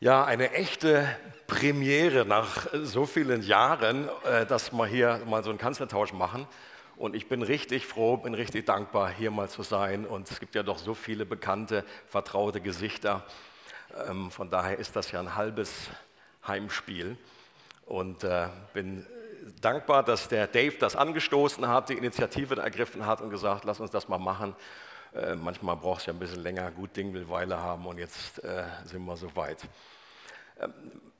Ja, 0.00 0.24
eine 0.24 0.52
echte 0.52 1.08
Premiere 1.48 2.24
nach 2.24 2.68
so 2.84 3.04
vielen 3.04 3.42
Jahren, 3.42 4.08
äh, 4.24 4.46
dass 4.46 4.70
wir 4.70 4.86
hier 4.86 5.20
mal 5.26 5.42
so 5.42 5.50
einen 5.50 5.58
Kanzlertausch 5.58 6.12
machen. 6.12 6.46
Und 6.96 7.16
ich 7.16 7.28
bin 7.28 7.42
richtig 7.42 7.84
froh, 7.84 8.16
bin 8.16 8.32
richtig 8.32 8.64
dankbar, 8.64 9.10
hier 9.10 9.32
mal 9.32 9.48
zu 9.48 9.64
sein. 9.64 10.06
Und 10.06 10.30
es 10.30 10.38
gibt 10.38 10.54
ja 10.54 10.62
doch 10.62 10.78
so 10.78 10.94
viele 10.94 11.26
bekannte, 11.26 11.84
vertraute 12.06 12.60
Gesichter. 12.60 13.24
Ähm, 14.08 14.30
von 14.30 14.48
daher 14.50 14.78
ist 14.78 14.94
das 14.94 15.10
ja 15.10 15.18
ein 15.18 15.34
halbes 15.34 15.90
Heimspiel. 16.46 17.16
Und 17.84 18.22
äh, 18.22 18.46
bin 18.74 19.04
dankbar, 19.60 20.04
dass 20.04 20.28
der 20.28 20.46
Dave 20.46 20.76
das 20.78 20.94
angestoßen 20.94 21.66
hat, 21.66 21.88
die 21.88 21.94
Initiative 21.94 22.54
ergriffen 22.54 23.04
hat 23.04 23.20
und 23.20 23.30
gesagt, 23.30 23.64
lass 23.64 23.80
uns 23.80 23.90
das 23.90 24.06
mal 24.06 24.18
machen. 24.18 24.54
Äh, 25.14 25.34
manchmal 25.34 25.76
braucht 25.76 26.00
es 26.00 26.06
ja 26.06 26.12
ein 26.12 26.18
bisschen 26.18 26.42
länger, 26.42 26.70
gut 26.70 26.96
Ding 26.96 27.14
will 27.14 27.28
Weile 27.28 27.58
haben 27.58 27.86
und 27.86 27.98
jetzt 27.98 28.42
äh, 28.44 28.64
sind 28.84 29.04
wir 29.04 29.16
soweit. 29.16 29.58
Ähm, 30.60 30.72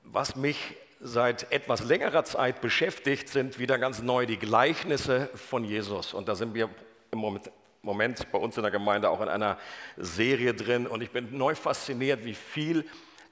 was 0.04 0.36
mich 0.36 0.76
seit 1.00 1.50
etwas 1.52 1.84
längerer 1.84 2.24
Zeit 2.24 2.60
beschäftigt, 2.60 3.28
sind 3.28 3.58
wieder 3.58 3.78
ganz 3.78 4.02
neu 4.02 4.26
die 4.26 4.38
Gleichnisse 4.38 5.28
von 5.34 5.64
Jesus. 5.64 6.14
Und 6.14 6.28
da 6.28 6.34
sind 6.34 6.54
wir 6.54 6.68
im 7.10 7.18
Moment, 7.18 7.50
Moment 7.82 8.32
bei 8.32 8.38
uns 8.38 8.56
in 8.56 8.62
der 8.62 8.72
Gemeinde 8.72 9.08
auch 9.10 9.20
in 9.20 9.28
einer 9.28 9.58
Serie 9.96 10.54
drin. 10.54 10.86
Und 10.86 11.02
ich 11.02 11.10
bin 11.10 11.36
neu 11.36 11.54
fasziniert, 11.54 12.24
wie 12.24 12.34
viel 12.34 12.84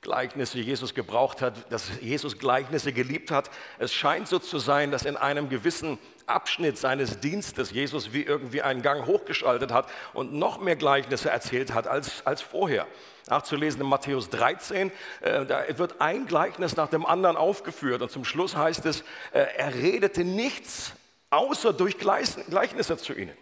Gleichnisse 0.07 0.61
Jesus 0.61 0.95
gebraucht 0.95 1.43
hat, 1.43 1.73
dass 1.73 1.91
Jesus 2.01 2.39
Gleichnisse 2.39 2.93
geliebt 2.93 3.33
hat. 3.33 3.51
Es 3.81 3.93
scheint 3.93 4.29
so 4.29 4.39
zu 4.39 4.61
sein, 4.61 4.93
dass 4.93 5.05
in 5.05 5.17
einem 5.17 5.49
gewissen 5.49 5.99
Abschnitt 6.27 6.79
seines 6.79 7.19
Dienstes 7.19 7.73
Jesus 7.73 8.13
wie 8.13 8.23
irgendwie 8.23 8.63
einen 8.63 8.83
Gang 8.83 9.07
hochgeschaltet 9.07 9.73
hat 9.73 9.89
und 10.15 10.33
noch 10.33 10.61
mehr 10.61 10.77
Gleichnisse 10.77 11.29
erzählt 11.31 11.75
hat 11.75 11.89
als, 11.89 12.25
als 12.25 12.41
vorher. 12.41 12.87
Nachzulesen 13.29 13.81
in 13.81 13.89
Matthäus 13.89 14.31
13, 14.31 14.93
äh, 15.23 15.45
da 15.45 15.65
wird 15.77 16.01
ein 16.01 16.27
Gleichnis 16.27 16.77
nach 16.77 16.89
dem 16.89 17.05
anderen 17.05 17.37
aufgeführt 17.37 18.01
und 18.01 18.13
zum 18.13 18.25
Schluss 18.25 18.55
heißt 18.55 18.87
es, 18.87 19.01
äh, 19.33 19.41
er 19.57 19.75
redete 19.75 20.23
nichts 20.23 20.93
außer 21.31 21.73
durch 21.73 21.99
Gleichnisse 21.99 22.97
zu 22.97 23.13
ihnen. 23.13 23.37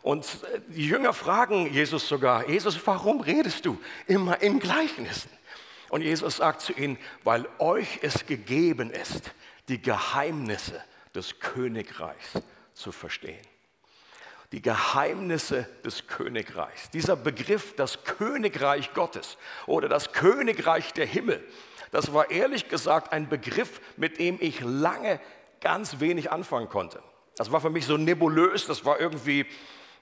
Und 0.00 0.24
äh, 0.24 0.60
die 0.68 0.86
Jünger 0.86 1.12
fragen 1.12 1.70
Jesus 1.70 2.08
sogar, 2.08 2.48
Jesus, 2.48 2.80
warum 2.86 3.20
redest 3.20 3.66
du 3.66 3.78
immer 4.06 4.40
in 4.40 4.58
Gleichnissen? 4.58 5.28
Und 5.88 6.02
Jesus 6.02 6.36
sagt 6.36 6.60
zu 6.60 6.72
ihnen, 6.72 6.98
weil 7.24 7.48
euch 7.58 8.00
es 8.02 8.26
gegeben 8.26 8.90
ist, 8.90 9.32
die 9.68 9.80
Geheimnisse 9.80 10.82
des 11.14 11.38
Königreichs 11.38 12.32
zu 12.74 12.92
verstehen. 12.92 13.44
Die 14.52 14.62
Geheimnisse 14.62 15.68
des 15.84 16.06
Königreichs. 16.06 16.90
Dieser 16.90 17.16
Begriff, 17.16 17.74
das 17.76 18.04
Königreich 18.04 18.94
Gottes 18.94 19.38
oder 19.66 19.88
das 19.88 20.12
Königreich 20.12 20.92
der 20.92 21.06
Himmel, 21.06 21.42
das 21.90 22.12
war 22.12 22.30
ehrlich 22.30 22.68
gesagt 22.68 23.12
ein 23.12 23.28
Begriff, 23.28 23.80
mit 23.96 24.18
dem 24.18 24.38
ich 24.40 24.60
lange 24.60 25.20
ganz 25.60 26.00
wenig 26.00 26.30
anfangen 26.30 26.68
konnte. 26.68 27.02
Das 27.36 27.52
war 27.52 27.60
für 27.60 27.70
mich 27.70 27.86
so 27.86 27.96
nebulös, 27.96 28.66
das 28.66 28.84
war 28.84 29.00
irgendwie 29.00 29.46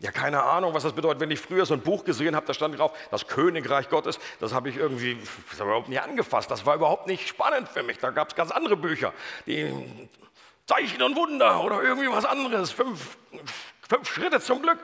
ja, 0.00 0.10
keine 0.10 0.42
Ahnung, 0.42 0.74
was 0.74 0.82
das 0.82 0.92
bedeutet. 0.92 1.20
Wenn 1.20 1.30
ich 1.30 1.40
früher 1.40 1.64
so 1.66 1.74
ein 1.74 1.80
Buch 1.80 2.04
gesehen 2.04 2.34
habe, 2.34 2.46
da 2.46 2.54
stand 2.54 2.78
drauf, 2.78 2.92
das 3.10 3.26
Königreich 3.26 3.88
Gottes, 3.88 4.18
das 4.40 4.52
habe 4.52 4.68
ich 4.68 4.76
irgendwie 4.76 5.18
das 5.50 5.60
überhaupt 5.60 5.88
nicht 5.88 6.02
angefasst. 6.02 6.50
Das 6.50 6.66
war 6.66 6.74
überhaupt 6.74 7.06
nicht 7.06 7.28
spannend 7.28 7.68
für 7.68 7.82
mich. 7.82 7.98
Da 7.98 8.10
gab 8.10 8.28
es 8.28 8.34
ganz 8.34 8.50
andere 8.50 8.76
Bücher, 8.76 9.12
die 9.46 9.72
Zeichen 10.66 11.02
und 11.02 11.16
Wunder 11.16 11.62
oder 11.62 11.82
irgendwie 11.82 12.08
was 12.08 12.24
anderes. 12.24 12.72
Fünf, 12.72 13.16
fünf 13.88 14.10
Schritte 14.12 14.40
zum 14.40 14.62
Glück. 14.62 14.78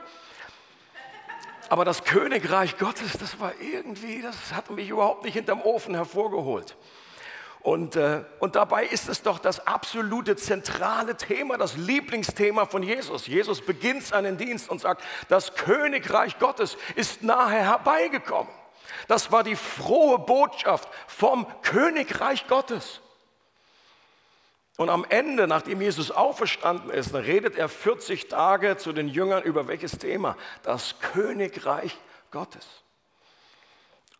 Aber 1.69 1.85
das 1.85 2.03
Königreich 2.03 2.77
Gottes, 2.77 3.13
das 3.13 3.39
war 3.39 3.53
irgendwie, 3.61 4.21
das 4.21 4.53
hat 4.53 4.69
mich 4.71 4.89
überhaupt 4.89 5.23
nicht 5.23 5.35
hinterm 5.35 5.61
Ofen 5.61 5.95
hervorgeholt. 5.95 6.75
Und, 7.63 7.95
äh, 7.95 8.23
und 8.39 8.55
dabei 8.55 8.85
ist 8.85 9.07
es 9.07 9.21
doch 9.21 9.37
das 9.37 9.67
absolute 9.67 10.35
zentrale 10.35 11.15
Thema, 11.15 11.57
das 11.57 11.77
Lieblingsthema 11.77 12.65
von 12.65 12.81
Jesus. 12.81 13.27
Jesus 13.27 13.61
beginnt 13.61 14.03
seinen 14.03 14.37
Dienst 14.37 14.69
und 14.69 14.81
sagt, 14.81 15.03
das 15.29 15.53
Königreich 15.53 16.39
Gottes 16.39 16.77
ist 16.95 17.21
nahe 17.21 17.59
herbeigekommen. 17.59 18.51
Das 19.07 19.31
war 19.31 19.43
die 19.43 19.55
frohe 19.55 20.17
Botschaft 20.19 20.89
vom 21.07 21.45
Königreich 21.61 22.47
Gottes. 22.47 23.01
Und 24.77 24.89
am 24.89 25.05
Ende, 25.09 25.47
nachdem 25.47 25.81
Jesus 25.81 26.09
auferstanden 26.09 26.89
ist, 26.89 27.13
redet 27.13 27.55
er 27.55 27.69
40 27.69 28.27
Tage 28.29 28.77
zu 28.77 28.91
den 28.91 29.07
Jüngern 29.07 29.43
über 29.43 29.67
welches 29.67 29.99
Thema? 29.99 30.35
Das 30.63 30.99
Königreich 30.99 31.95
Gottes. 32.31 32.65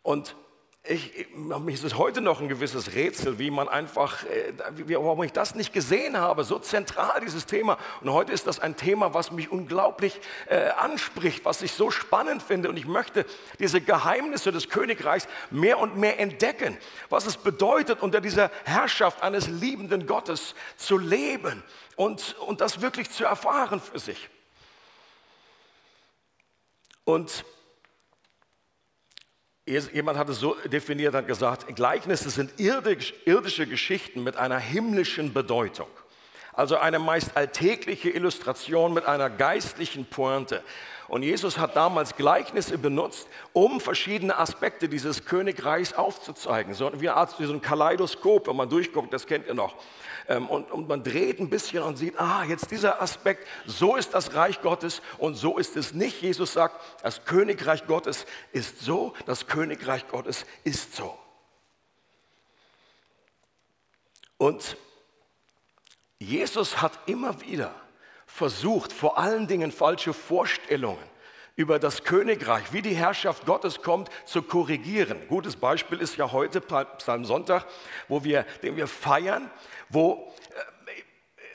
Und 0.02 0.36
ich, 0.84 1.28
ist 1.68 1.84
es 1.84 1.96
heute 1.96 2.20
noch 2.20 2.40
ein 2.40 2.48
gewisses 2.48 2.94
Rätsel, 2.94 3.38
wie 3.38 3.52
man 3.52 3.68
einfach, 3.68 4.24
äh, 4.24 4.52
wie, 4.72 4.96
warum 4.96 5.22
ich 5.22 5.32
das 5.32 5.54
nicht 5.54 5.72
gesehen 5.72 6.16
habe, 6.16 6.42
so 6.42 6.58
zentral 6.58 7.20
dieses 7.20 7.46
Thema. 7.46 7.78
Und 8.00 8.10
heute 8.10 8.32
ist 8.32 8.48
das 8.48 8.58
ein 8.58 8.76
Thema, 8.76 9.14
was 9.14 9.30
mich 9.30 9.48
unglaublich 9.52 10.20
äh, 10.48 10.70
anspricht, 10.70 11.44
was 11.44 11.62
ich 11.62 11.72
so 11.72 11.92
spannend 11.92 12.42
finde. 12.42 12.68
Und 12.68 12.76
ich 12.76 12.86
möchte 12.86 13.24
diese 13.60 13.80
Geheimnisse 13.80 14.50
des 14.50 14.68
Königreichs 14.70 15.28
mehr 15.52 15.78
und 15.78 15.96
mehr 15.96 16.18
entdecken, 16.18 16.76
was 17.10 17.26
es 17.26 17.36
bedeutet, 17.36 18.02
unter 18.02 18.20
dieser 18.20 18.50
Herrschaft 18.64 19.22
eines 19.22 19.46
liebenden 19.46 20.08
Gottes 20.08 20.56
zu 20.76 20.98
leben 20.98 21.62
und, 21.94 22.34
und 22.40 22.60
das 22.60 22.80
wirklich 22.80 23.08
zu 23.12 23.24
erfahren 23.24 23.80
für 23.80 24.00
sich. 24.00 24.28
Und 27.04 27.44
Jemand 29.64 30.18
hat 30.18 30.28
es 30.28 30.40
so 30.40 30.56
definiert, 30.64 31.14
hat 31.14 31.28
gesagt, 31.28 31.76
Gleichnisse 31.76 32.30
sind 32.30 32.58
irdische 32.58 33.66
Geschichten 33.68 34.24
mit 34.24 34.36
einer 34.36 34.58
himmlischen 34.58 35.32
Bedeutung. 35.32 35.86
Also 36.52 36.76
eine 36.78 36.98
meist 36.98 37.36
alltägliche 37.36 38.10
Illustration 38.10 38.92
mit 38.92 39.06
einer 39.06 39.30
geistlichen 39.30 40.04
Pointe. 40.04 40.64
Und 41.06 41.22
Jesus 41.22 41.58
hat 41.58 41.76
damals 41.76 42.16
Gleichnisse 42.16 42.76
benutzt, 42.76 43.28
um 43.52 43.80
verschiedene 43.80 44.36
Aspekte 44.36 44.88
dieses 44.88 45.24
Königreichs 45.26 45.92
aufzuzeigen. 45.92 46.74
So 46.74 46.90
wie 47.00 47.08
eine 47.08 47.16
Art 47.16 47.38
wie 47.38 47.44
so 47.44 47.52
ein 47.52 47.62
Kaleidoskop, 47.62 48.48
wenn 48.48 48.56
man 48.56 48.68
durchguckt, 48.68 49.12
das 49.12 49.26
kennt 49.26 49.46
ihr 49.46 49.54
noch. 49.54 49.76
Ähm, 50.28 50.48
und, 50.48 50.70
und 50.70 50.88
man 50.88 51.02
dreht 51.02 51.40
ein 51.40 51.50
bisschen 51.50 51.82
und 51.82 51.96
sieht, 51.96 52.18
ah, 52.18 52.44
jetzt 52.44 52.70
dieser 52.70 53.00
Aspekt, 53.02 53.46
so 53.66 53.96
ist 53.96 54.14
das 54.14 54.34
Reich 54.34 54.60
Gottes 54.62 55.02
und 55.18 55.34
so 55.34 55.58
ist 55.58 55.76
es 55.76 55.92
nicht. 55.92 56.22
Jesus 56.22 56.52
sagt, 56.52 56.80
das 57.02 57.24
Königreich 57.24 57.86
Gottes 57.86 58.26
ist 58.52 58.80
so, 58.80 59.14
das 59.26 59.46
Königreich 59.46 60.08
Gottes 60.08 60.44
ist 60.64 60.94
so. 60.94 61.18
Und 64.36 64.76
Jesus 66.18 66.80
hat 66.82 66.98
immer 67.06 67.40
wieder 67.40 67.74
versucht, 68.26 68.92
vor 68.92 69.18
allen 69.18 69.46
Dingen 69.46 69.70
falsche 69.70 70.12
Vorstellungen 70.12 71.11
über 71.56 71.78
das 71.78 72.04
Königreich, 72.04 72.72
wie 72.72 72.82
die 72.82 72.94
Herrschaft 72.94 73.44
Gottes 73.44 73.82
kommt, 73.82 74.10
zu 74.24 74.42
korrigieren. 74.42 75.28
Gutes 75.28 75.56
Beispiel 75.56 75.98
ist 76.00 76.16
ja 76.16 76.32
heute 76.32 76.60
Psalmsonntag, 76.60 77.66
wo 78.08 78.24
wir, 78.24 78.44
den 78.62 78.76
wir 78.76 78.86
feiern, 78.86 79.50
wo 79.88 80.32
äh, 80.50 81.02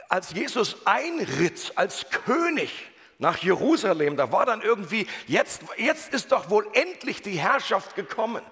als 0.09 0.33
Jesus 0.33 0.85
einritt 0.85 1.73
als 1.75 2.09
König 2.09 2.71
nach 3.19 3.37
Jerusalem, 3.39 4.15
da 4.15 4.31
war 4.31 4.45
dann 4.45 4.61
irgendwie, 4.61 5.07
jetzt, 5.25 5.63
jetzt 5.77 6.13
ist 6.13 6.31
doch 6.31 6.49
wohl 6.49 6.67
endlich 6.73 7.21
die 7.21 7.39
Herrschaft 7.39 7.95
gekommen. 7.95 8.43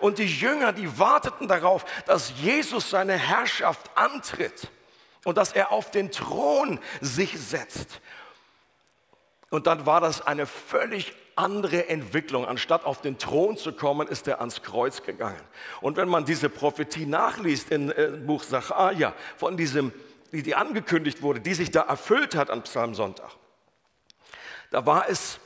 Und 0.00 0.18
die 0.18 0.26
Jünger, 0.26 0.72
die 0.72 0.98
warteten 0.98 1.46
darauf, 1.46 1.84
dass 2.06 2.32
Jesus 2.40 2.90
seine 2.90 3.16
Herrschaft 3.16 3.90
antritt 3.94 4.68
und 5.24 5.36
dass 5.36 5.52
er 5.52 5.72
auf 5.72 5.90
den 5.90 6.10
Thron 6.10 6.80
sich 7.00 7.38
setzt. 7.38 8.00
Und 9.50 9.66
dann 9.66 9.84
war 9.84 10.00
das 10.00 10.24
eine 10.24 10.46
völlig 10.46 11.12
andere 11.34 11.88
Entwicklung. 11.88 12.46
Anstatt 12.46 12.84
auf 12.84 13.02
den 13.02 13.18
Thron 13.18 13.56
zu 13.56 13.72
kommen, 13.72 14.06
ist 14.06 14.28
er 14.28 14.40
ans 14.40 14.62
Kreuz 14.62 15.02
gegangen. 15.02 15.40
Und 15.80 15.96
wenn 15.96 16.08
man 16.08 16.24
diese 16.24 16.48
Prophetie 16.48 17.06
nachliest 17.06 17.70
im 17.72 17.90
äh, 17.90 18.08
Buch 18.08 18.44
Sacharja, 18.44 19.12
von 19.36 19.56
diesem, 19.56 19.92
die, 20.32 20.42
die 20.42 20.54
angekündigt 20.54 21.20
wurde, 21.20 21.40
die 21.40 21.54
sich 21.54 21.70
da 21.72 21.82
erfüllt 21.82 22.36
hat 22.36 22.48
an 22.48 22.62
Psalmsonntag, 22.62 23.32
da 24.70 24.86
war 24.86 25.08
es, 25.08 25.40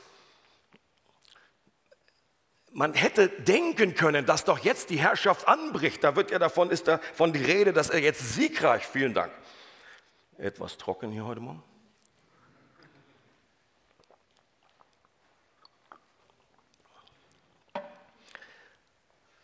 man 2.71 2.93
hätte 2.93 3.29
denken 3.29 3.95
können, 3.95 4.27
dass 4.27 4.43
doch 4.43 4.59
jetzt 4.59 4.91
die 4.91 4.97
Herrschaft 4.97 5.47
anbricht. 5.47 6.03
Da 6.03 6.15
wird 6.15 6.29
ja 6.29 6.37
davon, 6.37 6.69
ist 6.69 6.87
davon 6.87 7.33
die 7.33 7.43
Rede, 7.43 7.73
dass 7.73 7.89
er 7.89 7.99
jetzt 7.99 8.35
siegreich, 8.35 8.85
vielen 8.85 9.15
Dank. 9.15 9.31
Etwas 10.37 10.77
trocken 10.77 11.09
hier 11.11 11.25
heute 11.25 11.39
Morgen. 11.39 11.63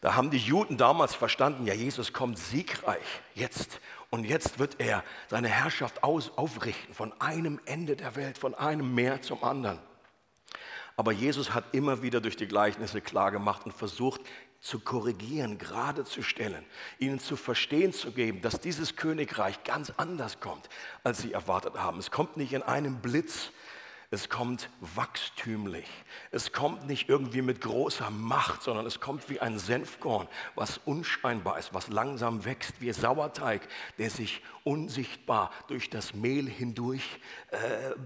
Da 0.01 0.15
haben 0.15 0.31
die 0.31 0.37
Juden 0.37 0.77
damals 0.77 1.13
verstanden, 1.13 1.65
ja, 1.67 1.75
Jesus 1.75 2.11
kommt 2.11 2.39
siegreich 2.39 3.21
jetzt. 3.35 3.79
Und 4.09 4.25
jetzt 4.25 4.59
wird 4.59 4.79
er 4.79 5.03
seine 5.29 5.47
Herrschaft 5.47 6.03
aus, 6.03 6.37
aufrichten 6.37 6.93
von 6.93 7.13
einem 7.21 7.61
Ende 7.65 7.95
der 7.95 8.15
Welt, 8.15 8.37
von 8.37 8.55
einem 8.55 8.93
Meer 8.93 9.21
zum 9.21 9.43
anderen. 9.43 9.79
Aber 10.97 11.11
Jesus 11.11 11.53
hat 11.53 11.65
immer 11.71 12.01
wieder 12.01 12.19
durch 12.19 12.35
die 12.35 12.47
Gleichnisse 12.47 12.99
klargemacht 12.99 13.65
und 13.65 13.73
versucht, 13.73 14.21
zu 14.59 14.79
korrigieren, 14.79 15.57
gerade 15.57 16.03
zu 16.03 16.21
stellen, 16.21 16.63
ihnen 16.99 17.19
zu 17.19 17.35
verstehen 17.35 17.93
zu 17.93 18.11
geben, 18.11 18.41
dass 18.41 18.59
dieses 18.59 18.95
Königreich 18.95 19.63
ganz 19.63 19.91
anders 19.97 20.39
kommt, 20.39 20.69
als 21.03 21.19
sie 21.19 21.33
erwartet 21.33 21.75
haben. 21.75 21.97
Es 21.97 22.11
kommt 22.11 22.37
nicht 22.37 22.53
in 22.53 22.61
einem 22.61 23.01
Blitz, 23.01 23.51
es 24.13 24.27
kommt 24.27 24.69
wachstümlich. 24.81 25.87
Es 26.31 26.51
kommt 26.51 26.85
nicht 26.85 27.07
irgendwie 27.07 27.41
mit 27.41 27.61
großer 27.61 28.09
Macht, 28.09 28.61
sondern 28.61 28.85
es 28.85 28.99
kommt 28.99 29.29
wie 29.29 29.39
ein 29.39 29.57
Senfkorn, 29.57 30.27
was 30.53 30.79
unscheinbar 30.83 31.57
ist, 31.57 31.73
was 31.73 31.87
langsam 31.87 32.43
wächst, 32.43 32.81
wie 32.81 32.91
Sauerteig, 32.91 33.61
der 33.97 34.09
sich 34.09 34.41
unsichtbar 34.65 35.49
durch 35.69 35.89
das 35.89 36.13
Mehl 36.13 36.49
hindurch 36.49 37.21
äh, 37.51 37.57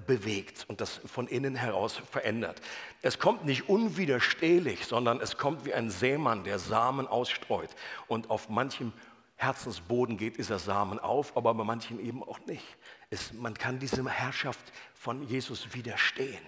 bewegt 0.05 0.65
und 0.67 0.79
das 0.79 1.01
von 1.07 1.27
innen 1.27 1.55
heraus 1.55 1.99
verändert. 2.11 2.61
Es 3.01 3.17
kommt 3.17 3.43
nicht 3.45 3.67
unwiderstehlich, 3.67 4.85
sondern 4.85 5.19
es 5.19 5.37
kommt 5.37 5.65
wie 5.65 5.73
ein 5.73 5.89
Sämann, 5.89 6.43
der 6.43 6.59
Samen 6.59 7.07
ausstreut 7.07 7.71
und 8.07 8.29
auf 8.29 8.47
manchem 8.47 8.93
Herzensboden 9.35 10.17
geht 10.17 10.37
dieser 10.37 10.59
Samen 10.59 10.99
auf, 10.99 11.35
aber 11.35 11.53
bei 11.53 11.63
manchen 11.63 11.99
eben 11.99 12.23
auch 12.23 12.39
nicht. 12.45 12.63
Es, 13.09 13.33
man 13.33 13.53
kann 13.53 13.79
dieser 13.79 14.07
Herrschaft 14.09 14.71
von 14.93 15.23
Jesus 15.23 15.73
widerstehen. 15.73 16.41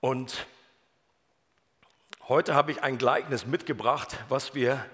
Und 0.00 0.46
heute 2.28 2.54
habe 2.54 2.72
ich 2.72 2.82
ein 2.82 2.98
Gleichnis 2.98 3.46
mitgebracht, 3.46 4.18
was 4.28 4.54
wir 4.54 4.84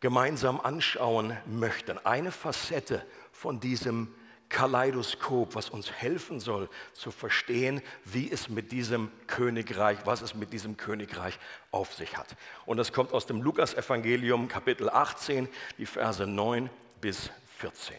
gemeinsam 0.00 0.60
anschauen 0.60 1.36
möchten. 1.46 1.98
Eine 2.04 2.32
Facette 2.32 3.06
von 3.32 3.58
diesem 3.58 4.14
Kaleidoskop, 4.52 5.54
was 5.54 5.70
uns 5.70 5.90
helfen 5.90 6.38
soll 6.38 6.68
zu 6.92 7.10
verstehen, 7.10 7.82
wie 8.04 8.30
es 8.30 8.48
mit 8.48 8.70
diesem 8.70 9.10
Königreich, 9.26 9.98
was 10.04 10.20
es 10.20 10.34
mit 10.34 10.52
diesem 10.52 10.76
Königreich 10.76 11.38
auf 11.70 11.94
sich 11.94 12.16
hat. 12.16 12.36
Und 12.66 12.76
das 12.76 12.92
kommt 12.92 13.12
aus 13.12 13.26
dem 13.26 13.42
Lukas-Evangelium, 13.42 14.48
Kapitel 14.48 14.90
18, 14.90 15.48
die 15.78 15.86
Verse 15.86 16.26
9 16.26 16.70
bis 17.00 17.30
14. 17.58 17.96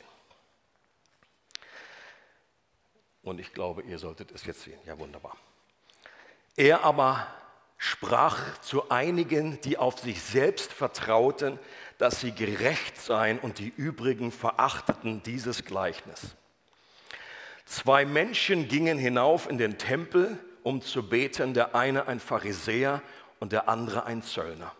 Und 3.23 3.39
ich 3.39 3.51
glaube, 3.51 3.81
ihr 3.81 3.97
solltet 3.97 4.31
es 4.31 4.45
jetzt 4.45 4.61
sehen. 4.61 4.79
Ja, 4.85 4.97
wunderbar. 4.99 5.35
Er 6.55 6.83
aber 6.83 7.25
sprach 7.77 8.59
zu 8.59 8.89
einigen, 8.91 9.59
die 9.61 9.77
auf 9.77 9.99
sich 9.99 10.21
selbst 10.21 10.71
vertrauten, 10.71 11.57
dass 11.97 12.21
sie 12.21 12.31
gerecht 12.31 13.01
seien 13.01 13.39
und 13.39 13.57
die 13.57 13.73
übrigen 13.75 14.31
verachteten 14.31 15.23
dieses 15.23 15.65
Gleichnis. 15.65 16.35
Zwei 17.65 18.05
Menschen 18.05 18.67
gingen 18.67 18.97
hinauf 18.97 19.49
in 19.49 19.57
den 19.57 19.77
Tempel, 19.77 20.37
um 20.63 20.81
zu 20.81 21.07
beten, 21.07 21.53
der 21.53 21.75
eine 21.75 22.07
ein 22.07 22.19
Pharisäer 22.19 23.01
und 23.39 23.51
der 23.51 23.69
andere 23.69 24.05
ein 24.05 24.21
Zöllner. 24.21 24.73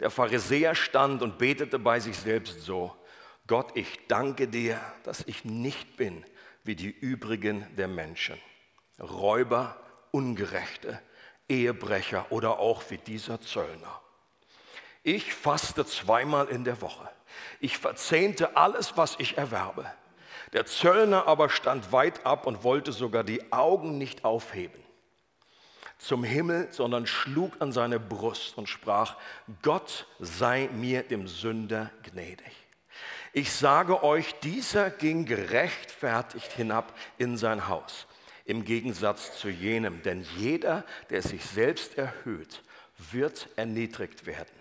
Der 0.00 0.10
Pharisäer 0.10 0.74
stand 0.74 1.22
und 1.22 1.38
betete 1.38 1.78
bei 1.78 2.00
sich 2.00 2.16
selbst 2.16 2.60
so, 2.60 2.94
Gott, 3.46 3.76
ich 3.76 4.06
danke 4.08 4.48
dir, 4.48 4.80
dass 5.04 5.22
ich 5.26 5.44
nicht 5.44 5.96
bin 5.96 6.24
wie 6.64 6.74
die 6.74 6.90
übrigen 6.90 7.66
der 7.76 7.88
Menschen, 7.88 8.38
Räuber, 8.98 9.76
Ungerechte, 10.10 11.00
Ehebrecher 11.48 12.26
oder 12.30 12.58
auch 12.58 12.82
wie 12.88 12.98
dieser 12.98 13.40
Zöllner. 13.40 14.00
Ich 15.02 15.34
faste 15.34 15.84
zweimal 15.84 16.48
in 16.48 16.64
der 16.64 16.80
Woche. 16.80 17.08
Ich 17.60 17.76
verzehnte 17.76 18.56
alles, 18.56 18.96
was 18.96 19.16
ich 19.18 19.36
erwerbe. 19.36 19.92
Der 20.52 20.66
Zöllner 20.66 21.26
aber 21.26 21.48
stand 21.48 21.92
weit 21.92 22.26
ab 22.26 22.46
und 22.46 22.62
wollte 22.64 22.92
sogar 22.92 23.24
die 23.24 23.52
Augen 23.52 23.98
nicht 23.98 24.24
aufheben 24.24 24.84
zum 25.98 26.24
Himmel, 26.24 26.68
sondern 26.70 27.06
schlug 27.06 27.60
an 27.60 27.72
seine 27.72 27.98
Brust 27.98 28.58
und 28.58 28.68
sprach, 28.68 29.16
Gott 29.62 30.06
sei 30.18 30.68
mir 30.72 31.02
dem 31.02 31.26
Sünder 31.26 31.90
gnädig. 32.02 32.52
Ich 33.32 33.52
sage 33.52 34.04
euch, 34.04 34.34
dieser 34.40 34.90
ging 34.90 35.24
gerechtfertigt 35.24 36.52
hinab 36.52 36.96
in 37.18 37.36
sein 37.36 37.68
Haus, 37.68 38.06
im 38.44 38.64
Gegensatz 38.64 39.38
zu 39.38 39.48
jenem, 39.48 40.02
denn 40.02 40.24
jeder, 40.36 40.84
der 41.10 41.22
sich 41.22 41.44
selbst 41.44 41.98
erhöht, 41.98 42.62
wird 43.10 43.48
erniedrigt 43.56 44.26
werden. 44.26 44.54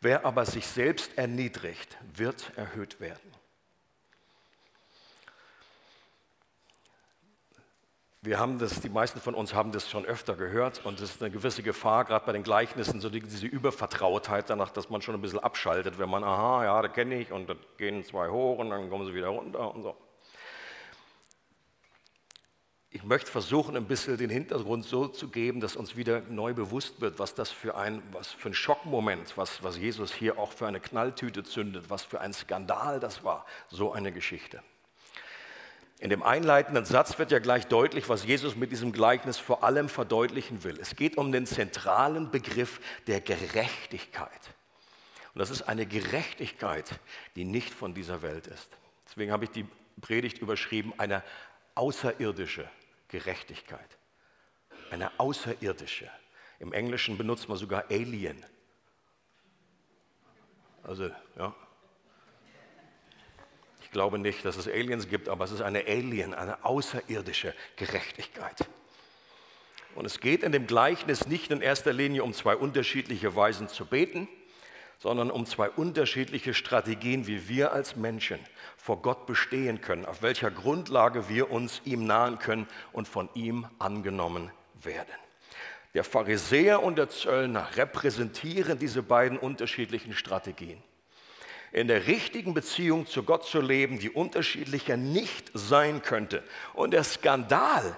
Wer 0.00 0.26
aber 0.26 0.44
sich 0.44 0.66
selbst 0.66 1.16
erniedrigt, 1.16 1.96
wird 2.14 2.52
erhöht 2.56 3.00
werden. 3.00 3.33
Wir 8.24 8.38
haben 8.38 8.58
das, 8.58 8.80
die 8.80 8.88
meisten 8.88 9.20
von 9.20 9.34
uns 9.34 9.52
haben 9.52 9.70
das 9.70 9.90
schon 9.90 10.06
öfter 10.06 10.34
gehört 10.34 10.86
und 10.86 10.98
es 10.98 11.10
ist 11.10 11.22
eine 11.22 11.30
gewisse 11.30 11.62
Gefahr, 11.62 12.06
gerade 12.06 12.24
bei 12.24 12.32
den 12.32 12.42
Gleichnissen, 12.42 12.98
so 12.98 13.10
diese 13.10 13.46
Übervertrautheit 13.46 14.48
danach, 14.48 14.70
dass 14.70 14.88
man 14.88 15.02
schon 15.02 15.14
ein 15.14 15.20
bisschen 15.20 15.40
abschaltet, 15.40 15.98
wenn 15.98 16.08
man, 16.08 16.24
aha, 16.24 16.64
ja, 16.64 16.80
da 16.80 16.88
kenne 16.88 17.16
ich 17.20 17.32
und 17.32 17.50
da 17.50 17.54
gehen 17.76 18.02
zwei 18.02 18.30
hoch 18.30 18.60
und 18.60 18.70
dann 18.70 18.88
kommen 18.88 19.06
sie 19.06 19.14
wieder 19.14 19.28
runter 19.28 19.74
und 19.74 19.82
so. 19.82 19.94
Ich 22.88 23.04
möchte 23.04 23.30
versuchen, 23.30 23.76
ein 23.76 23.84
bisschen 23.84 24.16
den 24.16 24.30
Hintergrund 24.30 24.86
so 24.86 25.06
zu 25.06 25.28
geben, 25.28 25.60
dass 25.60 25.76
uns 25.76 25.94
wieder 25.94 26.22
neu 26.22 26.54
bewusst 26.54 27.02
wird, 27.02 27.18
was 27.18 27.34
das 27.34 27.50
für 27.50 27.76
ein, 27.76 28.02
was 28.12 28.28
für 28.28 28.48
ein 28.48 28.54
Schockmoment, 28.54 29.36
was, 29.36 29.62
was 29.62 29.76
Jesus 29.76 30.14
hier 30.14 30.38
auch 30.38 30.52
für 30.52 30.66
eine 30.66 30.80
Knalltüte 30.80 31.44
zündet, 31.44 31.90
was 31.90 32.04
für 32.04 32.22
ein 32.22 32.32
Skandal 32.32 33.00
das 33.00 33.22
war, 33.22 33.44
so 33.68 33.92
eine 33.92 34.12
Geschichte. 34.12 34.62
In 36.00 36.10
dem 36.10 36.22
einleitenden 36.22 36.84
Satz 36.84 37.18
wird 37.18 37.30
ja 37.30 37.38
gleich 37.38 37.66
deutlich, 37.66 38.08
was 38.08 38.24
Jesus 38.24 38.56
mit 38.56 38.72
diesem 38.72 38.92
Gleichnis 38.92 39.38
vor 39.38 39.62
allem 39.64 39.88
verdeutlichen 39.88 40.64
will. 40.64 40.78
Es 40.80 40.96
geht 40.96 41.16
um 41.16 41.32
den 41.32 41.46
zentralen 41.46 42.30
Begriff 42.30 42.80
der 43.06 43.20
Gerechtigkeit. 43.20 44.54
Und 45.32 45.38
das 45.38 45.50
ist 45.50 45.62
eine 45.62 45.86
Gerechtigkeit, 45.86 47.00
die 47.36 47.44
nicht 47.44 47.72
von 47.72 47.94
dieser 47.94 48.22
Welt 48.22 48.46
ist. 48.46 48.68
Deswegen 49.06 49.32
habe 49.32 49.44
ich 49.44 49.50
die 49.50 49.66
Predigt 50.00 50.38
überschrieben, 50.38 50.92
eine 50.98 51.22
außerirdische 51.74 52.68
Gerechtigkeit. 53.08 53.98
Eine 54.90 55.10
außerirdische. 55.18 56.10
Im 56.58 56.72
Englischen 56.72 57.16
benutzt 57.16 57.48
man 57.48 57.56
sogar 57.58 57.84
Alien. 57.90 58.44
Also, 60.82 61.10
ja, 61.36 61.54
glaube 63.94 64.18
nicht, 64.18 64.44
dass 64.44 64.58
es 64.58 64.68
Aliens 64.68 65.08
gibt, 65.08 65.30
aber 65.30 65.46
es 65.46 65.52
ist 65.52 65.62
eine 65.62 65.86
Alien, 65.86 66.34
eine 66.34 66.62
außerirdische 66.64 67.54
Gerechtigkeit. 67.76 68.68
Und 69.94 70.04
es 70.04 70.20
geht 70.20 70.42
in 70.42 70.52
dem 70.52 70.66
Gleichnis 70.66 71.26
nicht 71.26 71.50
in 71.50 71.62
erster 71.62 71.92
Linie 71.92 72.24
um 72.24 72.34
zwei 72.34 72.56
unterschiedliche 72.56 73.34
Weisen 73.36 73.68
zu 73.68 73.86
beten, 73.86 74.28
sondern 74.98 75.30
um 75.30 75.46
zwei 75.46 75.70
unterschiedliche 75.70 76.54
Strategien, 76.54 77.26
wie 77.26 77.48
wir 77.48 77.72
als 77.72 77.94
Menschen 77.94 78.40
vor 78.76 79.00
Gott 79.00 79.26
bestehen 79.26 79.80
können, 79.80 80.04
auf 80.04 80.22
welcher 80.22 80.50
Grundlage 80.50 81.28
wir 81.28 81.50
uns 81.50 81.80
ihm 81.84 82.04
nahen 82.04 82.38
können 82.38 82.66
und 82.92 83.06
von 83.06 83.28
ihm 83.34 83.66
angenommen 83.78 84.50
werden. 84.82 85.14
Der 85.94 86.02
Pharisäer 86.02 86.82
und 86.82 86.96
der 86.96 87.08
Zöllner 87.08 87.68
repräsentieren 87.76 88.78
diese 88.78 89.04
beiden 89.04 89.38
unterschiedlichen 89.38 90.14
Strategien 90.14 90.82
in 91.74 91.88
der 91.88 92.06
richtigen 92.06 92.54
Beziehung 92.54 93.06
zu 93.06 93.24
Gott 93.24 93.44
zu 93.44 93.60
leben, 93.60 93.98
die 93.98 94.08
unterschiedlicher 94.08 94.96
nicht 94.96 95.50
sein 95.54 96.02
könnte. 96.02 96.44
Und 96.72 96.92
der 96.92 97.02
Skandal 97.02 97.96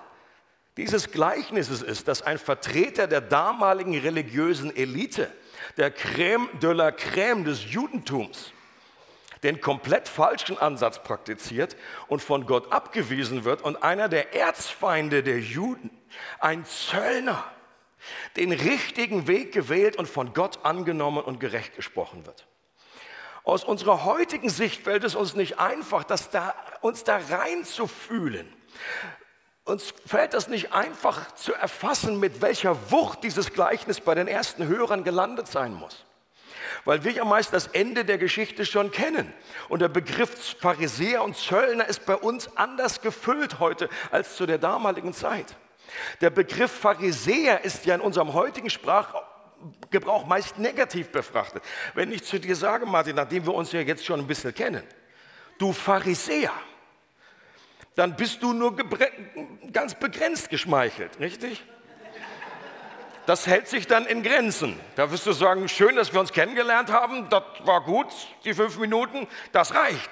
dieses 0.78 1.10
Gleichnisses 1.10 1.82
ist, 1.82 2.08
dass 2.08 2.22
ein 2.22 2.38
Vertreter 2.38 3.06
der 3.06 3.20
damaligen 3.20 3.98
religiösen 3.98 4.74
Elite, 4.74 5.30
der 5.76 5.94
Crème 5.94 6.46
de 6.58 6.72
la 6.72 6.88
Crème 6.88 7.44
des 7.44 7.70
Judentums, 7.70 8.52
den 9.42 9.60
komplett 9.60 10.08
falschen 10.08 10.56
Ansatz 10.56 11.02
praktiziert 11.02 11.76
und 12.08 12.22
von 12.22 12.46
Gott 12.46 12.72
abgewiesen 12.72 13.44
wird 13.44 13.60
und 13.60 13.82
einer 13.82 14.08
der 14.08 14.34
Erzfeinde 14.34 15.22
der 15.22 15.40
Juden, 15.40 15.90
ein 16.40 16.64
Zöllner, 16.64 17.44
den 18.36 18.52
richtigen 18.52 19.28
Weg 19.28 19.52
gewählt 19.52 19.96
und 19.96 20.08
von 20.08 20.32
Gott 20.32 20.60
angenommen 20.64 21.22
und 21.22 21.40
gerecht 21.40 21.76
gesprochen 21.76 22.24
wird. 22.24 22.46
Aus 23.46 23.62
unserer 23.62 24.04
heutigen 24.04 24.50
Sicht 24.50 24.82
fällt 24.82 25.04
es 25.04 25.14
uns 25.14 25.36
nicht 25.36 25.60
einfach, 25.60 26.02
das 26.02 26.30
da, 26.30 26.52
uns 26.80 27.04
da 27.04 27.16
reinzufühlen. 27.16 28.52
Uns 29.64 29.94
fällt 30.04 30.34
es 30.34 30.48
nicht 30.48 30.72
einfach 30.72 31.32
zu 31.36 31.54
erfassen, 31.54 32.18
mit 32.18 32.42
welcher 32.42 32.90
Wucht 32.90 33.22
dieses 33.22 33.52
Gleichnis 33.52 34.00
bei 34.00 34.16
den 34.16 34.26
ersten 34.26 34.66
Hörern 34.66 35.04
gelandet 35.04 35.46
sein 35.46 35.74
muss. 35.74 36.04
Weil 36.84 37.04
wir 37.04 37.12
ja 37.12 37.24
meist 37.24 37.52
das 37.52 37.68
Ende 37.68 38.04
der 38.04 38.18
Geschichte 38.18 38.66
schon 38.66 38.90
kennen. 38.90 39.32
Und 39.68 39.80
der 39.80 39.90
Begriff 39.90 40.56
Pharisäer 40.58 41.22
und 41.22 41.36
Zöllner 41.36 41.86
ist 41.86 42.04
bei 42.04 42.16
uns 42.16 42.56
anders 42.56 43.00
gefüllt 43.00 43.60
heute 43.60 43.88
als 44.10 44.34
zu 44.34 44.46
der 44.46 44.58
damaligen 44.58 45.14
Zeit. 45.14 45.56
Der 46.20 46.30
Begriff 46.30 46.72
Pharisäer 46.72 47.64
ist 47.64 47.86
ja 47.86 47.94
in 47.94 48.00
unserem 48.00 48.32
heutigen 48.32 48.70
Sprachraum 48.70 49.22
Gebrauch 49.90 50.26
meist 50.26 50.58
negativ 50.58 51.10
befrachtet. 51.10 51.62
Wenn 51.94 52.12
ich 52.12 52.24
zu 52.24 52.38
dir 52.38 52.56
sage, 52.56 52.86
Martin, 52.86 53.16
nachdem 53.16 53.46
wir 53.46 53.54
uns 53.54 53.72
ja 53.72 53.80
jetzt 53.80 54.04
schon 54.04 54.20
ein 54.20 54.26
bisschen 54.26 54.54
kennen, 54.54 54.82
du 55.58 55.72
Pharisäer, 55.72 56.52
dann 57.94 58.16
bist 58.16 58.42
du 58.42 58.52
nur 58.52 58.76
ganz 59.72 59.94
begrenzt 59.94 60.50
geschmeichelt, 60.50 61.18
richtig? 61.18 61.64
das 63.26 63.46
hält 63.46 63.68
sich 63.68 63.86
dann 63.86 64.06
in 64.06 64.22
Grenzen. 64.22 64.78
Da 64.94 65.10
wirst 65.10 65.26
du 65.26 65.32
sagen, 65.32 65.68
schön, 65.68 65.96
dass 65.96 66.12
wir 66.12 66.20
uns 66.20 66.32
kennengelernt 66.32 66.90
haben, 66.90 67.28
das 67.28 67.42
war 67.64 67.82
gut, 67.82 68.06
die 68.44 68.54
fünf 68.54 68.78
Minuten, 68.78 69.26
das 69.52 69.74
reicht. 69.74 70.10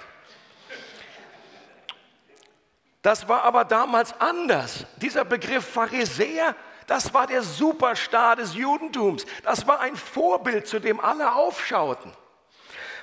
Das 3.02 3.28
war 3.28 3.44
aber 3.44 3.64
damals 3.64 4.18
anders. 4.20 4.86
Dieser 4.96 5.24
Begriff 5.24 5.64
Pharisäer, 5.64 6.56
das 6.86 7.14
war 7.14 7.26
der 7.26 7.42
Superstar 7.42 8.36
des 8.36 8.54
Judentums. 8.54 9.26
Das 9.42 9.66
war 9.66 9.80
ein 9.80 9.96
Vorbild, 9.96 10.66
zu 10.66 10.78
dem 10.78 11.00
alle 11.00 11.34
aufschauten. 11.34 12.12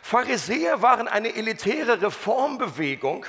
Pharisäer 0.03 0.81
waren 0.81 1.07
eine 1.07 1.35
elitäre 1.35 2.01
Reformbewegung, 2.01 3.25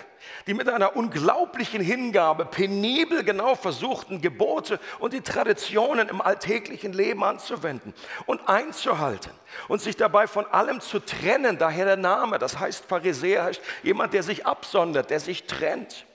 die 0.47 0.55
mit 0.55 0.69
einer 0.69 0.97
unglaublichen 0.97 1.83
Hingabe 1.83 2.47
penibel 2.47 3.25
genau 3.25 3.55
versuchten, 3.55 4.23
Gebote 4.23 4.81
und 4.99 5.13
die 5.13 5.21
Traditionen 5.21 6.09
im 6.09 6.23
alltäglichen 6.23 6.95
Leben 6.95 7.23
anzuwenden 7.25 7.93
und 8.25 8.49
einzuhalten 8.49 9.31
und 9.69 9.83
sich 9.83 9.97
dabei 9.97 10.27
von 10.27 10.47
allem 10.47 10.81
zu 10.81 10.99
trennen. 10.99 11.59
Daher 11.59 11.85
der 11.85 11.97
Name, 11.99 12.39
das 12.39 12.59
heißt 12.59 12.87
Pharisäer 12.87 13.45
heißt 13.45 13.61
jemand, 13.83 14.15
der 14.15 14.23
sich 14.23 14.47
absondert, 14.47 15.11
der 15.11 15.21
sich 15.21 15.45
trennt 15.45 16.07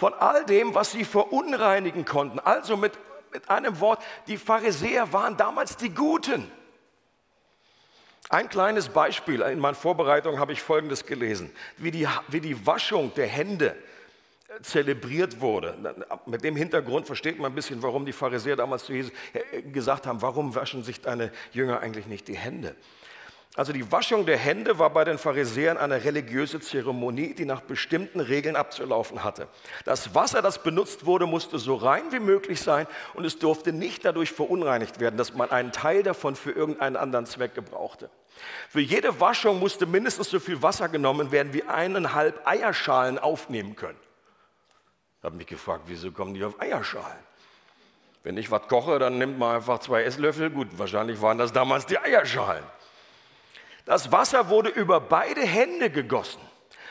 von 0.00 0.14
all 0.14 0.44
dem, 0.44 0.74
was 0.74 0.92
sie 0.92 1.04
verunreinigen 1.04 2.04
konnten. 2.04 2.38
Also 2.38 2.76
mit, 2.76 2.92
mit 3.32 3.48
einem 3.48 3.80
Wort, 3.80 4.02
die 4.26 4.36
Pharisäer 4.36 5.12
waren 5.12 5.36
damals 5.36 5.76
die 5.76 5.90
Guten. 5.90 6.50
Ein 8.28 8.48
kleines 8.48 8.88
Beispiel, 8.88 9.40
in 9.40 9.58
meiner 9.58 9.74
Vorbereitung 9.74 10.38
habe 10.38 10.52
ich 10.52 10.62
Folgendes 10.62 11.04
gelesen, 11.04 11.50
wie 11.78 11.90
die, 11.90 12.06
wie 12.28 12.40
die 12.40 12.64
Waschung 12.64 13.12
der 13.14 13.26
Hände 13.26 13.76
äh, 14.48 14.62
zelebriert 14.62 15.40
wurde. 15.40 15.96
Mit 16.26 16.44
dem 16.44 16.54
Hintergrund 16.54 17.06
versteht 17.06 17.40
man 17.40 17.50
ein 17.50 17.54
bisschen, 17.56 17.82
warum 17.82 18.06
die 18.06 18.12
Pharisäer 18.12 18.54
damals 18.54 18.84
zu 18.84 18.92
Jesus 18.92 19.12
äh, 19.32 19.62
gesagt 19.62 20.06
haben, 20.06 20.22
warum 20.22 20.54
waschen 20.54 20.84
sich 20.84 21.00
deine 21.00 21.32
Jünger 21.52 21.80
eigentlich 21.80 22.06
nicht 22.06 22.28
die 22.28 22.36
Hände? 22.36 22.76
Also 23.60 23.74
die 23.74 23.92
Waschung 23.92 24.24
der 24.24 24.38
Hände 24.38 24.78
war 24.78 24.88
bei 24.88 25.04
den 25.04 25.18
Pharisäern 25.18 25.76
eine 25.76 26.02
religiöse 26.02 26.60
Zeremonie, 26.60 27.34
die 27.34 27.44
nach 27.44 27.60
bestimmten 27.60 28.20
Regeln 28.20 28.56
abzulaufen 28.56 29.22
hatte. 29.22 29.48
Das 29.84 30.14
Wasser, 30.14 30.40
das 30.40 30.62
benutzt 30.62 31.04
wurde, 31.04 31.26
musste 31.26 31.58
so 31.58 31.74
rein 31.74 32.04
wie 32.10 32.20
möglich 32.20 32.62
sein 32.62 32.86
und 33.12 33.26
es 33.26 33.38
durfte 33.38 33.74
nicht 33.74 34.02
dadurch 34.06 34.32
verunreinigt 34.32 34.98
werden, 34.98 35.18
dass 35.18 35.34
man 35.34 35.50
einen 35.50 35.72
Teil 35.72 36.02
davon 36.02 36.36
für 36.36 36.52
irgendeinen 36.52 36.96
anderen 36.96 37.26
Zweck 37.26 37.54
gebrauchte. 37.54 38.08
Für 38.70 38.80
jede 38.80 39.20
Waschung 39.20 39.58
musste 39.58 39.84
mindestens 39.84 40.30
so 40.30 40.40
viel 40.40 40.62
Wasser 40.62 40.88
genommen 40.88 41.30
werden, 41.30 41.52
wie 41.52 41.64
eineinhalb 41.64 42.40
Eierschalen 42.46 43.18
aufnehmen 43.18 43.76
können. 43.76 44.00
Ich 45.18 45.24
habe 45.24 45.36
mich 45.36 45.46
gefragt, 45.46 45.82
wieso 45.84 46.12
kommen 46.12 46.32
die 46.32 46.42
auf 46.44 46.58
Eierschalen? 46.58 47.18
Wenn 48.22 48.38
ich 48.38 48.50
was 48.50 48.62
koche, 48.68 48.98
dann 48.98 49.18
nimmt 49.18 49.38
man 49.38 49.56
einfach 49.56 49.80
zwei 49.80 50.04
Esslöffel. 50.04 50.48
Gut, 50.48 50.68
wahrscheinlich 50.78 51.20
waren 51.20 51.36
das 51.36 51.52
damals 51.52 51.84
die 51.84 51.98
Eierschalen. 51.98 52.64
Das 53.90 54.12
Wasser 54.12 54.48
wurde 54.50 54.68
über 54.68 55.00
beide 55.00 55.40
Hände 55.40 55.90
gegossen. 55.90 56.40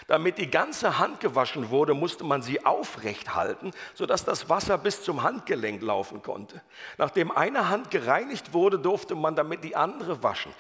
Damit 0.08 0.38
die 0.38 0.52
ganze 0.52 1.00
Hand 1.00 1.22
gewaschen 1.22 1.70
wurde, 1.70 1.94
musste 1.94 2.26
man 2.26 2.42
sie 2.42 2.66
aufrecht 2.66 3.36
halten, 3.36 3.72
sodass 3.94 4.26
das 4.26 4.50
Wasser 4.50 4.78
bis 4.78 5.02
zum 5.02 5.24
Handgelenk 5.24 5.82
laufen 5.82 6.22
konnte. 6.22 6.62
Nachdem 6.98 7.32
eine 7.32 7.70
Hand 7.70 7.90
gereinigt 7.90 8.52
wurde, 8.52 8.78
durfte 8.78 9.16
man 9.16 9.38
damit 9.38 9.64
die 9.64 9.78
andere 9.78 10.24
waschen. 10.24 10.52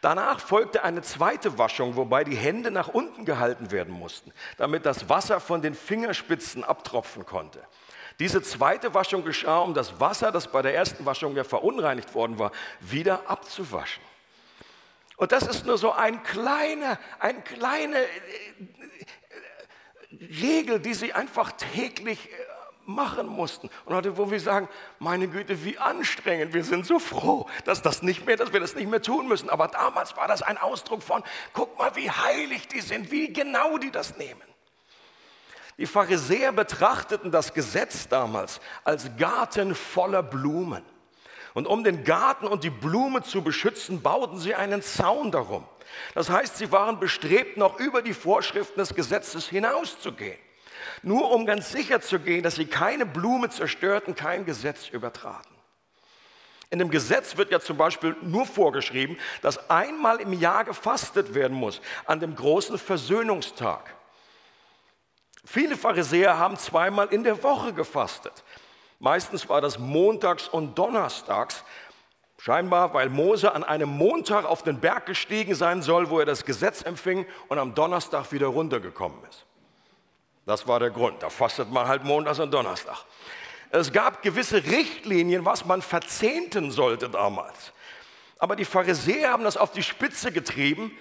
Danach 0.00 0.38
folgte 0.38 0.84
eine 0.84 1.02
zweite 1.02 1.58
Waschung, 1.58 1.96
wobei 1.96 2.22
die 2.22 2.36
Hände 2.36 2.70
nach 2.70 2.86
unten 2.86 3.24
gehalten 3.24 3.72
werden 3.72 3.92
mussten, 3.92 4.32
damit 4.56 4.86
das 4.86 5.08
Wasser 5.08 5.40
von 5.40 5.62
den 5.62 5.74
Fingerspitzen 5.74 6.62
abtropfen 6.62 7.26
konnte. 7.26 7.60
Diese 8.20 8.40
zweite 8.40 8.94
Waschung 8.94 9.24
geschah, 9.24 9.58
um 9.58 9.74
das 9.74 9.98
Wasser, 9.98 10.30
das 10.30 10.46
bei 10.46 10.62
der 10.62 10.76
ersten 10.76 11.04
Waschung 11.06 11.34
ja 11.34 11.42
verunreinigt 11.42 12.14
worden 12.14 12.38
war, 12.38 12.52
wieder 12.78 13.28
abzuwaschen. 13.28 14.04
Und 15.18 15.32
das 15.32 15.42
ist 15.42 15.66
nur 15.66 15.76
so 15.78 15.92
ein 15.92 16.22
kleiner, 16.22 16.96
ein 17.18 17.42
kleine 17.42 17.98
äh, 17.98 18.06
Regel, 20.12 20.78
die 20.78 20.94
sie 20.94 21.12
einfach 21.12 21.50
täglich 21.52 22.30
äh, 22.30 22.34
machen 22.86 23.26
mussten. 23.26 23.68
Und 23.84 23.96
heute, 23.96 24.16
wo 24.16 24.30
wir 24.30 24.38
sagen, 24.38 24.68
meine 25.00 25.26
Güte, 25.26 25.64
wie 25.64 25.76
anstrengend, 25.76 26.54
wir 26.54 26.62
sind 26.62 26.86
so 26.86 27.00
froh, 27.00 27.46
dass, 27.64 27.82
das 27.82 28.00
nicht 28.02 28.26
mehr, 28.26 28.36
dass 28.36 28.52
wir 28.52 28.60
das 28.60 28.76
nicht 28.76 28.88
mehr 28.88 29.02
tun 29.02 29.26
müssen. 29.26 29.50
Aber 29.50 29.66
damals 29.66 30.16
war 30.16 30.28
das 30.28 30.40
ein 30.40 30.56
Ausdruck 30.56 31.02
von, 31.02 31.24
guck 31.52 31.76
mal, 31.76 31.96
wie 31.96 32.08
heilig 32.08 32.68
die 32.68 32.80
sind, 32.80 33.10
wie 33.10 33.32
genau 33.32 33.76
die 33.76 33.90
das 33.90 34.16
nehmen. 34.18 34.40
Die 35.78 35.86
Pharisäer 35.86 36.52
betrachteten 36.52 37.32
das 37.32 37.52
Gesetz 37.54 38.06
damals 38.06 38.60
als 38.84 39.10
Garten 39.16 39.74
voller 39.74 40.22
Blumen. 40.22 40.84
Und 41.54 41.66
um 41.66 41.84
den 41.84 42.04
Garten 42.04 42.46
und 42.46 42.64
die 42.64 42.70
Blume 42.70 43.22
zu 43.22 43.42
beschützen, 43.42 44.02
bauten 44.02 44.38
sie 44.38 44.54
einen 44.54 44.82
Zaun 44.82 45.30
darum. 45.30 45.66
Das 46.14 46.30
heißt, 46.30 46.58
sie 46.58 46.70
waren 46.70 47.00
bestrebt, 47.00 47.56
noch 47.56 47.78
über 47.78 48.02
die 48.02 48.14
Vorschriften 48.14 48.78
des 48.78 48.94
Gesetzes 48.94 49.48
hinauszugehen. 49.48 50.38
Nur 51.02 51.30
um 51.30 51.46
ganz 51.46 51.72
sicher 51.72 52.00
zu 52.00 52.18
gehen, 52.18 52.42
dass 52.42 52.56
sie 52.56 52.66
keine 52.66 53.06
Blume 53.06 53.50
zerstörten, 53.50 54.14
kein 54.14 54.44
Gesetz 54.44 54.88
übertraten. 54.88 55.58
In 56.70 56.78
dem 56.78 56.90
Gesetz 56.90 57.36
wird 57.36 57.50
ja 57.50 57.60
zum 57.60 57.78
Beispiel 57.78 58.14
nur 58.20 58.44
vorgeschrieben, 58.44 59.16
dass 59.40 59.70
einmal 59.70 60.20
im 60.20 60.34
Jahr 60.34 60.64
gefastet 60.64 61.34
werden 61.34 61.56
muss, 61.56 61.80
an 62.04 62.20
dem 62.20 62.34
großen 62.34 62.78
Versöhnungstag. 62.78 63.94
Viele 65.46 65.78
Pharisäer 65.78 66.36
haben 66.36 66.58
zweimal 66.58 67.08
in 67.08 67.24
der 67.24 67.42
Woche 67.42 67.72
gefastet. 67.72 68.44
Meistens 68.98 69.48
war 69.48 69.60
das 69.60 69.78
montags 69.78 70.48
und 70.48 70.76
donnerstags. 70.78 71.64
Scheinbar, 72.40 72.94
weil 72.94 73.08
Mose 73.08 73.52
an 73.52 73.64
einem 73.64 73.88
Montag 73.88 74.44
auf 74.44 74.62
den 74.62 74.78
Berg 74.78 75.06
gestiegen 75.06 75.54
sein 75.54 75.82
soll, 75.82 76.08
wo 76.08 76.20
er 76.20 76.26
das 76.26 76.44
Gesetz 76.44 76.82
empfing 76.82 77.26
und 77.48 77.58
am 77.58 77.74
Donnerstag 77.74 78.30
wieder 78.30 78.46
runtergekommen 78.46 79.18
ist. 79.28 79.44
Das 80.46 80.66
war 80.66 80.78
der 80.80 80.90
Grund. 80.90 81.22
Da 81.22 81.30
fastet 81.30 81.70
man 81.70 81.88
halt 81.88 82.04
montags 82.04 82.38
und 82.38 82.52
Donnerstag. 82.52 83.04
Es 83.70 83.92
gab 83.92 84.22
gewisse 84.22 84.64
Richtlinien, 84.64 85.44
was 85.44 85.64
man 85.64 85.82
verzehnten 85.82 86.70
sollte 86.70 87.10
damals. 87.10 87.72
Aber 88.38 88.56
die 88.56 88.64
Pharisäer 88.64 89.30
haben 89.30 89.44
das 89.44 89.56
auf 89.56 89.72
die 89.72 89.82
Spitze 89.82 90.32
getrieben 90.32 90.96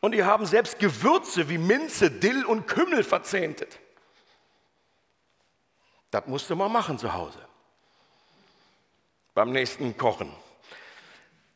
und 0.00 0.12
die 0.12 0.22
haben 0.22 0.46
selbst 0.46 0.78
Gewürze 0.78 1.48
wie 1.48 1.58
Minze, 1.58 2.10
Dill 2.10 2.44
und 2.44 2.66
Kümmel 2.66 3.02
verzehntet. 3.02 3.80
Das 6.14 6.28
musste 6.28 6.54
man 6.54 6.70
machen 6.70 6.96
zu 6.96 7.12
Hause. 7.12 7.40
Beim 9.34 9.50
nächsten 9.50 9.96
Kochen. 9.96 10.30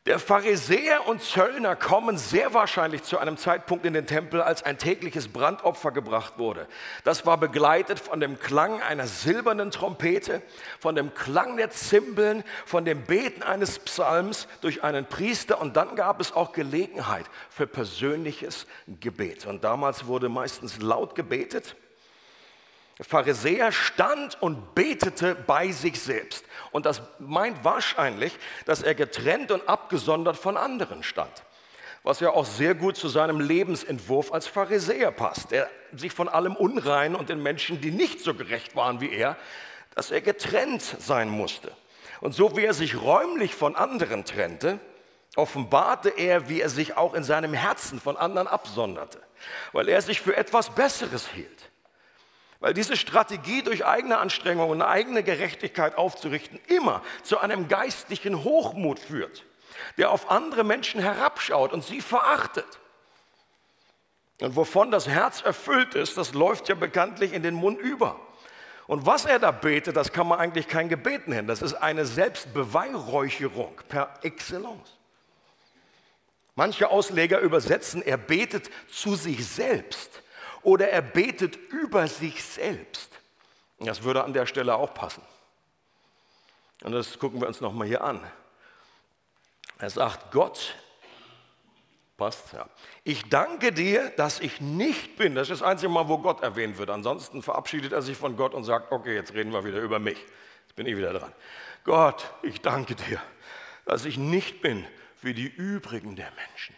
Der 0.04 0.18
Pharisäer 0.18 1.06
und 1.06 1.22
Zöllner 1.22 1.76
kommen 1.76 2.18
sehr 2.18 2.54
wahrscheinlich 2.54 3.04
zu 3.04 3.18
einem 3.18 3.36
Zeitpunkt 3.36 3.86
in 3.86 3.92
den 3.92 4.08
Tempel, 4.08 4.42
als 4.42 4.64
ein 4.64 4.76
tägliches 4.76 5.28
Brandopfer 5.28 5.92
gebracht 5.92 6.38
wurde. 6.38 6.66
Das 7.04 7.24
war 7.24 7.38
begleitet 7.38 8.00
von 8.00 8.18
dem 8.18 8.40
Klang 8.40 8.82
einer 8.82 9.06
silbernen 9.06 9.70
Trompete, 9.70 10.42
von 10.80 10.96
dem 10.96 11.14
Klang 11.14 11.56
der 11.56 11.70
Zimbeln, 11.70 12.42
von 12.66 12.84
dem 12.84 13.04
Beten 13.04 13.44
eines 13.44 13.78
Psalms 13.78 14.48
durch 14.60 14.82
einen 14.82 15.06
Priester 15.06 15.60
und 15.60 15.76
dann 15.76 15.94
gab 15.94 16.20
es 16.20 16.32
auch 16.32 16.52
Gelegenheit 16.52 17.26
für 17.48 17.68
persönliches 17.68 18.66
Gebet. 18.88 19.46
Und 19.46 19.62
damals 19.62 20.06
wurde 20.06 20.28
meistens 20.28 20.80
laut 20.80 21.14
gebetet 21.14 21.76
Pharisäer 23.00 23.70
stand 23.70 24.40
und 24.42 24.74
betete 24.74 25.34
bei 25.34 25.70
sich 25.70 26.00
selbst. 26.00 26.44
Und 26.72 26.84
das 26.84 27.00
meint 27.18 27.64
wahrscheinlich, 27.64 28.36
dass 28.66 28.82
er 28.82 28.94
getrennt 28.94 29.52
und 29.52 29.68
abgesondert 29.68 30.36
von 30.36 30.56
anderen 30.56 31.02
stand. 31.02 31.30
Was 32.02 32.20
ja 32.20 32.30
auch 32.30 32.44
sehr 32.44 32.74
gut 32.74 32.96
zu 32.96 33.08
seinem 33.08 33.40
Lebensentwurf 33.40 34.32
als 34.32 34.46
Pharisäer 34.46 35.12
passt. 35.12 35.52
Er 35.52 35.70
sich 35.92 36.12
von 36.12 36.28
allem 36.28 36.56
Unrein 36.56 37.14
und 37.14 37.28
den 37.28 37.42
Menschen, 37.42 37.80
die 37.80 37.90
nicht 37.90 38.20
so 38.20 38.34
gerecht 38.34 38.74
waren 38.76 39.00
wie 39.00 39.12
er, 39.12 39.36
dass 39.94 40.10
er 40.10 40.20
getrennt 40.20 40.82
sein 40.82 41.28
musste. 41.28 41.72
Und 42.20 42.34
so 42.34 42.56
wie 42.56 42.64
er 42.64 42.74
sich 42.74 43.00
räumlich 43.00 43.54
von 43.54 43.76
anderen 43.76 44.24
trennte, 44.24 44.80
offenbarte 45.36 46.10
er, 46.10 46.48
wie 46.48 46.60
er 46.60 46.68
sich 46.68 46.96
auch 46.96 47.14
in 47.14 47.22
seinem 47.22 47.52
Herzen 47.52 48.00
von 48.00 48.16
anderen 48.16 48.48
absonderte, 48.48 49.20
weil 49.72 49.88
er 49.88 50.02
sich 50.02 50.20
für 50.20 50.36
etwas 50.36 50.70
Besseres 50.70 51.28
hielt. 51.28 51.67
Weil 52.60 52.74
diese 52.74 52.96
Strategie 52.96 53.62
durch 53.62 53.86
eigene 53.86 54.18
Anstrengung 54.18 54.70
und 54.70 54.82
eigene 54.82 55.22
Gerechtigkeit 55.22 55.96
aufzurichten 55.96 56.58
immer 56.66 57.02
zu 57.22 57.38
einem 57.38 57.68
geistlichen 57.68 58.42
Hochmut 58.42 58.98
führt, 58.98 59.44
der 59.96 60.10
auf 60.10 60.30
andere 60.30 60.64
Menschen 60.64 61.00
herabschaut 61.00 61.72
und 61.72 61.84
sie 61.84 62.00
verachtet. 62.00 62.66
Und 64.40 64.56
wovon 64.56 64.90
das 64.90 65.08
Herz 65.08 65.42
erfüllt 65.42 65.94
ist, 65.94 66.16
das 66.16 66.32
läuft 66.34 66.68
ja 66.68 66.74
bekanntlich 66.74 67.32
in 67.32 67.42
den 67.42 67.54
Mund 67.54 67.78
über. 67.78 68.20
Und 68.86 69.04
was 69.04 69.24
er 69.24 69.38
da 69.38 69.50
betet, 69.50 69.96
das 69.96 70.12
kann 70.12 70.26
man 70.26 70.38
eigentlich 70.38 70.66
kein 70.66 70.88
Gebet 70.88 71.28
nennen. 71.28 71.46
Das 71.46 71.62
ist 71.62 71.74
eine 71.74 72.06
Selbstbeweihräucherung 72.06 73.74
per 73.88 74.14
Excellence. 74.22 74.96
Manche 76.56 76.88
Ausleger 76.88 77.38
übersetzen, 77.40 78.02
er 78.02 78.16
betet 78.16 78.70
zu 78.88 79.14
sich 79.14 79.46
selbst 79.46 80.22
oder 80.68 80.90
er 80.90 81.00
betet 81.00 81.56
über 81.70 82.06
sich 82.08 82.44
selbst. 82.44 83.10
Das 83.78 84.02
würde 84.02 84.22
an 84.22 84.34
der 84.34 84.44
Stelle 84.44 84.76
auch 84.76 84.92
passen. 84.92 85.22
Und 86.82 86.92
das 86.92 87.18
gucken 87.18 87.40
wir 87.40 87.48
uns 87.48 87.62
nochmal 87.62 87.88
hier 87.88 88.04
an. 88.04 88.20
Er 89.78 89.88
sagt, 89.88 90.30
Gott, 90.30 90.74
passt, 92.18 92.52
ja. 92.52 92.68
Ich 93.02 93.30
danke 93.30 93.72
dir, 93.72 94.10
dass 94.10 94.40
ich 94.40 94.60
nicht 94.60 95.16
bin. 95.16 95.34
Das 95.34 95.48
ist 95.48 95.62
das 95.62 95.66
einzige 95.66 95.88
Mal, 95.88 96.06
wo 96.06 96.18
Gott 96.18 96.42
erwähnt 96.42 96.76
wird. 96.76 96.90
Ansonsten 96.90 97.42
verabschiedet 97.42 97.92
er 97.92 98.02
sich 98.02 98.18
von 98.18 98.36
Gott 98.36 98.52
und 98.52 98.64
sagt, 98.64 98.92
okay, 98.92 99.14
jetzt 99.14 99.32
reden 99.32 99.54
wir 99.54 99.64
wieder 99.64 99.80
über 99.80 99.98
mich. 99.98 100.18
Jetzt 100.66 100.76
bin 100.76 100.84
ich 100.84 100.98
wieder 100.98 101.14
dran. 101.14 101.32
Gott, 101.84 102.30
ich 102.42 102.60
danke 102.60 102.94
dir, 102.94 103.22
dass 103.86 104.04
ich 104.04 104.18
nicht 104.18 104.60
bin 104.60 104.86
wie 105.22 105.32
die 105.32 105.48
übrigen 105.48 106.14
der 106.14 106.30
Menschen. 106.32 106.76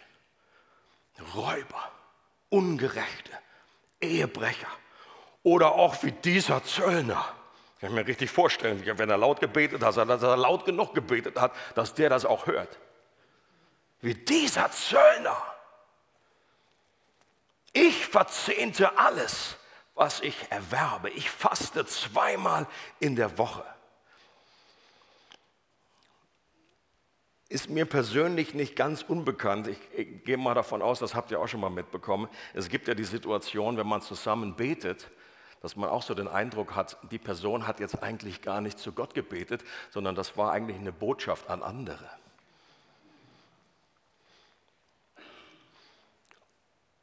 Räuber, 1.34 1.90
Ungerechte, 2.50 3.32
Ehebrecher 4.00 4.68
oder 5.42 5.72
auch 5.72 6.02
wie 6.02 6.12
dieser 6.12 6.64
Zöllner. 6.64 7.24
Ich 7.76 7.80
kann 7.86 7.94
mir 7.94 8.06
richtig 8.06 8.30
vorstellen, 8.30 8.82
wenn 8.84 9.08
er 9.08 9.16
laut 9.16 9.40
gebetet 9.40 9.82
hat, 9.82 9.96
dass 9.96 10.22
er 10.22 10.36
laut 10.36 10.64
genug 10.66 10.94
gebetet 10.94 11.40
hat, 11.40 11.52
dass 11.74 11.94
der 11.94 12.10
das 12.10 12.26
auch 12.26 12.46
hört. 12.46 12.78
Wie 14.02 14.14
dieser 14.14 14.70
Zöllner. 14.70 15.36
Ich 17.72 18.06
verzehnte 18.06 18.98
alles, 18.98 19.56
was 19.94 20.20
ich 20.20 20.36
erwerbe. 20.50 21.10
Ich 21.10 21.30
faste 21.30 21.86
zweimal 21.86 22.66
in 22.98 23.16
der 23.16 23.38
Woche. 23.38 23.64
Ist 27.50 27.68
mir 27.68 27.84
persönlich 27.84 28.54
nicht 28.54 28.76
ganz 28.76 29.02
unbekannt. 29.02 29.66
Ich, 29.66 29.78
ich, 29.94 30.24
gehe 30.24 30.36
mal 30.36 30.54
davon 30.54 30.82
aus, 30.82 31.00
das 31.00 31.16
habt 31.16 31.32
ihr 31.32 31.40
auch 31.40 31.48
schon 31.48 31.60
mal 31.60 31.68
mitbekommen. 31.68 32.28
Es 32.54 32.68
gibt 32.68 32.86
ja 32.86 32.94
die 32.94 33.04
Situation, 33.04 33.76
wenn 33.76 33.88
man 33.88 34.00
zusammen 34.02 34.54
betet, 34.54 35.10
dass 35.60 35.74
man 35.74 35.90
auch 35.90 36.02
so 36.02 36.14
den 36.14 36.28
Eindruck 36.28 36.76
hat, 36.76 36.96
die 37.10 37.18
Person 37.18 37.66
hat 37.66 37.80
jetzt 37.80 38.04
eigentlich 38.04 38.40
gar 38.40 38.60
nicht 38.60 38.78
zu 38.78 38.92
Gott 38.92 39.14
gebetet, 39.14 39.64
sondern 39.90 40.14
das 40.14 40.36
war 40.36 40.52
eigentlich 40.52 40.78
eine 40.78 40.92
Botschaft 40.92 41.50
an 41.50 41.64
andere. 41.64 42.08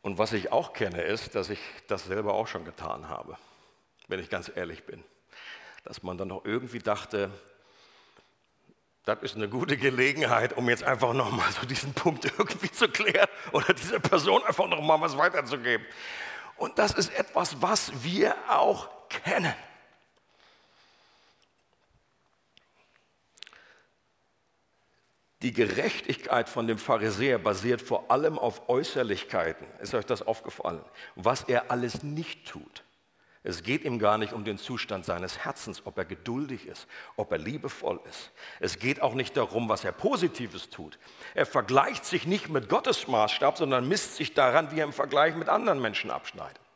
Und 0.02 0.18
was 0.18 0.32
ich 0.32 0.54
auch 0.54 0.72
kenne, 0.72 1.02
ist, 1.02 1.36
dass 1.36 1.50
ich 1.50 1.60
das 1.88 2.06
selber 2.06 2.36
auch 2.36 2.48
schon 2.48 2.64
getan 2.64 3.10
habe, 3.10 3.38
wenn 4.08 4.22
ich 4.22 4.30
ganz 4.30 4.50
ehrlich 4.56 4.86
bin. 4.86 5.04
Dass 5.84 6.04
man 6.04 6.18
dann 6.18 6.32
auch 6.32 6.46
irgendwie 6.46 6.80
dachte, 6.80 7.30
das 9.08 9.20
ist 9.22 9.36
eine 9.38 9.48
gute 9.48 9.78
Gelegenheit, 9.78 10.58
um 10.58 10.68
jetzt 10.68 10.84
einfach 10.84 11.14
nochmal 11.14 11.50
so 11.54 11.66
diesen 11.66 11.94
Punkt 11.94 12.26
irgendwie 12.38 12.70
zu 12.70 12.90
klären 12.90 13.30
oder 13.54 13.74
dieser 13.74 14.00
Person 14.00 14.44
einfach 14.44 14.68
nochmal 14.68 15.00
was 15.00 15.18
weiterzugeben. 15.18 15.86
Und 16.58 16.78
das 16.78 16.92
ist 16.92 17.18
etwas, 17.18 17.62
was 17.62 18.04
wir 18.04 18.36
auch 18.50 18.90
kennen. 19.08 19.54
Die 25.42 25.54
Gerechtigkeit 25.54 26.50
von 26.50 26.68
dem 26.68 26.80
Pharisäer 26.80 27.38
basiert 27.38 27.82
vor 27.82 28.12
allem 28.12 28.38
auf 28.38 28.68
Äußerlichkeiten. 28.68 29.68
Ist 29.80 29.94
euch 29.94 30.06
das 30.06 30.24
aufgefallen? 30.24 30.84
Was 31.16 31.44
er 31.44 31.72
alles 31.72 32.04
nicht 32.04 32.48
tut. 32.48 32.84
Es 33.44 33.64
geht 33.64 33.84
ihm 33.86 34.00
gar 34.00 34.18
nicht 34.18 34.34
um 34.34 34.44
den 34.44 34.58
Zustand 34.58 35.06
seines 35.06 35.40
Herzens, 35.40 35.86
ob 35.86 35.98
er 35.98 36.06
geduldig 36.06 36.68
ist, 36.68 36.88
ob 37.16 37.32
er 37.32 37.38
liebevoll 37.38 38.00
ist. 38.10 38.32
Es 38.60 38.80
geht 38.80 39.02
auch 39.02 39.14
nicht 39.14 39.38
darum, 39.38 39.70
was 39.70 39.84
er 39.84 39.92
Positives 39.92 40.70
tut. 40.70 41.00
Er 41.34 41.46
vergleicht 41.46 42.06
sich 42.06 42.26
nicht 42.26 42.50
mit 42.50 42.70
Gottes 42.70 43.08
Maßstab, 43.08 43.58
sondern 43.58 43.88
misst 43.88 44.16
sich 44.16 44.34
daran, 44.34 44.72
wie 44.72 44.80
er 44.80 44.86
im 44.86 44.94
Vergleich 44.94 45.36
mit 45.36 45.50
anderen 45.50 45.82
Menschen 45.82 46.12
abschneidet. 46.12 46.67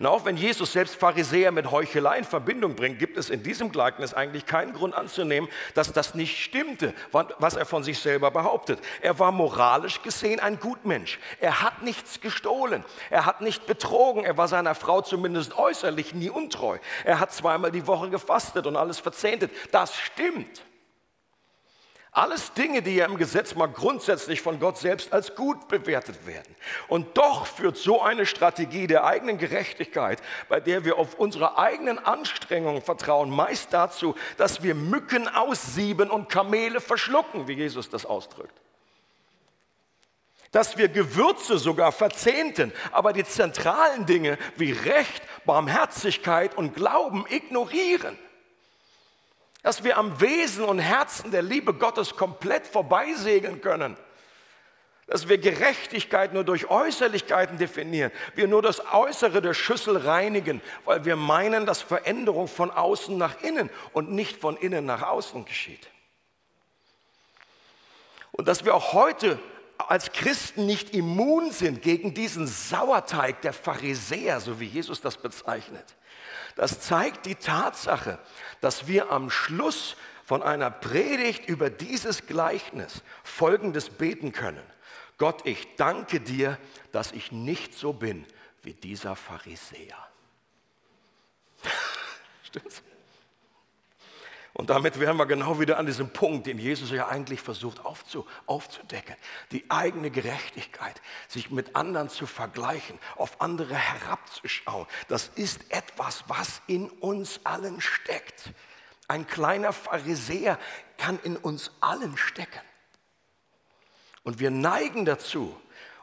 Und 0.00 0.06
auch 0.06 0.24
wenn 0.24 0.38
Jesus 0.38 0.72
selbst 0.72 0.96
Pharisäer 0.96 1.52
mit 1.52 1.70
Heuchelei 1.70 2.16
in 2.16 2.24
Verbindung 2.24 2.74
bringt, 2.74 2.98
gibt 2.98 3.18
es 3.18 3.28
in 3.28 3.42
diesem 3.42 3.70
Gleichnis 3.70 4.14
eigentlich 4.14 4.46
keinen 4.46 4.72
Grund 4.72 4.94
anzunehmen, 4.94 5.50
dass 5.74 5.92
das 5.92 6.14
nicht 6.14 6.42
stimmte, 6.42 6.94
was 7.12 7.54
er 7.54 7.66
von 7.66 7.84
sich 7.84 7.98
selber 7.98 8.30
behauptet. 8.30 8.80
Er 9.02 9.18
war 9.18 9.30
moralisch 9.30 10.00
gesehen 10.00 10.40
ein 10.40 10.58
Gutmensch. 10.58 11.18
Er 11.38 11.60
hat 11.60 11.82
nichts 11.82 12.22
gestohlen. 12.22 12.82
Er 13.10 13.26
hat 13.26 13.42
nicht 13.42 13.66
betrogen. 13.66 14.24
Er 14.24 14.38
war 14.38 14.48
seiner 14.48 14.74
Frau 14.74 15.02
zumindest 15.02 15.58
äußerlich 15.58 16.14
nie 16.14 16.30
untreu. 16.30 16.78
Er 17.04 17.20
hat 17.20 17.34
zweimal 17.34 17.70
die 17.70 17.86
Woche 17.86 18.08
gefastet 18.08 18.66
und 18.66 18.76
alles 18.76 18.98
verzehntet. 18.98 19.50
Das 19.70 19.94
stimmt. 19.94 20.62
Alles 22.12 22.52
Dinge, 22.54 22.82
die 22.82 22.96
ja 22.96 23.06
im 23.06 23.16
Gesetz 23.16 23.54
mal 23.54 23.68
grundsätzlich 23.68 24.40
von 24.40 24.58
Gott 24.58 24.78
selbst 24.78 25.12
als 25.12 25.36
gut 25.36 25.68
bewertet 25.68 26.26
werden. 26.26 26.56
Und 26.88 27.16
doch 27.16 27.46
führt 27.46 27.76
so 27.76 28.02
eine 28.02 28.26
Strategie 28.26 28.88
der 28.88 29.04
eigenen 29.04 29.38
Gerechtigkeit, 29.38 30.20
bei 30.48 30.58
der 30.58 30.84
wir 30.84 30.98
auf 30.98 31.14
unsere 31.14 31.56
eigenen 31.56 32.00
Anstrengungen 32.00 32.82
vertrauen, 32.82 33.30
meist 33.30 33.72
dazu, 33.72 34.16
dass 34.38 34.64
wir 34.64 34.74
Mücken 34.74 35.28
aussieben 35.28 36.10
und 36.10 36.28
Kamele 36.28 36.80
verschlucken, 36.80 37.46
wie 37.46 37.52
Jesus 37.52 37.88
das 37.88 38.04
ausdrückt. 38.04 38.60
Dass 40.50 40.76
wir 40.76 40.88
Gewürze 40.88 41.58
sogar 41.58 41.92
verzehnten, 41.92 42.72
aber 42.90 43.12
die 43.12 43.24
zentralen 43.24 44.04
Dinge 44.06 44.36
wie 44.56 44.72
Recht, 44.72 45.22
Barmherzigkeit 45.44 46.56
und 46.56 46.74
Glauben 46.74 47.24
ignorieren. 47.28 48.18
Dass 49.62 49.84
wir 49.84 49.98
am 49.98 50.20
Wesen 50.20 50.64
und 50.64 50.78
Herzen 50.78 51.30
der 51.30 51.42
Liebe 51.42 51.74
Gottes 51.74 52.16
komplett 52.16 52.66
vorbeisegeln 52.66 53.60
können. 53.60 53.96
Dass 55.06 55.28
wir 55.28 55.38
Gerechtigkeit 55.38 56.32
nur 56.32 56.44
durch 56.44 56.70
Äußerlichkeiten 56.70 57.58
definieren. 57.58 58.12
Wir 58.36 58.46
nur 58.46 58.62
das 58.62 58.80
Äußere 58.92 59.42
der 59.42 59.54
Schüssel 59.54 59.96
reinigen, 59.96 60.62
weil 60.84 61.04
wir 61.04 61.16
meinen, 61.16 61.66
dass 61.66 61.82
Veränderung 61.82 62.48
von 62.48 62.70
außen 62.70 63.18
nach 63.18 63.42
innen 63.42 63.70
und 63.92 64.10
nicht 64.12 64.40
von 64.40 64.56
innen 64.56 64.86
nach 64.86 65.02
außen 65.02 65.44
geschieht. 65.44 65.90
Und 68.32 68.48
dass 68.48 68.64
wir 68.64 68.74
auch 68.74 68.92
heute 68.92 69.38
als 69.88 70.12
Christen 70.12 70.66
nicht 70.66 70.94
immun 70.94 71.52
sind 71.52 71.82
gegen 71.82 72.14
diesen 72.14 72.46
Sauerteig 72.46 73.40
der 73.42 73.52
Pharisäer, 73.52 74.40
so 74.40 74.60
wie 74.60 74.66
Jesus 74.66 75.00
das 75.00 75.16
bezeichnet. 75.16 75.96
Das 76.56 76.80
zeigt 76.80 77.26
die 77.26 77.36
Tatsache, 77.36 78.18
dass 78.60 78.86
wir 78.86 79.10
am 79.10 79.30
Schluss 79.30 79.96
von 80.24 80.42
einer 80.42 80.70
Predigt 80.70 81.48
über 81.48 81.70
dieses 81.70 82.26
Gleichnis 82.26 83.02
Folgendes 83.22 83.90
beten 83.90 84.32
können. 84.32 84.62
Gott, 85.18 85.46
ich 85.46 85.76
danke 85.76 86.20
dir, 86.20 86.58
dass 86.92 87.12
ich 87.12 87.32
nicht 87.32 87.74
so 87.74 87.92
bin 87.92 88.26
wie 88.62 88.74
dieser 88.74 89.16
Pharisäer. 89.16 89.96
Stimmt's? 92.42 92.82
Und 94.52 94.70
damit 94.70 94.98
wären 94.98 95.16
wir 95.16 95.26
genau 95.26 95.60
wieder 95.60 95.78
an 95.78 95.86
diesem 95.86 96.10
Punkt, 96.10 96.46
den 96.46 96.58
Jesus 96.58 96.90
ja 96.90 97.06
eigentlich 97.06 97.40
versucht 97.40 97.84
aufzu, 97.84 98.26
aufzudecken. 98.46 99.14
Die 99.52 99.70
eigene 99.70 100.10
Gerechtigkeit, 100.10 101.00
sich 101.28 101.50
mit 101.50 101.76
anderen 101.76 102.08
zu 102.08 102.26
vergleichen, 102.26 102.98
auf 103.16 103.40
andere 103.40 103.74
herabzuschauen, 103.74 104.86
das 105.08 105.28
ist 105.36 105.72
etwas, 105.72 106.24
was 106.26 106.62
in 106.66 106.90
uns 106.90 107.40
allen 107.44 107.80
steckt. 107.80 108.52
Ein 109.06 109.26
kleiner 109.26 109.72
Pharisäer 109.72 110.58
kann 110.96 111.18
in 111.22 111.36
uns 111.36 111.70
allen 111.80 112.16
stecken. 112.16 112.60
Und 114.22 114.40
wir 114.40 114.50
neigen 114.50 115.04
dazu, 115.04 115.58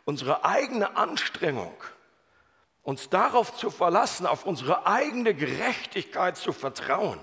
unsere 0.06 0.46
eigene 0.46 0.96
Anstrengung, 0.96 1.76
uns 2.82 3.10
darauf 3.10 3.56
zu 3.58 3.70
verlassen, 3.70 4.26
auf 4.26 4.46
unsere 4.46 4.86
eigene 4.86 5.34
Gerechtigkeit 5.34 6.38
zu 6.38 6.54
vertrauen. 6.54 7.20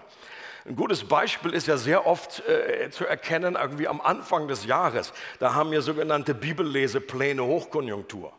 Ein 0.67 0.77
gutes 0.77 1.05
Beispiel 1.05 1.53
ist 1.53 1.67
ja 1.67 1.77
sehr 1.77 2.07
oft 2.07 2.41
äh, 2.49 2.89
zu 2.91 3.05
erkennen, 3.05 3.55
irgendwie 3.61 3.87
am 3.87 4.01
Anfang 4.01 4.49
des 4.49 4.65
Jahres. 4.65 5.13
Da 5.39 5.55
haben 5.55 5.71
wir 5.71 5.83
sogenannte 5.83 6.33
Bibellesepläne 6.33 7.45
Hochkonjunktur. 7.45 8.33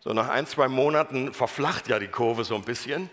So 0.00 0.12
nach 0.12 0.28
ein, 0.28 0.46
zwei 0.46 0.68
Monaten 0.68 1.32
verflacht 1.32 1.88
ja 1.88 1.98
die 1.98 2.08
Kurve 2.08 2.44
so 2.44 2.54
ein 2.54 2.64
bisschen. 2.64 3.08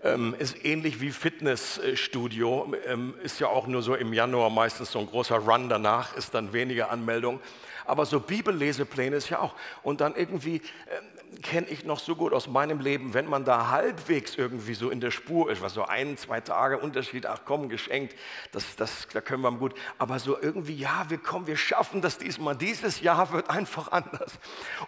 Ähm, 0.00 0.34
ist 0.38 0.64
ähnlich 0.64 1.00
wie 1.00 1.10
Fitnessstudio, 1.10 2.72
ähm, 2.86 3.14
ist 3.22 3.40
ja 3.40 3.48
auch 3.48 3.66
nur 3.66 3.82
so 3.82 3.96
im 3.96 4.12
Januar 4.12 4.48
meistens 4.48 4.92
so 4.92 5.00
ein 5.00 5.06
großer 5.06 5.38
Run 5.38 5.68
danach, 5.68 6.16
ist 6.16 6.32
dann 6.34 6.52
weniger 6.52 6.90
Anmeldung. 6.90 7.40
Aber 7.84 8.06
so 8.06 8.20
Bibellesepläne 8.20 9.16
ist 9.16 9.28
ja 9.28 9.40
auch. 9.40 9.54
Und 9.82 10.00
dann 10.00 10.14
irgendwie 10.14 10.56
äh, 10.56 11.17
kenne 11.42 11.68
ich 11.68 11.84
noch 11.84 11.98
so 11.98 12.16
gut 12.16 12.32
aus 12.32 12.46
meinem 12.48 12.80
Leben, 12.80 13.14
wenn 13.14 13.26
man 13.26 13.44
da 13.44 13.70
halbwegs 13.70 14.36
irgendwie 14.36 14.74
so 14.74 14.90
in 14.90 15.00
der 15.00 15.10
Spur 15.10 15.50
ist, 15.50 15.62
was 15.62 15.74
so 15.74 15.84
ein, 15.84 16.16
zwei 16.16 16.40
Tage 16.40 16.78
Unterschied, 16.78 17.26
ach 17.26 17.40
komm, 17.44 17.68
geschenkt, 17.68 18.16
das, 18.52 18.76
das, 18.76 19.08
da 19.12 19.20
können 19.20 19.42
wir 19.42 19.52
gut. 19.52 19.74
Aber 19.98 20.18
so 20.18 20.40
irgendwie, 20.40 20.74
ja, 20.74 21.06
wir 21.08 21.18
kommen, 21.18 21.46
wir 21.46 21.56
schaffen 21.56 22.00
das 22.00 22.18
diesmal. 22.18 22.56
Dieses 22.56 23.00
Jahr 23.00 23.32
wird 23.32 23.50
einfach 23.50 23.92
anders. 23.92 24.38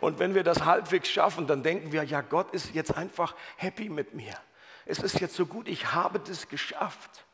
Und 0.00 0.18
wenn 0.18 0.35
wir 0.35 0.42
das 0.42 0.64
halbwegs 0.64 1.09
schaffen, 1.09 1.46
dann 1.46 1.62
denken 1.62 1.92
wir, 1.92 2.03
ja, 2.05 2.20
Gott 2.20 2.53
ist 2.53 2.74
jetzt 2.74 2.96
einfach 2.96 3.35
happy 3.57 3.88
mit 3.88 4.14
mir. 4.14 4.35
Es 4.87 4.98
ist 4.98 5.20
jetzt 5.20 5.37
so 5.37 5.46
gut, 5.46 5.68
ich 5.68 5.92
habe 5.92 6.18
das 6.20 6.48
geschafft. 6.48 7.24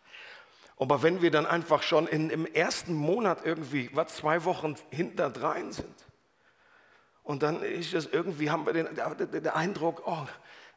Aber 0.79 1.03
wenn 1.03 1.23
wir 1.23 1.31
dann 1.31 1.47
einfach 1.47 1.83
schon 1.83 2.07
in, 2.07 2.31
im 2.31 2.47
ersten 2.47 2.95
Monat 2.95 3.45
irgendwie, 3.45 3.90
was 3.95 4.16
zwei 4.16 4.45
Wochen 4.45 4.77
hinterdrein 4.90 5.73
sind, 5.73 6.06
und 7.27 7.43
dann 7.43 7.61
ist 7.61 7.93
es 7.93 8.07
irgendwie, 8.07 8.51
haben 8.51 8.67
wir 8.67 8.73
den, 8.73 8.89
den 9.33 9.49
Eindruck, 9.49 10.05
oh, 10.07 10.27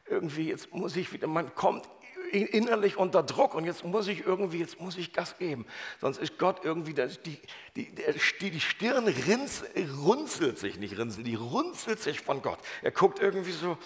irgendwie 0.08 0.48
jetzt 0.48 0.74
muss 0.74 0.96
ich 0.96 1.12
wieder, 1.12 1.28
man 1.28 1.54
kommt 1.54 1.88
innerlich 2.32 2.96
unter 2.96 3.22
Druck 3.22 3.54
und 3.54 3.64
jetzt 3.64 3.84
muss 3.84 4.08
ich 4.08 4.26
irgendwie, 4.26 4.58
jetzt 4.58 4.80
muss 4.80 4.98
ich 4.98 5.12
Gas 5.12 5.38
geben. 5.38 5.64
Sonst 6.00 6.18
ist 6.18 6.38
Gott 6.38 6.64
irgendwie, 6.64 6.92
die, 6.92 7.40
die, 7.76 7.94
die, 7.94 8.50
die 8.50 8.60
Stirn 8.60 9.06
rins, 9.06 9.64
runzelt 10.04 10.58
sich, 10.58 10.76
nicht 10.76 10.98
rinselt, 10.98 11.26
die 11.26 11.36
runzelt 11.36 12.00
sich 12.00 12.20
von 12.20 12.42
Gott. 12.42 12.58
Er 12.82 12.90
guckt 12.90 13.20
irgendwie 13.20 13.52
so, 13.52 13.78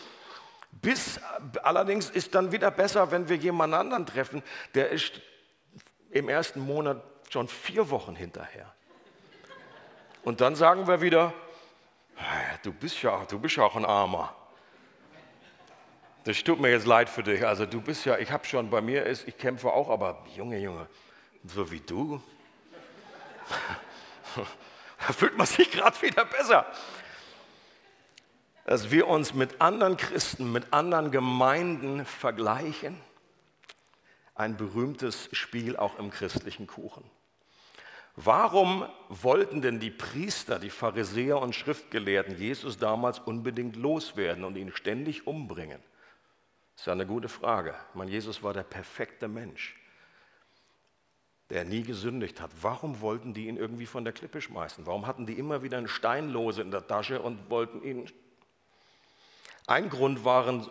bis, 0.72 1.20
allerdings 1.62 2.09
ist 2.09 2.35
dann 2.35 2.50
wieder 2.50 2.70
besser, 2.70 3.11
wenn 3.11 3.29
wir 3.29 3.37
jemanden 3.37 3.74
anderen 3.74 4.07
treffen, 4.07 4.42
der 4.74 4.88
ist 4.88 5.20
im 6.11 6.31
ersten 6.31 6.61
Monat 6.61 7.03
schon 7.29 7.46
vier 7.46 7.90
Wochen 7.90 8.16
hinterher. 8.16 8.74
Und 10.22 10.40
dann 10.40 10.55
sagen 10.55 10.87
wir 10.87 11.03
wieder, 11.03 11.35
du 12.62 12.72
bist 12.72 13.03
ja, 13.03 13.24
du 13.24 13.38
bist 13.38 13.59
auch 13.59 13.77
ein 13.77 13.85
Armer. 13.85 14.35
Das 16.24 16.42
tut 16.42 16.59
mir 16.59 16.70
jetzt 16.70 16.87
leid 16.87 17.11
für 17.11 17.22
dich. 17.22 17.46
Also 17.46 17.66
du 17.66 17.81
bist 17.81 18.07
ja, 18.07 18.18
ich 18.18 18.31
habe 18.31 18.44
schon, 18.46 18.70
bei 18.70 18.81
mir 18.81 19.05
ist, 19.05 19.29
ich 19.29 19.37
kämpfe 19.37 19.70
auch, 19.70 19.90
aber 19.90 20.24
Junge, 20.35 20.59
Junge, 20.59 20.87
so 21.44 21.70
wie 21.70 21.81
du, 21.81 22.22
da 25.07 25.12
fühlt 25.12 25.37
man 25.37 25.46
sich 25.46 25.70
gerade 25.70 26.00
wieder 26.00 26.24
besser. 26.24 26.66
Dass 28.64 28.90
wir 28.90 29.07
uns 29.07 29.35
mit 29.35 29.61
anderen 29.61 29.98
Christen, 29.98 30.50
mit 30.50 30.72
anderen 30.72 31.11
Gemeinden 31.11 32.07
vergleichen. 32.07 32.98
Ein 34.35 34.57
berühmtes 34.57 35.29
Spiel 35.33 35.77
auch 35.77 35.98
im 35.98 36.11
christlichen 36.11 36.66
Kuchen. 36.66 37.05
Warum 38.16 38.87
wollten 39.09 39.61
denn 39.61 39.81
die 39.81 39.90
Priester, 39.90 40.61
die 40.61 40.70
Pharisäer 40.70 41.40
und 41.40 41.55
Schriftgelehrten 41.55 42.37
Jesus 42.38 42.79
damals 42.79 43.18
unbedingt 43.18 43.74
loswerden 43.74 44.44
und 44.44 44.57
ihn 44.57 44.70
ständig 44.72 45.27
umbringen? 45.27 45.81
Das 46.74 46.83
ist 46.83 46.87
ja 46.87 46.92
eine 46.92 47.07
gute 47.07 47.29
Frage. 47.29 47.74
Ich 47.90 47.94
meine, 47.94 48.11
Jesus 48.11 48.42
war 48.42 48.53
der 48.53 48.62
perfekte 48.62 49.27
Mensch, 49.27 49.77
der 51.50 51.64
nie 51.64 51.83
gesündigt 51.83 52.40
hat. 52.40 52.50
Warum 52.62 53.00
wollten 53.00 53.35
die 53.35 53.48
ihn 53.48 53.57
irgendwie 53.57 53.87
von 53.87 54.05
der 54.05 54.12
Klippe 54.12 54.40
schmeißen? 54.40 54.87
Warum 54.87 55.07
hatten 55.09 55.27
die 55.27 55.38
immer 55.38 55.62
wieder 55.64 55.79
einen 55.79 55.88
Steinlose 55.88 56.62
in 56.62 56.70
der 56.70 56.87
Tasche 56.87 57.20
und 57.20 57.50
wollten 57.50 57.83
ihn 57.83 58.09
ein 59.66 59.88
Grund 59.88 60.24
waren 60.27 60.68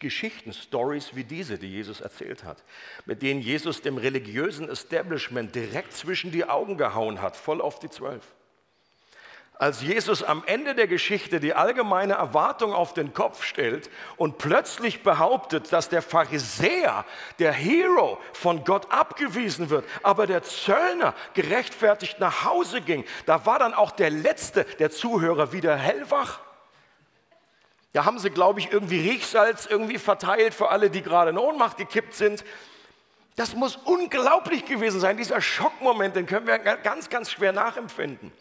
Geschichten, 0.00 0.52
Stories 0.52 1.14
wie 1.14 1.24
diese, 1.24 1.58
die 1.58 1.70
Jesus 1.70 2.02
erzählt 2.02 2.44
hat, 2.44 2.62
mit 3.06 3.22
denen 3.22 3.40
Jesus 3.40 3.80
dem 3.80 3.96
religiösen 3.96 4.68
Establishment 4.68 5.54
direkt 5.54 5.94
zwischen 5.94 6.30
die 6.30 6.44
Augen 6.44 6.76
gehauen 6.76 7.22
hat, 7.22 7.36
voll 7.36 7.62
auf 7.62 7.78
die 7.78 7.88
Zwölf. 7.88 8.22
Als 9.56 9.82
Jesus 9.82 10.22
am 10.22 10.42
Ende 10.44 10.74
der 10.74 10.88
Geschichte 10.88 11.40
die 11.40 11.54
allgemeine 11.54 12.14
Erwartung 12.14 12.74
auf 12.74 12.92
den 12.92 13.14
Kopf 13.14 13.44
stellt 13.44 13.88
und 14.16 14.36
plötzlich 14.36 15.02
behauptet, 15.02 15.72
dass 15.72 15.88
der 15.88 16.02
Pharisäer, 16.02 17.06
der 17.38 17.52
Hero 17.52 18.18
von 18.32 18.64
Gott 18.64 18.90
abgewiesen 18.90 19.70
wird, 19.70 19.86
aber 20.02 20.26
der 20.26 20.42
Zöllner 20.42 21.14
gerechtfertigt 21.34 22.18
nach 22.18 22.44
Hause 22.44 22.82
ging, 22.82 23.04
da 23.24 23.46
war 23.46 23.58
dann 23.58 23.72
auch 23.72 23.92
der 23.92 24.10
letzte 24.10 24.64
der 24.64 24.90
Zuhörer 24.90 25.52
wieder 25.52 25.76
hellwach. 25.76 26.40
Da 27.94 28.04
haben 28.04 28.18
sie, 28.18 28.30
glaube 28.30 28.58
ich, 28.58 28.72
irgendwie 28.72 29.08
Riechsalz 29.08 29.66
irgendwie 29.66 29.98
verteilt 29.98 30.52
für 30.52 30.70
alle, 30.70 30.90
die 30.90 31.00
gerade 31.00 31.30
in 31.30 31.38
Ohnmacht 31.38 31.76
gekippt 31.76 32.14
sind. 32.14 32.44
Das 33.36 33.54
muss 33.54 33.76
unglaublich 33.76 34.64
gewesen 34.64 34.98
sein. 34.98 35.16
Dieser 35.16 35.40
Schockmoment, 35.40 36.16
den 36.16 36.26
können 36.26 36.48
wir 36.48 36.58
ganz, 36.58 37.08
ganz 37.08 37.30
schwer 37.30 37.52
nachempfinden. 37.52 38.32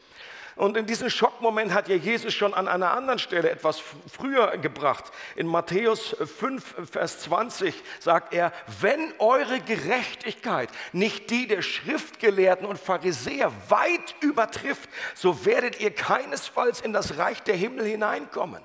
Und 0.56 0.76
in 0.76 0.88
diesem 0.88 1.12
Schockmoment 1.12 1.72
hat 1.72 1.88
ja 1.88 1.96
Jesus 1.96 2.34
schon 2.34 2.56
an 2.56 2.68
einer 2.68 2.94
anderen 2.94 3.20
Stelle 3.20 3.52
etwas 3.52 3.80
früher 4.12 4.58
gebracht. 4.58 5.06
In 5.36 5.46
Matthäus 5.46 6.16
5, 6.40 6.90
Vers 6.92 7.20
20 7.22 7.76
sagt 8.00 8.34
er, 8.34 8.52
wenn 8.82 9.14
eure 9.20 9.60
Gerechtigkeit 9.60 10.70
nicht 10.94 11.30
die 11.30 11.46
der 11.46 11.62
Schriftgelehrten 11.62 12.66
und 12.66 12.80
Pharisäer 12.80 13.52
weit 13.70 14.16
übertrifft, 14.20 14.90
so 15.14 15.46
werdet 15.46 15.80
ihr 15.80 15.94
keinesfalls 15.94 16.82
in 16.82 16.92
das 16.92 17.20
Reich 17.20 17.44
der 17.44 17.56
Himmel 17.56 17.86
hineinkommen. 17.86 18.64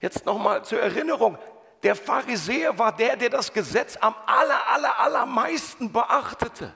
Jetzt 0.00 0.24
nochmal 0.24 0.64
zur 0.64 0.80
Erinnerung. 0.80 1.38
Der 1.82 1.94
Pharisäer 1.94 2.78
war 2.78 2.94
der, 2.94 3.16
der 3.16 3.30
das 3.30 3.52
Gesetz 3.52 3.96
am 3.96 4.14
aller, 4.26 4.68
aller, 4.68 4.98
allermeisten 4.98 5.92
beachtete. 5.92 6.74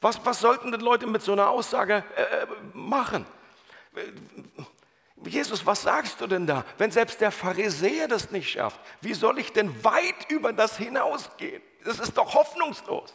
Was, 0.00 0.24
was 0.24 0.40
sollten 0.40 0.70
denn 0.70 0.80
Leute 0.80 1.06
mit 1.06 1.22
so 1.22 1.32
einer 1.32 1.50
Aussage 1.50 2.04
äh, 2.16 2.46
machen? 2.72 3.26
Jesus, 5.24 5.66
was 5.66 5.82
sagst 5.82 6.20
du 6.20 6.26
denn 6.26 6.46
da? 6.46 6.64
Wenn 6.78 6.90
selbst 6.90 7.20
der 7.20 7.32
Pharisäer 7.32 8.06
das 8.06 8.30
nicht 8.30 8.50
schafft, 8.50 8.80
wie 9.00 9.14
soll 9.14 9.38
ich 9.38 9.52
denn 9.52 9.84
weit 9.84 10.30
über 10.30 10.52
das 10.52 10.76
hinausgehen? 10.76 11.62
Das 11.84 11.98
ist 11.98 12.16
doch 12.16 12.34
hoffnungslos. 12.34 13.12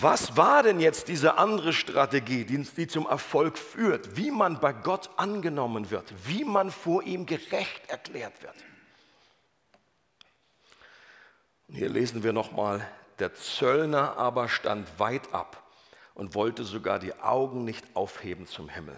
Was 0.00 0.36
war 0.36 0.62
denn 0.62 0.78
jetzt 0.78 1.08
diese 1.08 1.38
andere 1.38 1.72
Strategie, 1.72 2.44
die, 2.44 2.62
die 2.62 2.86
zum 2.86 3.06
Erfolg 3.06 3.58
führt? 3.58 4.16
Wie 4.16 4.30
man 4.30 4.60
bei 4.60 4.72
Gott 4.72 5.10
angenommen 5.16 5.90
wird, 5.90 6.12
wie 6.24 6.44
man 6.44 6.70
vor 6.70 7.02
ihm 7.02 7.26
gerecht 7.26 7.90
erklärt 7.90 8.40
wird. 8.40 8.54
Und 11.66 11.74
hier 11.74 11.88
lesen 11.88 12.22
wir 12.22 12.32
nochmal, 12.32 12.86
der 13.18 13.34
Zöllner 13.34 14.16
aber 14.16 14.48
stand 14.48 14.86
weit 15.00 15.34
ab 15.34 15.64
und 16.14 16.36
wollte 16.36 16.62
sogar 16.62 17.00
die 17.00 17.14
Augen 17.14 17.64
nicht 17.64 17.84
aufheben 17.94 18.46
zum 18.46 18.68
Himmel, 18.68 18.96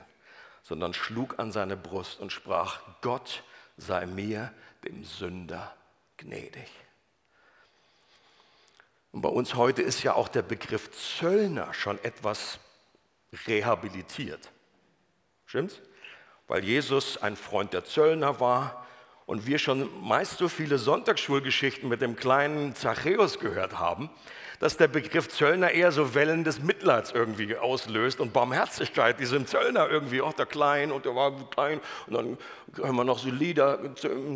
sondern 0.63 0.93
schlug 0.93 1.39
an 1.39 1.51
seine 1.51 1.79
Brust 1.79 2.21
und 2.21 2.31
sprach, 2.31 2.81
Gott 3.01 3.43
sei 3.79 4.05
mir, 4.05 4.53
dem 4.85 5.03
Sünder, 5.05 5.75
gnädig. 6.19 6.69
Und 9.13 9.23
bei 9.23 9.29
uns 9.29 9.55
heute 9.55 9.83
ist 9.83 10.03
ja 10.03 10.15
auch 10.15 10.29
der 10.29 10.43
Begriff 10.43 10.91
Zöllner 10.93 11.75
schon 11.75 12.03
etwas 12.05 12.61
rehabilitiert. 13.47 14.51
Stimmt's? 15.47 15.81
Weil 16.47 16.65
Jesus 16.65 17.21
ein 17.21 17.37
Freund 17.37 17.73
der 17.73 17.85
Zöllner 17.85 18.41
war 18.41 18.87
und 19.27 19.47
wir 19.47 19.59
schon 19.59 19.89
meist 20.03 20.39
so 20.39 20.49
viele 20.49 20.79
Sonntagsschulgeschichten 20.79 21.89
mit 21.89 22.03
dem 22.03 22.17
kleinen 22.17 22.75
Zachäus 22.75 23.39
gehört 23.39 23.79
haben, 23.79 24.11
dass 24.59 24.77
der 24.77 24.89
Begriff 24.89 25.29
Zöllner 25.29 25.71
eher 25.71 25.91
so 25.91 26.15
Wellen 26.15 26.45
des 26.45 26.61
Mitleids 26.61 27.13
irgendwie 27.13 27.57
auslöst 27.57 28.21
und 28.21 28.33
Barmherzigkeit 28.33 29.19
diesem 29.19 29.47
Zöllner 29.47 29.89
irgendwie, 29.89 30.21
auch 30.21 30.35
der 30.35 30.47
Klein 30.47 30.93
und 30.93 31.05
der 31.05 31.15
war 31.15 31.33
klein 31.51 31.81
und 32.07 32.15
dann 32.15 32.39
hören 32.75 32.97
wir 32.97 33.05
noch 33.05 33.19
so 33.19 33.31
Lieder, 33.31 33.79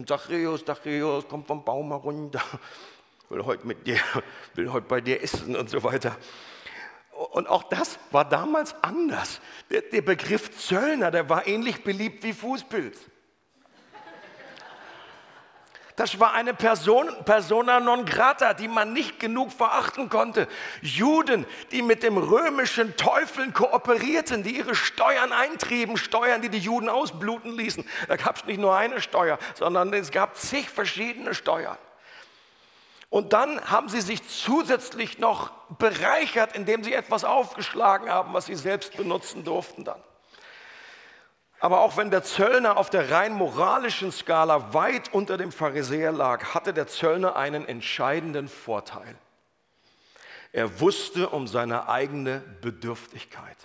Zachäus, 0.06 0.64
Zachäus, 0.64 1.28
kommt 1.28 1.46
vom 1.46 1.64
Baum 1.64 1.88
herunter 1.88 2.42
will 3.28 3.44
heute 3.44 3.66
mit 3.66 3.86
dir, 3.86 3.98
will 4.54 4.72
heute 4.72 4.86
bei 4.86 5.00
dir 5.00 5.22
essen 5.22 5.56
und 5.56 5.70
so 5.70 5.82
weiter. 5.82 6.16
Und 7.32 7.48
auch 7.48 7.64
das 7.64 7.98
war 8.10 8.28
damals 8.28 8.74
anders. 8.82 9.40
Der, 9.70 9.82
der 9.82 10.02
Begriff 10.02 10.56
Zöllner, 10.58 11.10
der 11.10 11.28
war 11.28 11.46
ähnlich 11.46 11.84
beliebt 11.84 12.24
wie 12.24 12.32
Fußpilz. 12.32 12.98
Das 15.96 16.18
war 16.18 16.34
eine 16.34 16.54
Person, 16.54 17.08
persona 17.24 17.78
non 17.78 18.04
grata, 18.04 18.52
die 18.52 18.66
man 18.66 18.92
nicht 18.92 19.20
genug 19.20 19.52
verachten 19.52 20.08
konnte. 20.08 20.48
Juden, 20.82 21.46
die 21.70 21.82
mit 21.82 22.02
dem 22.02 22.16
römischen 22.16 22.96
Teufeln 22.96 23.52
kooperierten, 23.54 24.42
die 24.42 24.56
ihre 24.56 24.74
Steuern 24.74 25.32
eintrieben, 25.32 25.96
Steuern, 25.96 26.42
die 26.42 26.48
die 26.48 26.58
Juden 26.58 26.88
ausbluten 26.88 27.52
ließen. 27.52 27.84
Da 28.08 28.16
gab 28.16 28.36
es 28.36 28.44
nicht 28.44 28.58
nur 28.58 28.74
eine 28.76 29.00
Steuer, 29.00 29.38
sondern 29.54 29.92
es 29.92 30.10
gab 30.10 30.36
zig 30.36 30.68
verschiedene 30.68 31.32
Steuern. 31.32 31.78
Und 33.14 33.32
dann 33.32 33.60
haben 33.70 33.88
sie 33.88 34.00
sich 34.00 34.28
zusätzlich 34.28 35.20
noch 35.20 35.52
bereichert, 35.78 36.56
indem 36.56 36.82
sie 36.82 36.92
etwas 36.92 37.22
aufgeschlagen 37.22 38.10
haben, 38.10 38.34
was 38.34 38.46
sie 38.46 38.56
selbst 38.56 38.96
benutzen 38.96 39.44
durften 39.44 39.84
dann. 39.84 40.02
Aber 41.60 41.82
auch 41.82 41.96
wenn 41.96 42.10
der 42.10 42.24
Zöllner 42.24 42.76
auf 42.76 42.90
der 42.90 43.12
rein 43.12 43.34
moralischen 43.34 44.10
Skala 44.10 44.74
weit 44.74 45.14
unter 45.14 45.36
dem 45.36 45.52
Pharisäer 45.52 46.10
lag, 46.10 46.54
hatte 46.54 46.74
der 46.74 46.88
Zöllner 46.88 47.36
einen 47.36 47.68
entscheidenden 47.68 48.48
Vorteil. 48.48 49.14
Er 50.50 50.80
wusste 50.80 51.28
um 51.28 51.46
seine 51.46 51.88
eigene 51.88 52.40
Bedürftigkeit. 52.62 53.58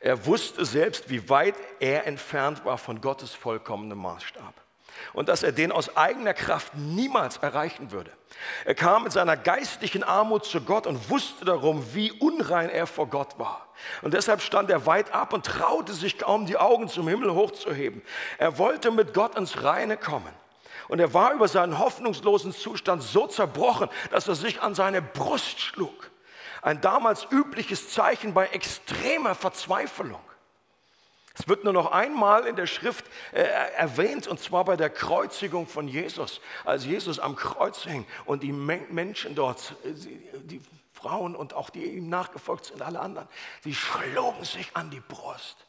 Er 0.00 0.26
wusste 0.26 0.64
selbst, 0.64 1.10
wie 1.10 1.30
weit 1.30 1.54
er 1.78 2.08
entfernt 2.08 2.64
war 2.64 2.76
von 2.76 3.00
Gottes 3.00 3.32
vollkommenem 3.32 3.98
Maßstab 3.98 4.65
und 5.12 5.28
dass 5.28 5.42
er 5.42 5.52
den 5.52 5.72
aus 5.72 5.96
eigener 5.96 6.34
Kraft 6.34 6.74
niemals 6.74 7.38
erreichen 7.38 7.90
würde. 7.90 8.10
Er 8.64 8.74
kam 8.74 9.04
mit 9.04 9.12
seiner 9.12 9.36
geistlichen 9.36 10.02
Armut 10.02 10.44
zu 10.44 10.60
Gott 10.60 10.86
und 10.86 11.10
wusste 11.10 11.44
darum, 11.44 11.84
wie 11.94 12.12
unrein 12.12 12.68
er 12.68 12.86
vor 12.86 13.08
Gott 13.08 13.38
war. 13.38 13.66
Und 14.02 14.14
deshalb 14.14 14.42
stand 14.42 14.70
er 14.70 14.86
weit 14.86 15.12
ab 15.12 15.32
und 15.32 15.46
traute 15.46 15.92
sich 15.92 16.18
kaum, 16.18 16.46
die 16.46 16.56
Augen 16.56 16.88
zum 16.88 17.08
Himmel 17.08 17.32
hochzuheben. 17.34 18.02
Er 18.38 18.58
wollte 18.58 18.90
mit 18.90 19.14
Gott 19.14 19.36
ins 19.36 19.62
Reine 19.62 19.96
kommen. 19.96 20.32
Und 20.88 21.00
er 21.00 21.12
war 21.12 21.32
über 21.32 21.48
seinen 21.48 21.78
hoffnungslosen 21.78 22.52
Zustand 22.52 23.02
so 23.02 23.26
zerbrochen, 23.26 23.88
dass 24.10 24.28
er 24.28 24.34
sich 24.34 24.62
an 24.62 24.74
seine 24.74 25.02
Brust 25.02 25.60
schlug. 25.60 26.10
Ein 26.62 26.80
damals 26.80 27.26
übliches 27.30 27.90
Zeichen 27.90 28.34
bei 28.34 28.46
extremer 28.48 29.34
Verzweiflung. 29.34 30.20
Es 31.38 31.48
wird 31.48 31.64
nur 31.64 31.72
noch 31.72 31.92
einmal 31.92 32.46
in 32.46 32.56
der 32.56 32.66
Schrift 32.66 33.04
äh, 33.32 33.42
erwähnt, 33.42 34.26
und 34.26 34.40
zwar 34.40 34.64
bei 34.64 34.76
der 34.76 34.88
Kreuzigung 34.88 35.66
von 35.66 35.86
Jesus, 35.86 36.40
als 36.64 36.86
Jesus 36.86 37.18
am 37.18 37.36
Kreuz 37.36 37.82
hing 37.82 38.06
und 38.24 38.42
die 38.42 38.52
Men 38.52 38.86
Menschen 38.90 39.34
dort, 39.34 39.74
äh, 39.84 39.92
die 40.44 40.62
Frauen 40.92 41.36
und 41.36 41.52
auch 41.52 41.68
die 41.68 41.84
ihm 41.84 42.08
nachgefolgt 42.08 42.66
sind, 42.66 42.80
alle 42.80 43.00
anderen, 43.00 43.28
die 43.64 43.74
schlugen 43.74 44.44
sich 44.44 44.70
an 44.74 44.90
die 44.90 45.00
Brust. 45.00 45.66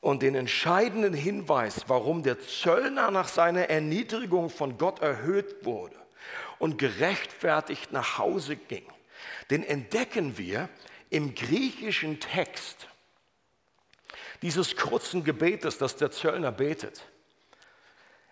Und 0.00 0.22
den 0.22 0.36
entscheidenden 0.36 1.14
Hinweis, 1.14 1.88
warum 1.88 2.22
der 2.22 2.38
Zöllner 2.40 3.10
nach 3.10 3.26
seiner 3.26 3.68
Erniedrigung 3.68 4.48
von 4.48 4.78
Gott 4.78 5.00
erhöht 5.00 5.64
wurde 5.64 5.96
und 6.60 6.78
gerechtfertigt 6.78 7.90
nach 7.90 8.18
Hause 8.18 8.54
ging, 8.54 8.86
den 9.50 9.64
entdecken 9.64 10.38
wir 10.38 10.68
im 11.10 11.34
griechischen 11.34 12.20
Text 12.20 12.88
dieses 14.42 14.76
kurzen 14.76 15.24
Gebetes, 15.24 15.78
das 15.78 15.96
der 15.96 16.10
Zöllner 16.10 16.52
betet. 16.52 17.02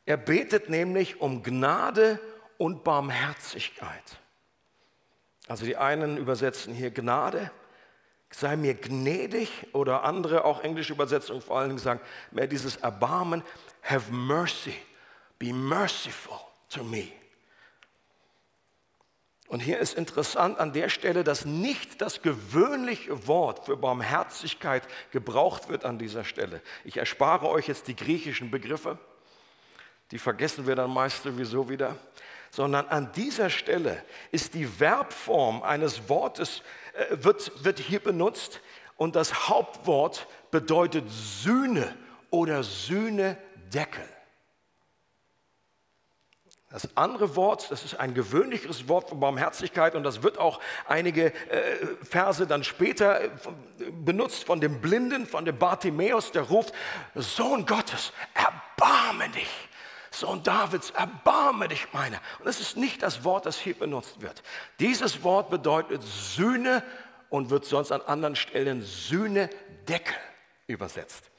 Er 0.07 0.17
betet 0.17 0.69
nämlich 0.69 1.21
um 1.21 1.43
Gnade 1.43 2.21
und 2.59 2.85
Barmherzigkeit. 2.85 4.19
Also 5.49 5.65
die 5.65 5.77
einen 5.77 6.17
übersetzen 6.17 6.75
hier 6.75 6.91
Gnade, 6.91 7.51
sei 8.31 8.57
mir 8.57 8.75
gnädig 8.75 9.67
oder 9.73 10.05
andere, 10.05 10.45
auch 10.45 10.63
englische 10.63 10.93
Übersetzungen 10.93 11.41
vor 11.41 11.59
allen 11.59 11.71
Dingen 11.71 11.79
sagen, 11.79 12.01
mehr 12.31 12.47
dieses 12.47 12.77
Erbarmen, 12.77 13.43
have 13.83 14.13
mercy, 14.13 14.75
be 15.39 15.53
merciful 15.53 16.39
to 16.69 16.83
me. 16.83 17.13
Und 19.49 19.61
hier 19.61 19.79
ist 19.79 19.95
interessant 19.95 20.59
an 20.59 20.73
der 20.73 20.89
Stelle, 20.89 21.23
dass 21.23 21.45
nicht 21.45 22.01
das 22.01 22.23
gewöhnliche 22.23 23.27
Wort 23.27 23.67
für 23.67 23.77
Barmherzigkeit 23.77 24.83
gebraucht 25.11 25.69
wird 25.69 25.85
an 25.85 25.99
dieser 25.99 26.25
Stelle. 26.25 26.63
Ich 26.85 26.97
erspare 26.97 27.49
euch 27.49 27.69
jetzt 27.69 27.87
die 27.89 27.97
griechischen 27.97 28.51
Begriffe, 28.51 28.99
die 30.11 30.19
vergessen 30.19 30.67
wir 30.67 30.75
dann 30.75 30.91
meist 30.91 31.23
sowieso 31.23 31.69
wieder, 31.69 31.97
sondern 32.51 32.87
an 32.87 33.13
dieser 33.13 33.51
Stelle 33.51 34.03
ist 34.31 34.55
die 34.55 34.67
Verbform 34.67 35.63
eines 35.63 36.09
Wortes, 36.09 36.63
äh, 36.95 37.17
wird, 37.23 37.65
wird 37.65 37.79
hier 37.79 38.01
benutzt 38.01 38.61
und 38.97 39.17
das 39.17 39.49
Hauptwort 39.49 40.27
bedeutet 40.51 41.05
Sühne 41.09 41.95
oder 42.31 42.63
Sühnedeckel. 42.63 44.05
Das 46.75 46.89
andere 46.97 47.37
Wort, 47.37 47.71
das 47.71 47.85
ist 47.85 48.01
ein 48.01 48.15
gewöhnlicheres 48.15 48.89
Wort 48.89 49.09
von 49.09 49.21
Barmherzigkeit 49.21 49.95
und 49.95 50.03
das 50.03 50.25
wird 50.25 50.39
auch 50.39 50.59
einige 50.89 51.27
äh, 51.27 51.87
Verse 52.03 52.49
dann 52.49 52.65
später 52.65 53.23
äh, 53.23 53.31
benutzt 54.05 54.43
von 54.43 54.61
dem 54.61 54.81
Blinden, 54.81 55.25
von 55.25 55.45
dem 55.45 55.57
Bartimäus, 55.57 56.33
der 56.33 56.43
ruft, 56.43 56.75
Sohn 57.15 57.65
Gottes, 57.65 58.13
erbarme 58.35 59.29
dich. 59.29 59.49
Sohn 60.11 60.43
Davids, 60.43 60.91
erbarme 60.91 61.69
dich 61.69 61.93
meiner. 61.93 62.19
Und 62.41 62.47
das 62.47 62.59
ist 62.59 62.77
nicht 62.77 63.05
das 63.05 63.23
Wort, 63.23 63.47
das 63.47 63.57
hier 63.57 63.79
benutzt 63.79 64.21
wird. 64.21 64.43
Dieses 64.81 65.23
Wort 65.23 65.51
bedeutet 65.51 66.03
Sühne 66.03 66.83
und 67.31 67.51
wird 67.51 67.67
sonst 67.67 67.93
an 67.93 68.01
anderen 68.01 68.35
Stellen 68.35 68.83
Sühnedeckel 68.83 70.17
übersetzt. 70.67 71.31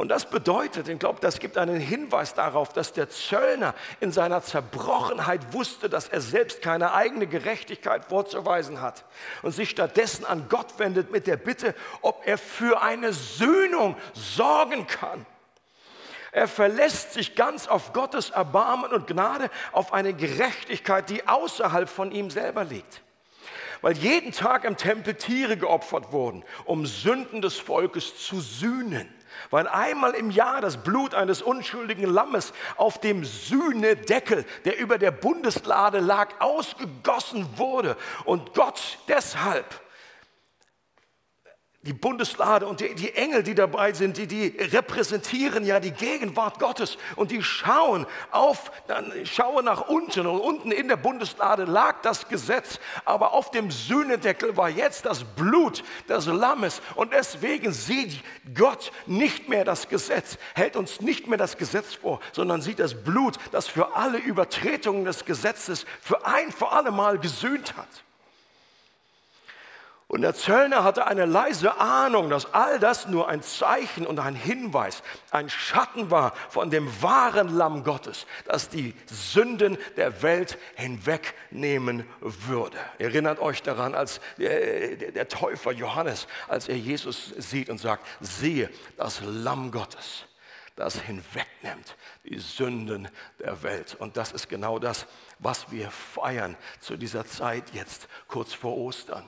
Und 0.00 0.08
das 0.08 0.24
bedeutet, 0.24 0.88
ich 0.88 0.98
glaube, 0.98 1.18
das 1.20 1.40
gibt 1.40 1.58
einen 1.58 1.78
Hinweis 1.78 2.32
darauf, 2.32 2.72
dass 2.72 2.94
der 2.94 3.10
Zöllner 3.10 3.74
in 4.00 4.12
seiner 4.12 4.40
Zerbrochenheit 4.40 5.52
wusste, 5.52 5.90
dass 5.90 6.08
er 6.08 6.22
selbst 6.22 6.62
keine 6.62 6.94
eigene 6.94 7.26
Gerechtigkeit 7.26 8.06
vorzuweisen 8.06 8.80
hat 8.80 9.04
und 9.42 9.52
sich 9.52 9.68
stattdessen 9.68 10.24
an 10.24 10.46
Gott 10.48 10.78
wendet 10.78 11.12
mit 11.12 11.26
der 11.26 11.36
Bitte, 11.36 11.74
ob 12.00 12.26
er 12.26 12.38
für 12.38 12.80
eine 12.80 13.12
Söhnung 13.12 13.94
sorgen 14.14 14.86
kann. 14.86 15.26
Er 16.32 16.48
verlässt 16.48 17.12
sich 17.12 17.34
ganz 17.34 17.68
auf 17.68 17.92
Gottes 17.92 18.30
Erbarmen 18.30 18.94
und 18.94 19.06
Gnade, 19.06 19.50
auf 19.70 19.92
eine 19.92 20.14
Gerechtigkeit, 20.14 21.10
die 21.10 21.28
außerhalb 21.28 21.90
von 21.90 22.10
ihm 22.10 22.30
selber 22.30 22.64
liegt 22.64 23.02
weil 23.82 23.96
jeden 23.96 24.32
Tag 24.32 24.64
im 24.64 24.76
Tempel 24.76 25.14
Tiere 25.14 25.56
geopfert 25.56 26.12
wurden, 26.12 26.44
um 26.66 26.84
Sünden 26.84 27.40
des 27.40 27.58
Volkes 27.58 28.26
zu 28.26 28.42
sühnen 28.42 29.08
weil 29.48 29.66
einmal 29.68 30.12
im 30.12 30.30
Jahr 30.30 30.60
das 30.60 30.82
Blut 30.82 31.14
eines 31.14 31.40
unschuldigen 31.40 32.04
Lammes 32.04 32.52
auf 32.76 33.00
dem 33.00 33.24
Sühnedeckel, 33.24 34.44
der 34.64 34.78
über 34.78 34.98
der 34.98 35.10
Bundeslade 35.10 36.00
lag, 36.00 36.40
ausgegossen 36.40 37.46
wurde. 37.56 37.96
Und 38.24 38.54
Gott 38.54 38.98
deshalb 39.08 39.80
die 41.82 41.94
Bundeslade 41.94 42.66
und 42.66 42.80
die, 42.80 42.94
die, 42.94 43.14
Engel, 43.14 43.42
die 43.42 43.54
dabei 43.54 43.94
sind, 43.94 44.18
die, 44.18 44.26
die 44.26 44.48
repräsentieren 44.48 45.64
ja 45.64 45.80
die 45.80 45.92
Gegenwart 45.92 46.58
Gottes. 46.58 46.98
Und 47.16 47.30
die 47.30 47.42
schauen 47.42 48.04
auf, 48.30 48.70
dann 48.86 49.10
schauen 49.24 49.64
nach 49.64 49.88
unten. 49.88 50.26
Und 50.26 50.40
unten 50.40 50.72
in 50.72 50.88
der 50.88 50.98
Bundeslade 50.98 51.64
lag 51.64 52.02
das 52.02 52.28
Gesetz, 52.28 52.78
aber 53.06 53.32
auf 53.32 53.50
dem 53.50 53.70
Sühnedeckel 53.70 54.58
war 54.58 54.68
jetzt 54.68 55.06
das 55.06 55.24
Blut 55.24 55.82
des 56.06 56.26
Lammes. 56.26 56.82
Und 56.96 57.14
deswegen 57.14 57.72
sieht 57.72 58.22
Gott 58.54 58.92
nicht 59.06 59.48
mehr 59.48 59.64
das 59.64 59.88
Gesetz, 59.88 60.36
hält 60.54 60.76
uns 60.76 61.00
nicht 61.00 61.28
mehr 61.28 61.38
das 61.38 61.56
Gesetz 61.56 61.94
vor, 61.94 62.20
sondern 62.32 62.60
sieht 62.60 62.78
das 62.78 62.92
Blut, 62.92 63.38
das 63.52 63.68
für 63.68 63.96
alle 63.96 64.18
Übertretungen 64.18 65.06
des 65.06 65.24
Gesetzes 65.24 65.86
für 66.02 66.26
ein 66.26 66.52
für 66.52 66.72
alle 66.72 66.90
Mal 66.90 67.18
gesühnt 67.18 67.74
hat. 67.78 67.88
Und 70.10 70.22
der 70.22 70.34
Zöllner 70.34 70.82
hatte 70.82 71.06
eine 71.06 71.24
leise 71.24 71.78
Ahnung, 71.78 72.30
dass 72.30 72.52
all 72.52 72.80
das 72.80 73.06
nur 73.06 73.28
ein 73.28 73.42
Zeichen 73.42 74.08
und 74.08 74.18
ein 74.18 74.34
Hinweis, 74.34 75.04
ein 75.30 75.48
Schatten 75.48 76.10
war 76.10 76.34
von 76.48 76.68
dem 76.68 77.00
wahren 77.00 77.56
Lamm 77.56 77.84
Gottes, 77.84 78.26
das 78.44 78.68
die 78.68 78.96
Sünden 79.06 79.78
der 79.96 80.20
Welt 80.22 80.58
hinwegnehmen 80.74 82.04
würde. 82.18 82.76
Erinnert 82.98 83.38
euch 83.38 83.62
daran, 83.62 83.94
als 83.94 84.20
der, 84.36 84.96
der 85.12 85.28
Täufer 85.28 85.70
Johannes, 85.70 86.26
als 86.48 86.68
er 86.68 86.76
Jesus 86.76 87.32
sieht 87.38 87.70
und 87.70 87.78
sagt, 87.78 88.04
siehe 88.18 88.68
das 88.96 89.22
Lamm 89.24 89.70
Gottes, 89.70 90.24
das 90.74 91.00
hinwegnimmt 91.00 91.96
die 92.24 92.40
Sünden 92.40 93.08
der 93.38 93.62
Welt. 93.62 93.94
Und 94.00 94.16
das 94.16 94.32
ist 94.32 94.48
genau 94.48 94.80
das, 94.80 95.06
was 95.38 95.70
wir 95.70 95.88
feiern 95.92 96.56
zu 96.80 96.96
dieser 96.96 97.26
Zeit 97.26 97.72
jetzt, 97.74 98.08
kurz 98.26 98.52
vor 98.52 98.76
Ostern 98.76 99.22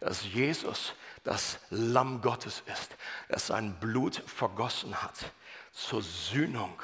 dass 0.00 0.24
Jesus 0.24 0.94
das 1.24 1.58
Lamm 1.68 2.22
Gottes 2.22 2.62
ist, 2.66 2.96
das 3.28 3.46
sein 3.48 3.74
Blut 3.78 4.16
vergossen 4.26 5.02
hat 5.02 5.32
zur 5.72 6.02
Sühnung. 6.02 6.80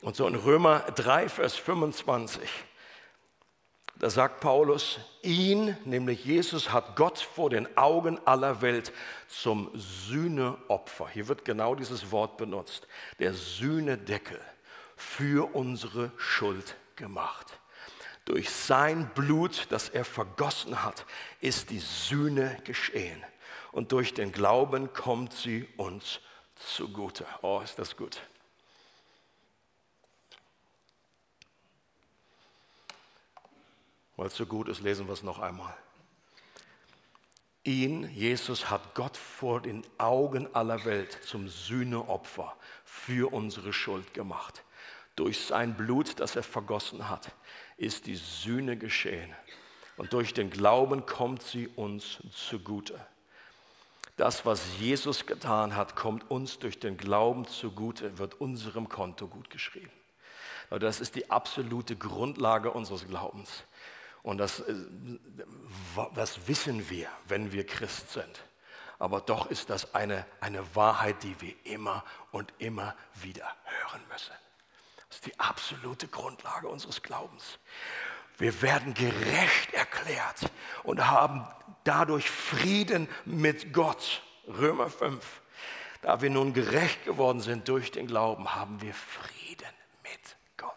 Und 0.00 0.16
so 0.16 0.26
in 0.26 0.34
Römer 0.34 0.80
3, 0.80 1.28
Vers 1.28 1.56
25, 1.56 2.48
da 3.96 4.10
sagt 4.10 4.40
Paulus, 4.40 4.98
ihn, 5.22 5.76
nämlich 5.84 6.24
Jesus, 6.24 6.72
hat 6.72 6.96
Gott 6.96 7.18
vor 7.18 7.48
den 7.48 7.76
Augen 7.76 8.18
aller 8.26 8.60
Welt 8.60 8.92
zum 9.28 9.70
Sühneopfer, 9.74 11.08
hier 11.08 11.28
wird 11.28 11.44
genau 11.44 11.74
dieses 11.74 12.10
Wort 12.10 12.36
benutzt, 12.36 12.86
der 13.18 13.34
Sühnedeckel 13.34 14.40
für 14.96 15.54
unsere 15.54 16.10
Schuld 16.16 16.76
gemacht. 16.96 17.58
Durch 18.24 18.50
sein 18.50 19.10
Blut, 19.14 19.66
das 19.70 19.90
er 19.90 20.04
vergossen 20.04 20.82
hat, 20.82 21.04
ist 21.40 21.70
die 21.70 21.78
Sühne 21.78 22.58
geschehen. 22.64 23.22
Und 23.72 23.92
durch 23.92 24.14
den 24.14 24.32
Glauben 24.32 24.92
kommt 24.92 25.32
sie 25.32 25.68
uns 25.76 26.20
zugute. 26.54 27.26
Oh, 27.42 27.60
ist 27.62 27.78
das 27.78 27.96
gut. 27.96 28.20
Weil 34.16 34.28
es 34.28 34.36
so 34.36 34.46
gut 34.46 34.68
ist, 34.68 34.80
lesen 34.80 35.06
wir 35.06 35.12
es 35.12 35.22
noch 35.22 35.40
einmal. 35.40 35.76
Ihn, 37.64 38.08
Jesus, 38.10 38.70
hat 38.70 38.94
Gott 38.94 39.16
vor 39.16 39.60
den 39.60 39.82
Augen 39.98 40.54
aller 40.54 40.84
Welt 40.84 41.18
zum 41.24 41.48
Sühneopfer 41.48 42.54
für 42.84 43.32
unsere 43.32 43.72
Schuld 43.72 44.12
gemacht. 44.14 44.62
Durch 45.16 45.40
sein 45.40 45.74
Blut, 45.74 46.20
das 46.20 46.36
er 46.36 46.42
vergossen 46.42 47.08
hat, 47.08 47.32
ist 47.76 48.06
die 48.06 48.16
Sühne 48.16 48.76
geschehen. 48.76 49.34
Und 49.96 50.12
durch 50.12 50.34
den 50.34 50.50
Glauben 50.50 51.06
kommt 51.06 51.42
sie 51.42 51.68
uns 51.68 52.18
zugute. 52.30 52.98
Das, 54.16 54.46
was 54.46 54.78
Jesus 54.78 55.26
getan 55.26 55.74
hat, 55.74 55.96
kommt 55.96 56.30
uns 56.30 56.58
durch 56.58 56.78
den 56.78 56.96
Glauben 56.96 57.46
zugute, 57.46 58.18
wird 58.18 58.40
unserem 58.40 58.88
Konto 58.88 59.26
gut 59.26 59.50
geschrieben. 59.50 59.90
Das 60.70 61.00
ist 61.00 61.14
die 61.14 61.30
absolute 61.30 61.96
Grundlage 61.96 62.70
unseres 62.70 63.06
Glaubens. 63.06 63.64
Und 64.22 64.38
das, 64.38 64.60
äh, 64.60 64.74
das 66.14 66.48
wissen 66.48 66.88
wir, 66.88 67.08
wenn 67.28 67.52
wir 67.52 67.66
Christ 67.66 68.12
sind. 68.12 68.42
Aber 68.98 69.20
doch 69.20 69.50
ist 69.50 69.68
das 69.70 69.94
eine, 69.94 70.24
eine 70.40 70.74
Wahrheit, 70.74 71.22
die 71.22 71.40
wir 71.40 71.54
immer 71.64 72.04
und 72.30 72.52
immer 72.58 72.94
wieder 73.14 73.54
hören 73.64 74.00
müssen. 74.10 74.32
Das 75.14 75.20
ist 75.20 75.26
die 75.26 75.38
absolute 75.38 76.08
Grundlage 76.08 76.66
unseres 76.66 77.00
Glaubens. 77.00 77.60
Wir 78.36 78.62
werden 78.62 78.94
gerecht 78.94 79.72
erklärt 79.72 80.50
und 80.82 81.06
haben 81.06 81.46
dadurch 81.84 82.28
Frieden 82.28 83.08
mit 83.24 83.72
Gott. 83.72 84.22
Römer 84.48 84.90
5. 84.90 85.24
Da 86.02 86.20
wir 86.20 86.30
nun 86.30 86.52
gerecht 86.52 87.04
geworden 87.04 87.38
sind 87.38 87.68
durch 87.68 87.92
den 87.92 88.08
Glauben, 88.08 88.56
haben 88.56 88.82
wir 88.82 88.92
Frieden 88.92 89.68
mit 90.02 90.36
Gott. 90.56 90.72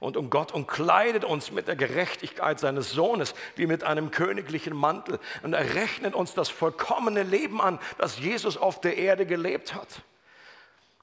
Und 0.00 0.16
um 0.16 0.30
Gott 0.30 0.52
umkleidet 0.52 1.26
uns 1.26 1.50
mit 1.50 1.68
der 1.68 1.76
Gerechtigkeit 1.76 2.60
seines 2.60 2.92
Sohnes 2.92 3.34
wie 3.56 3.66
mit 3.66 3.84
einem 3.84 4.10
königlichen 4.10 4.74
Mantel. 4.74 5.20
Und 5.42 5.52
er 5.52 5.74
rechnet 5.74 6.14
uns 6.14 6.32
das 6.32 6.48
vollkommene 6.48 7.24
Leben 7.24 7.60
an, 7.60 7.78
das 7.98 8.18
Jesus 8.18 8.56
auf 8.56 8.80
der 8.80 8.96
Erde 8.96 9.26
gelebt 9.26 9.74
hat. 9.74 10.02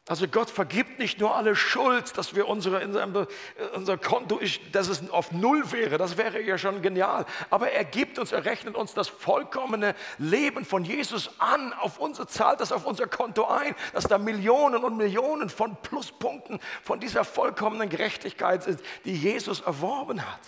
Also 0.10 0.28
Gott 0.28 0.50
vergibt 0.50 0.98
nicht 0.98 1.20
nur 1.20 1.36
alle 1.36 1.56
Schuld, 1.56 2.18
dass 2.18 2.34
wir 2.34 2.48
unsere, 2.48 3.28
unser 3.76 3.96
Konto, 4.00 4.40
dass 4.72 4.88
es 4.88 5.08
auf 5.12 5.32
Null 5.32 5.72
wäre, 5.72 6.00
das 6.00 6.18
wäre 6.18 6.42
ja 6.42 6.58
schon 6.58 6.82
genial. 6.82 7.28
Aber 7.52 7.70
er 7.70 7.86
gibt 7.86 8.18
uns, 8.18 8.32
er 8.32 8.44
rechnet 8.44 8.76
uns 8.76 8.96
das 8.96 9.08
vollkommene 9.08 9.94
Leben 10.18 10.66
von 10.66 10.84
Jesus 10.84 11.30
an, 11.38 11.74
auf 11.74 12.00
unser, 12.00 12.28
zahlt 12.28 12.60
das 12.60 12.72
auf 12.72 12.88
unser 12.88 13.06
Konto 13.06 13.46
ein, 13.46 13.76
dass 13.94 14.06
da 14.06 14.18
Millionen 14.18 14.84
und 14.84 14.98
Millionen 14.98 15.48
von 15.48 15.76
Pluspunkten 15.76 16.60
von 16.82 17.00
dieser 17.00 17.24
vollkommenen 17.24 17.88
Gerechtigkeit 17.88 18.64
sind, 18.64 18.82
die 19.06 19.16
Jesus 19.16 19.62
erworben 19.62 20.26
hat. 20.26 20.42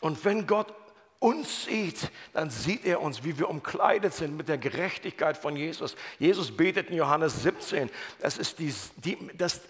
Und 0.00 0.22
wenn 0.26 0.46
Gott 0.46 0.70
uns 1.18 1.64
sieht, 1.64 2.10
dann 2.32 2.50
sieht 2.50 2.84
er 2.84 3.00
uns, 3.00 3.24
wie 3.24 3.38
wir 3.38 3.48
umkleidet 3.48 4.12
sind 4.12 4.36
mit 4.36 4.48
der 4.48 4.58
Gerechtigkeit 4.58 5.36
von 5.36 5.56
Jesus. 5.56 5.96
Jesus 6.18 6.54
betet 6.54 6.90
in 6.90 6.96
Johannes 6.96 7.42
17, 7.42 7.90
das 8.20 8.38
ist 8.38 8.58
die, 8.58 8.74
die 8.96 9.16
das, 9.36 9.62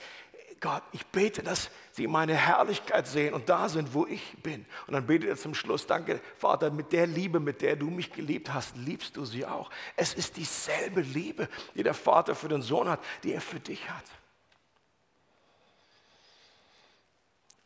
Gott, 0.61 0.83
ich 0.93 1.07
bete, 1.07 1.43
dass 1.43 1.71
sie 1.93 2.07
meine 2.07 2.35
Herrlichkeit 2.35 3.07
sehen 3.07 3.35
und 3.35 3.49
da 3.49 3.69
sind, 3.69 3.95
wo 3.95 4.07
ich 4.07 4.37
bin. 4.43 4.67
Und 4.87 4.95
dann 4.95 5.07
betet 5.07 5.29
er 5.29 5.37
zum 5.37 5.55
Schluss, 5.55 5.87
danke 5.87 6.21
Vater, 6.37 6.71
mit 6.71 6.93
der 6.93 7.07
Liebe, 7.07 7.41
mit 7.41 7.63
der 7.63 7.77
du 7.77 7.91
mich 7.91 8.13
geliebt 8.13 8.53
hast, 8.53 8.77
liebst 8.77 9.17
du 9.17 9.25
sie 9.25 9.47
auch. 9.47 9.71
Es 9.97 10.15
ist 10.15 10.37
dieselbe 10.37 11.03
Liebe, 11.03 11.49
die 11.75 11.83
der 11.83 11.95
Vater 11.95 12.35
für 12.35 12.49
den 12.49 12.63
Sohn 12.63 12.89
hat, 12.89 13.01
die 13.23 13.33
er 13.33 13.41
für 13.41 13.61
dich 13.61 13.89
hat. 13.89 14.05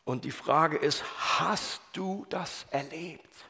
Und 0.05 0.25
die 0.25 0.33
Frage 0.33 0.77
ist, 0.77 1.05
hast 1.39 1.81
du 1.93 2.27
das 2.29 2.67
erlebt? 2.71 3.50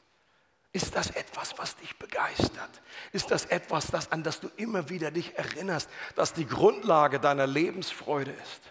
Ist 0.72 0.94
das 0.94 1.10
etwas, 1.10 1.58
was 1.58 1.76
dich 1.76 1.96
begeistert? 1.96 2.82
Ist 3.12 3.30
das 3.30 3.46
etwas, 3.46 3.88
das, 3.88 4.12
an 4.12 4.22
das 4.22 4.40
du 4.40 4.48
immer 4.56 4.88
wieder 4.88 5.10
dich 5.10 5.36
erinnerst, 5.36 5.90
das 6.14 6.32
die 6.32 6.46
Grundlage 6.46 7.18
deiner 7.18 7.46
Lebensfreude 7.46 8.30
ist? 8.30 8.62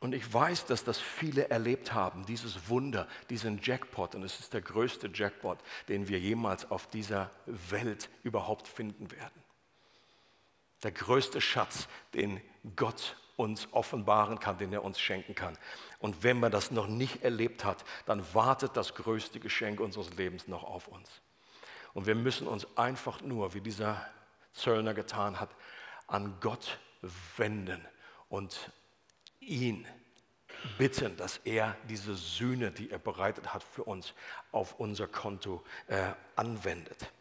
Und 0.00 0.14
ich 0.14 0.32
weiß, 0.32 0.66
dass 0.66 0.84
das 0.84 1.00
viele 1.00 1.48
erlebt 1.48 1.92
haben, 1.92 2.24
dieses 2.26 2.68
Wunder, 2.68 3.08
diesen 3.30 3.60
Jackpot. 3.62 4.14
Und 4.14 4.22
es 4.22 4.38
ist 4.38 4.52
der 4.52 4.60
größte 4.60 5.10
Jackpot, 5.12 5.58
den 5.88 6.06
wir 6.06 6.20
jemals 6.20 6.70
auf 6.70 6.86
dieser 6.88 7.30
Welt 7.46 8.08
überhaupt 8.22 8.68
finden 8.68 9.10
werden. 9.10 9.42
Der 10.84 10.92
größte 10.92 11.40
Schatz, 11.40 11.88
den 12.14 12.40
Gott 12.76 13.16
uns 13.38 13.68
offenbaren 13.72 14.40
kann, 14.40 14.58
den 14.58 14.72
er 14.72 14.82
uns 14.82 14.98
schenken 14.98 15.34
kann. 15.34 15.56
Und 16.00 16.24
wenn 16.24 16.40
man 16.40 16.50
das 16.50 16.72
noch 16.72 16.88
nicht 16.88 17.22
erlebt 17.22 17.64
hat, 17.64 17.84
dann 18.04 18.22
wartet 18.34 18.76
das 18.76 18.94
größte 18.94 19.38
Geschenk 19.38 19.78
unseres 19.78 20.10
Lebens 20.14 20.48
noch 20.48 20.64
auf 20.64 20.88
uns. 20.88 21.08
Und 21.94 22.06
wir 22.06 22.16
müssen 22.16 22.48
uns 22.48 22.66
einfach 22.76 23.22
nur, 23.22 23.54
wie 23.54 23.60
dieser 23.60 24.04
Zöllner 24.52 24.92
getan 24.92 25.38
hat, 25.38 25.50
an 26.08 26.36
Gott 26.40 26.78
wenden 27.36 27.86
und 28.28 28.72
ihn 29.40 29.86
bitten, 30.76 31.16
dass 31.16 31.38
er 31.44 31.76
diese 31.88 32.16
Sühne, 32.16 32.72
die 32.72 32.90
er 32.90 32.98
bereitet 32.98 33.54
hat 33.54 33.62
für 33.62 33.84
uns, 33.84 34.14
auf 34.50 34.80
unser 34.80 35.06
Konto 35.06 35.62
äh, 35.86 36.12
anwendet. 36.34 37.12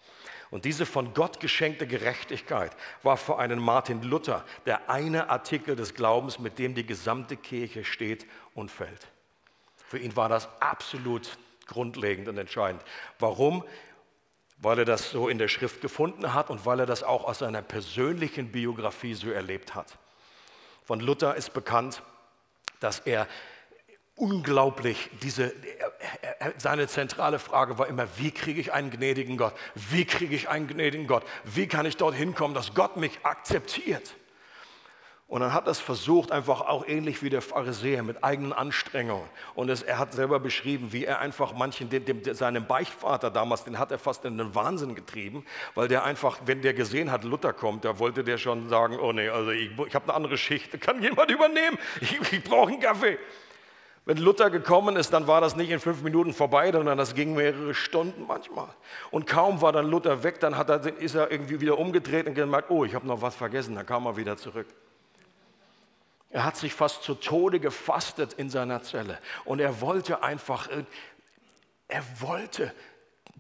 Und 0.50 0.66
diese 0.66 0.86
von 0.86 1.14
Gott 1.14 1.40
geschenkte 1.40 1.88
Gerechtigkeit 1.88 2.72
war 3.04 3.18
für 3.18 3.38
einen 3.38 3.60
Martin 3.60 4.02
Luther 4.02 4.46
der 4.66 4.90
eine 4.90 5.30
Artikel 5.30 5.76
des 5.76 5.94
Glaubens, 5.94 6.40
mit 6.40 6.58
dem 6.58 6.74
die 6.74 6.86
gesamte 6.86 7.36
Kirche 7.36 7.84
steht 7.84 8.26
und 8.54 8.72
fällt. 8.72 9.08
Für 9.76 10.00
ihn 10.00 10.16
war 10.16 10.30
das 10.30 10.48
absolut 10.62 11.38
grundlegend 11.66 12.30
und 12.30 12.38
entscheidend. 12.38 12.82
Warum? 13.20 13.64
Weil 14.60 14.80
er 14.80 14.86
das 14.86 15.12
so 15.12 15.28
in 15.28 15.38
der 15.38 15.50
Schrift 15.50 15.82
gefunden 15.82 16.34
hat 16.34 16.50
und 16.50 16.66
weil 16.66 16.80
er 16.80 16.86
das 16.86 17.04
auch 17.04 17.26
aus 17.26 17.40
seiner 17.40 17.62
persönlichen 17.62 18.52
Biografie 18.52 19.14
so 19.14 19.30
erlebt 19.30 19.76
hat. 19.76 19.98
Von 20.86 21.02
Luther 21.02 21.36
ist 21.36 21.54
bekannt, 21.54 22.02
dass 22.80 23.00
er 23.00 23.28
unglaublich, 24.16 25.10
diese, 25.22 25.54
seine 26.58 26.88
zentrale 26.88 27.40
Frage 27.40 27.78
war 27.78 27.88
immer, 27.88 28.08
wie 28.18 28.32
kriege 28.32 28.60
ich 28.60 28.74
einen 28.74 28.90
gnädigen 28.90 29.38
Gott? 29.38 29.54
Wie 29.76 30.06
kriege 30.06 30.36
ich 30.36 30.50
einen 30.50 30.68
gnädigen 30.68 31.08
Gott? 31.08 31.24
Wie 31.44 31.68
kann 31.68 31.86
ich 31.86 31.98
dorthin 31.98 32.36
kommen, 32.36 32.54
dass 32.54 32.74
Gott 32.74 32.98
mich 32.98 33.20
akzeptiert? 33.24 34.16
Und 35.30 35.42
dann 35.42 35.52
hat 35.52 35.68
er 35.68 35.72
es 35.72 35.80
versucht, 35.80 36.32
einfach 36.32 36.62
auch 36.62 36.88
ähnlich 36.88 37.22
wie 37.22 37.30
der 37.30 37.42
Pharisäer 37.42 38.02
mit 38.02 38.24
eigenen 38.24 38.54
Anstrengungen. 38.54 39.28
Und 39.56 39.70
es, 39.70 39.82
er 39.82 39.98
hat 39.98 40.14
selber 40.14 40.40
beschrieben, 40.40 40.94
wie 40.94 41.04
er 41.04 41.20
einfach 41.20 41.52
manchen, 41.52 41.90
dem, 41.90 42.06
dem, 42.06 42.34
seinem 42.34 42.66
Beichtvater 42.66 43.30
damals, 43.30 43.66
den 43.66 43.78
hat 43.78 43.92
er 43.92 44.00
fast 44.00 44.24
in 44.24 44.38
den 44.38 44.56
Wahnsinn 44.56 44.96
getrieben, 44.96 45.46
weil 45.76 45.90
der 45.90 46.06
einfach, 46.06 46.40
wenn 46.46 46.62
der 46.62 46.74
gesehen 46.74 47.12
hat, 47.12 47.26
Luther 47.26 47.52
kommt, 47.52 47.84
da 47.84 48.00
wollte 48.00 48.24
der 48.24 48.38
schon 48.38 48.70
sagen, 48.70 48.98
oh 49.02 49.12
nee, 49.12 49.28
also 49.28 49.52
ich, 49.52 49.70
ich 49.86 49.96
habe 49.96 50.06
eine 50.06 50.14
andere 50.14 50.38
Schicht, 50.38 50.80
kann 50.80 51.02
jemand 51.02 51.30
übernehmen, 51.30 51.78
ich, 52.00 52.18
ich 52.32 52.44
brauche 52.46 52.72
einen 52.72 52.80
Kaffee. 52.80 53.18
Wenn 54.08 54.20
Luther 54.20 54.50
gekommen 54.50 54.96
ist, 54.96 55.12
dann 55.12 55.28
war 55.28 55.41
das 55.41 55.58
nicht 55.58 55.70
in 55.70 55.82
fünf 55.82 56.02
Minuten 56.02 56.34
vorbei, 56.34 56.72
sondern 56.72 56.98
das 56.98 57.13
ging 57.13 57.36
mehrere 57.36 57.74
Stunden 57.74 58.26
manchmal. 58.26 58.70
Und 59.12 59.28
kaum 59.28 59.60
war 59.60 59.74
dann 59.74 59.86
Luther 59.86 60.24
weg, 60.24 60.39
dann 60.39 60.54
er, 60.54 60.98
ist 60.98 61.15
er 61.15 61.30
irgendwie 61.30 61.60
wieder 61.60 61.78
umgedreht 61.78 62.26
und 62.26 62.34
gemerkt, 62.34 62.72
oh, 62.72 62.86
ich 62.86 62.96
habe 62.96 63.06
noch 63.06 63.22
was 63.22 63.36
vergessen, 63.36 63.76
dann 63.76 63.86
kam 63.86 64.06
er 64.06 64.15
wieder 64.15 64.38
zurück. 64.38 64.67
Er 66.30 66.46
hat 66.46 66.56
sich 66.56 66.74
fast 66.74 67.04
zu 67.04 67.15
Tode 67.15 67.60
gefastet 67.60 68.32
in 68.32 68.50
seiner 68.50 68.82
Zelle 68.82 69.20
und 69.43 69.60
er 69.60 69.82
wollte 69.82 70.24
einfach, 70.24 70.70
äh, 70.70 70.86
er 71.89 72.04
wollte 72.22 72.72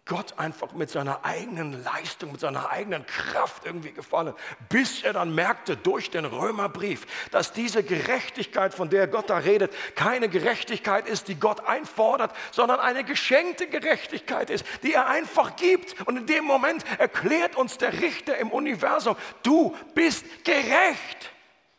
Gott 0.07 0.39
einfach 0.39 0.71
mit 0.71 0.89
seiner 0.89 1.23
eigenen 1.23 1.83
Leistung, 1.83 2.31
mit 2.31 2.41
seiner 2.41 2.69
eigenen 2.69 3.05
Kraft 3.05 3.65
irgendwie 3.65 3.91
gefallen, 3.91 4.33
bis 4.69 5.03
er 5.03 5.13
dann 5.13 5.35
merkte 5.35 5.77
durch 5.77 6.09
den 6.09 6.25
Römerbrief, 6.25 7.05
dass 7.31 7.51
diese 7.51 7.83
Gerechtigkeit, 7.83 8.73
von 8.73 8.89
der 8.89 9.07
Gott 9.07 9.29
da 9.29 9.37
redet, 9.37 9.73
keine 9.95 10.29
Gerechtigkeit 10.29 11.07
ist, 11.07 11.27
die 11.27 11.35
Gott 11.35 11.67
einfordert, 11.67 12.33
sondern 12.51 12.79
eine 12.79 13.03
geschenkte 13.03 13.67
Gerechtigkeit 13.67 14.49
ist, 14.49 14.65
die 14.83 14.93
er 14.93 15.07
einfach 15.07 15.55
gibt. 15.55 16.01
Und 16.07 16.17
in 16.17 16.25
dem 16.25 16.45
Moment 16.45 16.83
erklärt 16.97 17.55
uns 17.55 17.77
der 17.77 17.93
Richter 17.93 18.37
im 18.37 18.51
Universum, 18.51 19.15
du 19.43 19.75
bist 19.93 20.25
gerecht. 20.43 21.31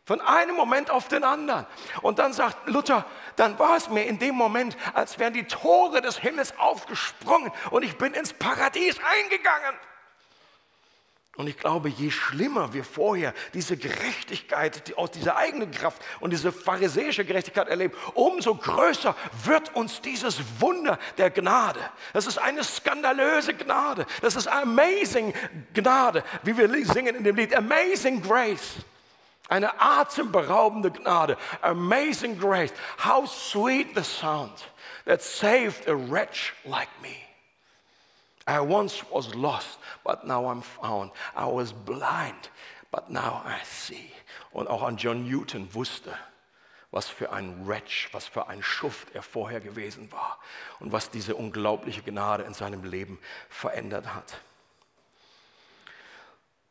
Von 0.09 0.21
einem 0.21 0.55
Moment 0.55 0.89
auf 0.89 1.07
den 1.07 1.23
anderen. 1.23 1.67
Und 2.01 2.17
dann 2.17 2.33
sagt 2.33 2.67
Luther, 2.67 3.05
dann 3.39 3.57
war 3.57 3.77
es 3.77 3.89
mir 3.89 4.05
in 4.05 4.19
dem 4.19 4.35
Moment, 4.35 4.75
als 4.93 5.17
wären 5.17 5.33
die 5.33 5.45
Tore 5.45 6.01
des 6.01 6.17
Himmels 6.19 6.53
aufgesprungen 6.57 7.51
und 7.71 7.83
ich 7.83 7.97
bin 7.97 8.13
ins 8.13 8.33
Paradies 8.33 8.97
eingegangen. 8.99 9.75
Und 11.39 11.47
ich 11.47 11.57
glaube, 11.57 11.87
je 11.87 12.11
schlimmer 12.11 12.73
wir 12.73 12.83
vorher 12.83 13.33
diese 13.53 13.77
Gerechtigkeit 13.77 14.89
die 14.89 14.95
aus 14.95 15.11
dieser 15.11 15.37
eigenen 15.37 15.71
Kraft 15.71 16.01
und 16.19 16.31
diese 16.31 16.51
pharisäische 16.51 17.23
Gerechtigkeit 17.23 17.69
erleben, 17.69 17.93
umso 18.13 18.55
größer 18.55 19.15
wird 19.45 19.73
uns 19.73 20.01
dieses 20.01 20.41
Wunder 20.59 20.99
der 21.17 21.29
Gnade. 21.29 21.79
Das 22.11 22.27
ist 22.27 22.39
eine 22.39 22.61
skandalöse 22.61 23.53
Gnade. 23.53 24.05
Das 24.21 24.35
ist 24.35 24.49
amazing 24.49 25.33
Gnade, 25.73 26.25
wie 26.43 26.57
wir 26.57 26.85
singen 26.85 27.15
in 27.15 27.23
dem 27.23 27.37
Lied, 27.37 27.55
Amazing 27.55 28.21
Grace. 28.21 28.83
Eine 29.49 29.79
atemberaubende 29.79 30.91
Gnade. 30.91 31.37
Amazing 31.61 32.37
grace. 32.37 32.71
How 32.97 33.25
sweet 33.25 33.95
the 33.95 34.03
sound 34.03 34.53
that 35.05 35.21
saved 35.21 35.87
a 35.87 35.95
wretch 35.95 36.53
like 36.65 36.89
me. 37.01 37.15
I 38.47 38.61
once 38.61 39.03
was 39.11 39.35
lost, 39.35 39.79
but 40.03 40.25
now 40.25 40.45
I'm 40.45 40.61
found. 40.61 41.11
I 41.35 41.45
was 41.45 41.73
blind, 41.73 42.49
but 42.91 43.09
now 43.09 43.41
I 43.45 43.59
see. 43.63 44.11
Und 44.51 44.67
auch 44.67 44.83
an 44.83 44.97
John 44.97 45.27
Newton 45.27 45.67
wusste, 45.73 46.15
was 46.91 47.07
für 47.07 47.31
ein 47.31 47.67
Wretch, 47.67 48.09
was 48.11 48.27
für 48.27 48.47
ein 48.47 48.63
Schuft 48.63 49.13
er 49.13 49.21
vorher 49.21 49.59
gewesen 49.59 50.11
war 50.11 50.39
und 50.79 50.91
was 50.91 51.11
diese 51.11 51.35
unglaubliche 51.35 52.01
Gnade 52.01 52.43
in 52.43 52.53
seinem 52.53 52.83
Leben 52.83 53.19
verändert 53.49 54.13
hat. 54.13 54.41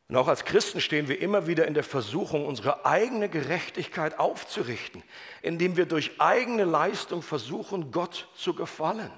Und 0.09 0.17
auch 0.17 0.27
als 0.27 0.43
Christen 0.43 0.81
stehen 0.81 1.07
wir 1.07 1.21
immer 1.21 1.45
wieder 1.45 1.67
in 1.67 1.75
der 1.75 1.83
Versuchung, 1.83 2.47
unsere 2.47 2.83
eigene 2.83 3.29
Gerechtigkeit 3.29 4.17
aufzurichten, 4.17 5.03
indem 5.43 5.77
wir 5.77 5.85
durch 5.85 6.19
eigene 6.19 6.63
Leistung 6.63 7.21
versuchen, 7.21 7.91
Gott 7.91 8.27
zu 8.35 8.55
gefallen. 8.55 9.11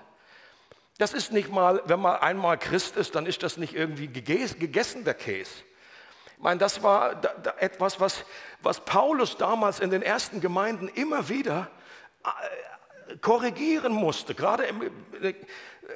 Das 0.98 1.14
ist 1.14 1.32
nicht 1.32 1.50
mal, 1.50 1.82
wenn 1.86 2.02
man 2.02 2.18
einmal 2.18 2.58
Christ 2.58 2.98
ist, 2.98 3.16
dann 3.16 3.26
ist 3.26 3.42
das 3.42 3.56
nicht 3.56 3.74
irgendwie 3.74 4.08
gegessen, 4.08 5.06
der 5.06 5.14
Käse. 5.14 5.52
Ich 6.36 6.44
meine, 6.44 6.60
das 6.60 6.84
war 6.84 7.22
etwas, 7.60 8.02
was, 8.02 8.26
was 8.62 8.84
Paulus 8.84 9.38
damals 9.38 9.80
in 9.80 9.92
den 9.92 10.02
ersten 10.02 10.42
Gemeinden 10.42 10.90
immer 10.90 11.30
wieder 11.30 11.72
äh, 12.26 13.16
korrigieren 13.18 13.94
musste. 13.94 14.36
Gerade 14.36 14.66
im, 14.66 14.92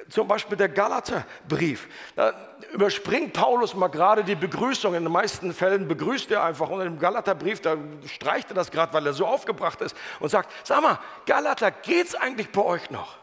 zum 0.08 0.28
Beispiel 0.28 0.56
der 0.56 0.68
Galaterbrief. 0.68 1.88
Da 2.14 2.32
überspringt 2.72 3.32
Paulus 3.32 3.74
mal 3.74 3.88
gerade 3.88 4.24
die 4.24 4.34
Begrüßung. 4.34 4.94
In 4.94 5.04
den 5.04 5.12
meisten 5.12 5.52
Fällen 5.52 5.88
begrüßt 5.88 6.30
er 6.30 6.44
einfach. 6.44 6.68
Und 6.68 6.80
im 6.80 6.98
Galaterbrief, 6.98 7.60
da 7.60 7.76
streicht 8.06 8.50
er 8.50 8.54
das 8.54 8.70
gerade, 8.70 8.92
weil 8.92 9.06
er 9.06 9.12
so 9.12 9.26
aufgebracht 9.26 9.80
ist 9.80 9.96
und 10.20 10.28
sagt, 10.28 10.52
sag 10.64 10.82
mal, 10.82 10.98
Galater, 11.26 11.70
geht's 11.70 12.14
eigentlich 12.14 12.50
bei 12.50 12.62
euch 12.62 12.90
noch? 12.90 13.16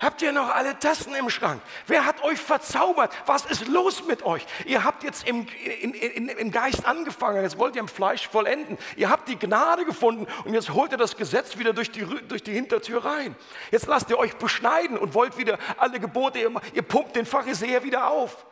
Habt 0.00 0.22
ihr 0.22 0.32
noch 0.32 0.48
alle 0.48 0.78
Tassen 0.78 1.14
im 1.14 1.28
Schrank? 1.28 1.60
Wer 1.86 2.06
hat 2.06 2.22
euch 2.22 2.40
verzaubert? 2.40 3.12
Was 3.26 3.44
ist 3.44 3.68
los 3.68 4.06
mit 4.06 4.22
euch? 4.22 4.46
Ihr 4.64 4.82
habt 4.82 5.04
jetzt 5.04 5.28
im, 5.28 5.46
in, 5.82 5.92
in, 5.92 6.28
im 6.28 6.50
Geist 6.50 6.86
angefangen, 6.86 7.42
jetzt 7.42 7.58
wollt 7.58 7.76
ihr 7.76 7.82
im 7.82 7.88
Fleisch 7.88 8.26
vollenden. 8.26 8.78
Ihr 8.96 9.10
habt 9.10 9.28
die 9.28 9.38
Gnade 9.38 9.84
gefunden 9.84 10.26
und 10.46 10.54
jetzt 10.54 10.70
holt 10.70 10.92
ihr 10.92 10.96
das 10.96 11.18
Gesetz 11.18 11.58
wieder 11.58 11.74
durch 11.74 11.90
die, 11.90 12.06
durch 12.26 12.42
die 12.42 12.52
Hintertür 12.52 13.04
rein. 13.04 13.36
Jetzt 13.70 13.86
lasst 13.88 14.08
ihr 14.08 14.18
euch 14.18 14.34
beschneiden 14.36 14.96
und 14.96 15.12
wollt 15.12 15.36
wieder 15.36 15.58
alle 15.76 16.00
Gebote, 16.00 16.38
ihr, 16.38 16.50
ihr 16.72 16.82
pumpt 16.82 17.14
den 17.14 17.26
Pharisäer 17.26 17.84
wieder 17.84 18.08
auf. 18.08 18.46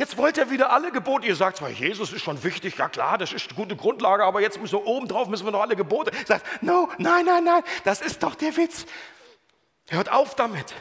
Jetzt 0.00 0.16
wollt 0.16 0.38
ihr 0.38 0.48
wieder 0.48 0.72
alle 0.72 0.92
Gebote. 0.92 1.26
Ihr 1.26 1.36
sagt 1.36 1.58
zwar, 1.58 1.68
Jesus 1.68 2.10
ist 2.14 2.22
schon 2.22 2.42
wichtig, 2.42 2.78
ja 2.78 2.88
klar, 2.88 3.18
das 3.18 3.34
ist 3.34 3.48
eine 3.48 3.54
gute 3.54 3.76
Grundlage, 3.76 4.24
aber 4.24 4.40
jetzt 4.40 4.58
müssen 4.58 4.78
wir 4.78 4.86
oben 4.86 5.06
drauf, 5.06 5.28
müssen 5.28 5.44
wir 5.44 5.52
noch 5.52 5.60
alle 5.60 5.76
Gebote. 5.76 6.10
Sagt, 6.24 6.62
no, 6.62 6.88
nein, 6.96 7.26
nein, 7.26 7.44
nein, 7.44 7.62
das 7.84 8.00
ist 8.00 8.22
doch 8.22 8.34
der 8.34 8.56
Witz. 8.56 8.86
Hört 9.90 10.10
auf 10.10 10.34
damit. 10.34 10.74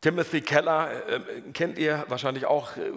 Timothy 0.00 0.40
Keller, 0.40 1.08
äh, 1.08 1.42
kennt 1.52 1.78
ihr 1.78 2.06
wahrscheinlich 2.08 2.44
auch, 2.44 2.76
äh, 2.76 2.90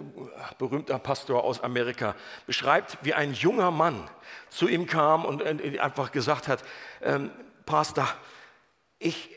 berühmter 0.58 0.98
Pastor 0.98 1.44
aus 1.44 1.62
Amerika, 1.62 2.16
beschreibt, 2.48 2.98
wie 3.02 3.14
ein 3.14 3.32
junger 3.32 3.70
Mann 3.70 4.10
zu 4.48 4.66
ihm 4.66 4.86
kam 4.86 5.24
und 5.24 5.40
äh, 5.40 5.78
einfach 5.78 6.10
gesagt 6.10 6.48
hat, 6.48 6.64
ähm, 7.00 7.30
Pastor, 7.64 8.08
ich, 9.04 9.30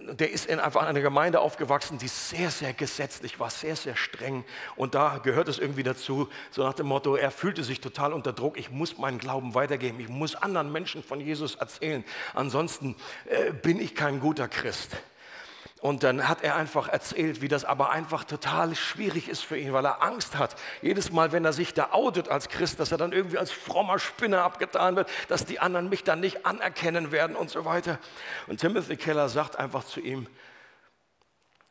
der 0.00 0.30
ist 0.30 0.46
in 0.46 0.58
einfach 0.58 0.82
einer 0.82 1.00
Gemeinde 1.00 1.40
aufgewachsen, 1.40 1.98
die 1.98 2.08
sehr, 2.08 2.50
sehr 2.50 2.72
gesetzlich 2.72 3.38
war, 3.38 3.50
sehr, 3.50 3.76
sehr 3.76 3.96
streng. 3.96 4.44
Und 4.76 4.94
da 4.94 5.18
gehört 5.18 5.48
es 5.48 5.58
irgendwie 5.58 5.82
dazu, 5.82 6.28
so 6.50 6.62
nach 6.62 6.74
dem 6.74 6.86
Motto, 6.86 7.16
er 7.16 7.30
fühlte 7.30 7.64
sich 7.64 7.80
total 7.80 8.12
unter 8.12 8.32
Druck, 8.32 8.58
ich 8.58 8.70
muss 8.70 8.96
meinen 8.98 9.18
Glauben 9.18 9.54
weitergeben, 9.54 10.00
ich 10.00 10.08
muss 10.08 10.34
anderen 10.34 10.72
Menschen 10.72 11.02
von 11.02 11.20
Jesus 11.20 11.56
erzählen, 11.56 12.04
ansonsten 12.34 12.96
äh, 13.26 13.52
bin 13.52 13.78
ich 13.78 13.94
kein 13.94 14.20
guter 14.20 14.48
Christ. 14.48 14.96
Und 15.82 16.04
dann 16.04 16.28
hat 16.28 16.44
er 16.44 16.54
einfach 16.54 16.86
erzählt, 16.86 17.42
wie 17.42 17.48
das 17.48 17.64
aber 17.64 17.90
einfach 17.90 18.22
total 18.22 18.76
schwierig 18.76 19.28
ist 19.28 19.42
für 19.42 19.58
ihn, 19.58 19.72
weil 19.72 19.84
er 19.84 20.00
Angst 20.00 20.38
hat. 20.38 20.54
Jedes 20.80 21.10
Mal, 21.10 21.32
wenn 21.32 21.44
er 21.44 21.52
sich 21.52 21.74
da 21.74 21.88
outet 21.90 22.28
als 22.28 22.48
Christ, 22.48 22.78
dass 22.78 22.92
er 22.92 22.98
dann 22.98 23.10
irgendwie 23.10 23.36
als 23.36 23.50
frommer 23.50 23.98
Spinner 23.98 24.44
abgetan 24.44 24.94
wird, 24.94 25.10
dass 25.26 25.44
die 25.44 25.58
anderen 25.58 25.88
mich 25.88 26.04
dann 26.04 26.20
nicht 26.20 26.46
anerkennen 26.46 27.10
werden 27.10 27.34
und 27.34 27.50
so 27.50 27.64
weiter. 27.64 27.98
Und 28.46 28.60
Timothy 28.60 28.96
Keller 28.96 29.28
sagt 29.28 29.56
einfach 29.56 29.82
zu 29.82 29.98
ihm, 29.98 30.28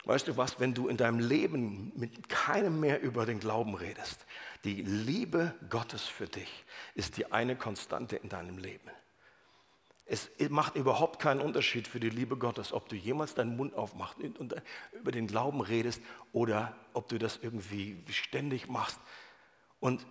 weißt 0.04 0.28
du 0.28 0.36
was, 0.36 0.60
wenn 0.60 0.74
du 0.74 0.90
in 0.90 0.98
deinem 0.98 1.20
Leben 1.20 1.94
mit 1.96 2.28
keinem 2.28 2.82
mehr 2.82 3.02
über 3.02 3.26
den 3.26 3.40
Glauben 3.40 3.76
redest, 3.76 4.26
die 4.66 4.82
Liebe 4.82 5.56
Gottes 5.70 6.04
für 6.04 6.28
dich 6.28 6.66
ist 6.96 7.16
die 7.16 7.32
eine 7.32 7.56
Konstante 7.56 8.18
in 8.18 8.28
deinem 8.28 8.58
Leben. 8.58 8.92
Es 10.14 10.30
macht 10.50 10.76
überhaupt 10.76 11.22
keinen 11.22 11.40
Unterschied 11.40 11.88
für 11.88 12.02
die 12.02 12.10
Liebe 12.10 12.36
Gottes, 12.36 12.74
ob 12.74 12.90
du 12.90 12.98
jemals 12.98 13.34
deinen 13.34 13.56
Mund 13.56 13.76
aufmachst 13.76 14.18
und 14.40 14.54
über 14.92 15.12
den 15.14 15.26
Glauben 15.26 15.62
redest 15.62 16.02
oder 16.34 16.76
ob 16.92 17.08
du 17.08 17.18
das 17.18 17.40
irgendwie 17.42 17.96
ständig 18.10 18.68
machst. 18.68 19.00
Und, 19.80 20.06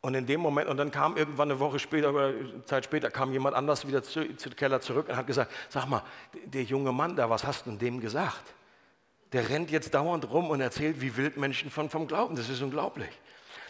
und 0.00 0.14
in 0.14 0.26
dem 0.26 0.40
Moment, 0.40 0.68
und 0.68 0.78
dann 0.78 0.90
kam 0.90 1.16
irgendwann 1.16 1.48
eine 1.48 1.60
Woche 1.60 1.78
später 1.78 2.10
oder 2.10 2.26
eine 2.26 2.64
Zeit 2.64 2.86
später, 2.86 3.08
kam 3.08 3.30
jemand 3.30 3.54
anders 3.54 3.86
wieder 3.86 4.02
zu, 4.02 4.34
zu 4.34 4.50
Keller 4.50 4.80
zurück 4.80 5.08
und 5.08 5.14
hat 5.14 5.28
gesagt, 5.28 5.52
sag 5.68 5.86
mal, 5.86 6.02
der 6.46 6.64
junge 6.64 6.90
Mann 6.90 7.14
da, 7.14 7.30
was 7.30 7.44
hast 7.44 7.66
du 7.66 7.70
dem 7.70 8.00
gesagt? 8.00 8.52
Der 9.32 9.48
rennt 9.48 9.70
jetzt 9.70 9.94
dauernd 9.94 10.28
rum 10.28 10.50
und 10.50 10.60
erzählt, 10.60 11.00
wie 11.00 11.16
wild 11.16 11.36
Menschen 11.36 11.70
von, 11.70 11.88
vom 11.88 12.08
Glauben. 12.08 12.34
Das 12.34 12.48
ist 12.48 12.62
unglaublich. 12.62 13.10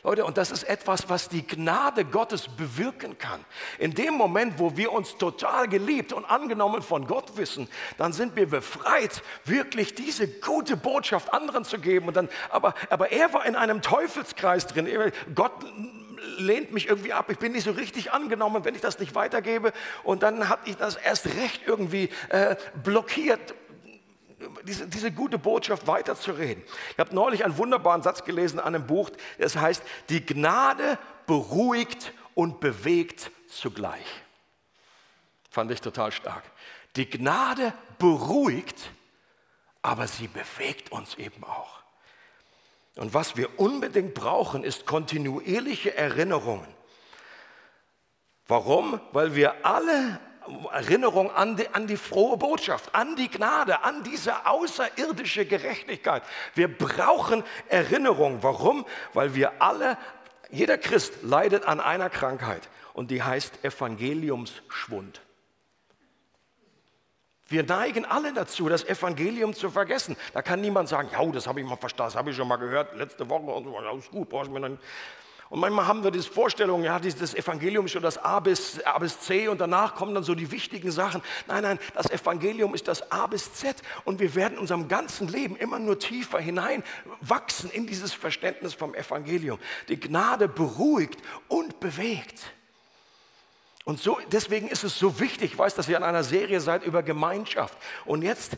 Leute, 0.05 0.27
und 0.27 0.37
das 0.37 0.51
ist 0.51 0.65
etwas, 0.65 1.09
was 1.09 1.31
die 1.31 1.47
Gnade 1.47 2.05
Gottes 2.05 2.47
bewirken 2.47 3.17
kann. 3.17 3.43
In 3.79 3.95
dem 3.95 4.13
Moment, 4.13 4.59
wo 4.59 4.77
wir 4.77 4.93
uns 4.93 5.17
total 5.17 5.67
geliebt 5.67 6.13
und 6.13 6.27
angenommen 6.27 6.83
von 6.83 7.07
Gott 7.07 7.39
wissen, 7.39 7.69
dann 7.97 8.13
sind 8.13 8.37
wir 8.37 8.47
befreit, 8.47 9.23
wirklich 9.47 9.95
diese 9.95 10.29
gute 10.29 10.77
Botschaft 10.77 11.33
anderen 11.33 11.65
zu 11.65 11.79
geben. 11.79 12.09
Und 12.09 12.17
dann, 12.17 12.29
aber, 12.51 12.75
aber 12.91 13.13
er 13.13 13.33
war 13.33 13.47
in 13.47 13.57
einem 13.57 13.81
Teufelskreis 13.81 14.67
drin. 14.67 14.87
Gott 15.35 15.53
lehnt 16.37 16.73
mich 16.73 16.87
irgendwie 16.89 17.15
ab, 17.15 17.31
ich 17.31 17.39
bin 17.39 17.53
nicht 17.53 17.65
so 17.65 17.71
richtig 17.71 18.13
angenommen, 18.13 18.65
wenn 18.67 18.75
ich 18.75 18.83
das 18.83 18.99
nicht 18.99 19.15
weitergebe. 19.15 19.73
Und 20.03 20.23
dann 20.23 20.51
hat 20.51 20.61
ich 20.67 20.77
das 20.77 20.97
erst 20.97 21.27
recht 21.27 21.63
irgendwie 21.67 22.11
äh, 22.29 22.57
blockiert 22.83 23.55
diese, 24.65 24.87
diese 24.87 25.11
gute 25.11 25.39
Botschaft 25.39 25.87
weiterzureden. 25.87 26.63
Ich 26.93 26.99
habe 26.99 27.15
neulich 27.15 27.45
einen 27.45 27.57
wunderbaren 27.59 28.03
Satz 28.03 28.25
gelesen 28.25 28.59
an 28.59 28.75
einem 28.75 28.87
Buch, 28.87 29.11
das 29.39 29.57
heißt, 29.57 29.83
die 30.09 30.25
Gnade 30.25 30.99
beruhigt 31.27 32.13
und 32.35 32.61
bewegt 32.61 33.31
zugleich. 33.49 34.07
Fand 35.51 35.71
ich 35.71 35.81
total 35.81 36.13
stark. 36.13 36.43
Die 36.97 37.09
Gnade 37.09 37.73
beruhigt, 37.99 38.91
aber 39.83 40.07
sie 40.07 40.29
bewegt 40.29 40.93
uns 40.93 41.15
eben 41.17 41.45
auch. 41.45 41.83
Und 42.97 43.13
was 43.13 43.37
wir 43.37 43.59
unbedingt 43.59 44.15
brauchen, 44.15 44.63
ist 44.63 44.87
kontinuierliche 44.87 45.97
Erinnerungen. 45.97 46.69
Warum? 48.47 49.01
Weil 49.13 49.35
wir 49.35 49.65
alle 49.65 50.21
Erinnerung 50.73 51.31
an 51.31 51.57
die, 51.57 51.69
an 51.69 51.87
die 51.87 51.97
frohe 51.97 52.37
Botschaft, 52.37 52.95
an 52.95 53.17
die 53.17 53.31
Gnade, 53.31 53.83
an 53.83 54.03
diese 54.03 54.47
außerirdische 54.47 55.47
Gerechtigkeit. 55.47 56.23
Wir 56.55 56.69
brauchen 56.77 57.43
Erinnerung. 57.69 58.43
Warum? 58.43 58.85
Weil 59.13 59.35
wir 59.35 59.63
alle, 59.63 59.97
jeder 60.51 60.79
Christ 60.79 61.23
leidet 61.23 61.67
an 61.67 61.81
einer 61.81 62.11
Krankheit 62.11 62.69
und 62.93 63.11
die 63.11 63.23
heißt 63.23 63.65
Evangeliumsschwund. 63.65 65.21
Wir 67.47 67.63
neigen 67.63 68.05
alle 68.05 68.33
dazu, 68.33 68.69
das 68.69 68.85
Evangelium 68.85 69.55
zu 69.55 69.71
vergessen. 69.71 70.17
Da 70.33 70.41
kann 70.41 70.61
niemand 70.61 70.89
sagen, 70.89 71.11
ja, 71.13 71.25
das 71.27 71.47
habe 71.47 71.61
ich 71.61 71.67
mal 71.67 71.77
verstanden, 71.77 72.13
das 72.13 72.19
habe 72.19 72.31
ich 72.31 72.37
schon 72.37 72.49
mal 72.49 72.57
gehört 72.57 72.97
letzte 72.97 73.29
Woche 73.29 73.43
und 73.43 73.75
alles 73.85 74.11
gut, 74.11 74.31
brauche 74.31 74.47
ich 74.47 74.51
mir 74.51 74.61
dann 74.61 74.79
und 75.55 75.61
manchmal 75.61 75.87
haben 75.87 76.03
wir 76.03 76.11
diese 76.11 76.29
Vorstellung, 76.29 76.83
ja, 76.83 76.99
das 76.99 77.33
Evangelium 77.33 77.87
ist 77.87 77.93
schon 77.93 78.03
das 78.03 78.19
A 78.19 78.41
bis, 78.41 78.83
A 78.85 78.99
bis 78.99 79.21
C 79.21 79.47
und 79.47 79.61
danach 79.61 79.95
kommen 79.95 80.13
dann 80.13 80.25
so 80.25 80.35
die 80.35 80.51
wichtigen 80.51 80.91
Sachen. 80.91 81.23
Nein, 81.47 81.63
nein, 81.63 81.79
das 81.95 82.11
Evangelium 82.11 82.75
ist 82.75 82.89
das 82.89 83.13
A 83.13 83.29
bis 83.29 83.55
Z 83.55 83.77
und 84.05 84.19
wir 84.19 84.35
werden 84.35 84.59
unserem 84.59 84.89
ganzen 84.89 85.29
Leben 85.29 85.55
immer 85.55 85.79
nur 85.79 85.97
tiefer 86.01 86.41
hineinwachsen 86.41 87.71
in 87.71 87.87
dieses 87.87 88.13
Verständnis 88.13 88.75
vom 88.75 88.97
Evangelium. 88.97 89.61
Die 89.87 90.01
Gnade 90.01 90.49
beruhigt 90.49 91.21
und 91.47 91.79
bewegt. 91.79 92.41
Und 93.85 94.01
so, 94.01 94.19
deswegen 94.33 94.67
ist 94.67 94.83
es 94.83 94.99
so 94.99 95.21
wichtig, 95.21 95.53
ich 95.53 95.59
weiß, 95.59 95.77
dass 95.77 95.89
ihr 95.89 95.97
an 95.97 96.03
einer 96.03 96.25
Serie 96.25 96.61
seid 96.61 96.83
über 96.83 97.05
Gemeinschaft. 97.05 97.79
Und 98.07 98.23
jetzt 98.23 98.57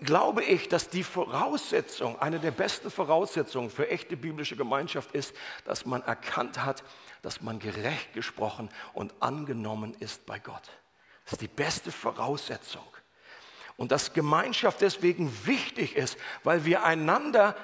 glaube 0.00 0.42
ich, 0.42 0.68
dass 0.68 0.88
die 0.88 1.04
Voraussetzung, 1.04 2.18
eine 2.18 2.40
der 2.40 2.50
besten 2.50 2.90
Voraussetzungen 2.90 3.70
für 3.70 3.88
echte 3.88 4.16
biblische 4.16 4.56
Gemeinschaft 4.56 5.12
ist, 5.12 5.34
dass 5.64 5.86
man 5.86 6.02
erkannt 6.02 6.64
hat, 6.64 6.82
dass 7.22 7.40
man 7.40 7.58
gerecht 7.58 8.12
gesprochen 8.12 8.68
und 8.92 9.14
angenommen 9.20 9.94
ist 10.00 10.26
bei 10.26 10.38
Gott. 10.38 10.70
Das 11.24 11.34
ist 11.34 11.42
die 11.42 11.48
beste 11.48 11.90
Voraussetzung. 11.92 12.84
Und 13.76 13.90
dass 13.90 14.12
Gemeinschaft 14.12 14.80
deswegen 14.80 15.32
wichtig 15.46 15.96
ist, 15.96 16.16
weil 16.44 16.64
wir 16.64 16.84
einander 16.84 17.56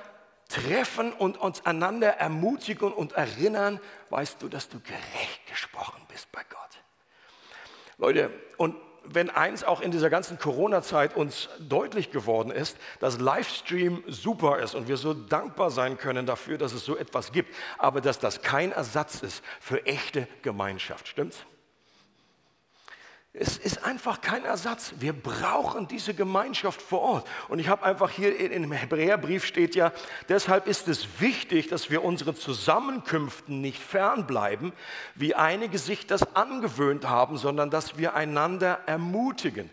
treffen 0.48 1.12
und 1.12 1.36
uns 1.36 1.64
einander 1.64 2.16
ermutigen 2.16 2.92
und 2.92 3.12
erinnern, 3.12 3.80
weißt 4.08 4.42
du, 4.42 4.48
dass 4.48 4.68
du 4.68 4.80
gerecht 4.80 5.46
gesprochen 5.46 6.02
bist 6.08 6.30
bei 6.32 6.42
Gott. 6.48 6.58
Leute, 7.98 8.32
und 8.56 8.74
wenn 9.12 9.30
eins 9.30 9.64
auch 9.64 9.80
in 9.80 9.90
dieser 9.90 10.10
ganzen 10.10 10.38
Corona-Zeit 10.38 11.16
uns 11.16 11.48
deutlich 11.58 12.10
geworden 12.10 12.50
ist, 12.50 12.76
dass 13.00 13.18
Livestream 13.18 14.04
super 14.06 14.58
ist 14.58 14.74
und 14.74 14.88
wir 14.88 14.96
so 14.96 15.14
dankbar 15.14 15.70
sein 15.70 15.98
können 15.98 16.26
dafür, 16.26 16.58
dass 16.58 16.72
es 16.72 16.84
so 16.84 16.96
etwas 16.96 17.32
gibt, 17.32 17.54
aber 17.78 18.00
dass 18.00 18.18
das 18.18 18.42
kein 18.42 18.72
Ersatz 18.72 19.22
ist 19.22 19.42
für 19.60 19.84
echte 19.86 20.28
Gemeinschaft. 20.42 21.08
Stimmt's? 21.08 21.44
Es 23.32 23.58
ist 23.58 23.84
einfach 23.84 24.20
kein 24.20 24.44
Ersatz. 24.44 24.92
Wir 24.98 25.12
brauchen 25.12 25.86
diese 25.86 26.14
Gemeinschaft 26.14 26.82
vor 26.82 27.00
Ort. 27.00 27.28
Und 27.48 27.60
ich 27.60 27.68
habe 27.68 27.84
einfach 27.84 28.10
hier 28.10 28.38
im 28.50 28.72
Hebräerbrief 28.72 29.44
steht 29.44 29.76
ja, 29.76 29.92
deshalb 30.28 30.66
ist 30.66 30.88
es 30.88 31.20
wichtig, 31.20 31.68
dass 31.68 31.90
wir 31.90 32.02
unseren 32.02 32.34
Zusammenkünften 32.34 33.60
nicht 33.60 33.80
fernbleiben, 33.80 34.72
wie 35.14 35.36
einige 35.36 35.78
sich 35.78 36.08
das 36.08 36.34
angewöhnt 36.34 37.08
haben, 37.08 37.36
sondern 37.36 37.70
dass 37.70 37.96
wir 37.96 38.14
einander 38.14 38.80
ermutigen. 38.86 39.70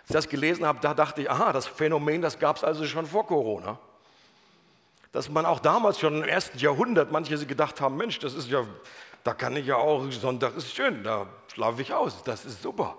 Als 0.00 0.10
ich 0.10 0.12
das 0.14 0.28
gelesen 0.28 0.66
habe, 0.66 0.80
da 0.80 0.92
dachte 0.92 1.22
ich, 1.22 1.30
aha, 1.30 1.52
das 1.52 1.66
Phänomen, 1.66 2.22
das 2.22 2.40
gab 2.40 2.56
es 2.56 2.64
also 2.64 2.86
schon 2.86 3.06
vor 3.06 3.26
Corona. 3.26 3.78
Dass 5.16 5.30
man 5.30 5.46
auch 5.46 5.60
damals 5.60 5.98
schon 5.98 6.22
im 6.22 6.28
ersten 6.28 6.58
Jahrhundert 6.58 7.10
manche 7.10 7.38
gedacht 7.46 7.80
haben, 7.80 7.96
Mensch, 7.96 8.18
das 8.18 8.34
ist 8.34 8.50
ja, 8.50 8.66
da 9.24 9.32
kann 9.32 9.56
ich 9.56 9.64
ja 9.64 9.76
auch, 9.76 10.04
Sonntag 10.10 10.54
ist 10.58 10.74
schön, 10.74 11.02
da 11.02 11.26
schlafe 11.50 11.80
ich 11.80 11.94
aus, 11.94 12.22
das 12.22 12.44
ist 12.44 12.60
super. 12.60 12.98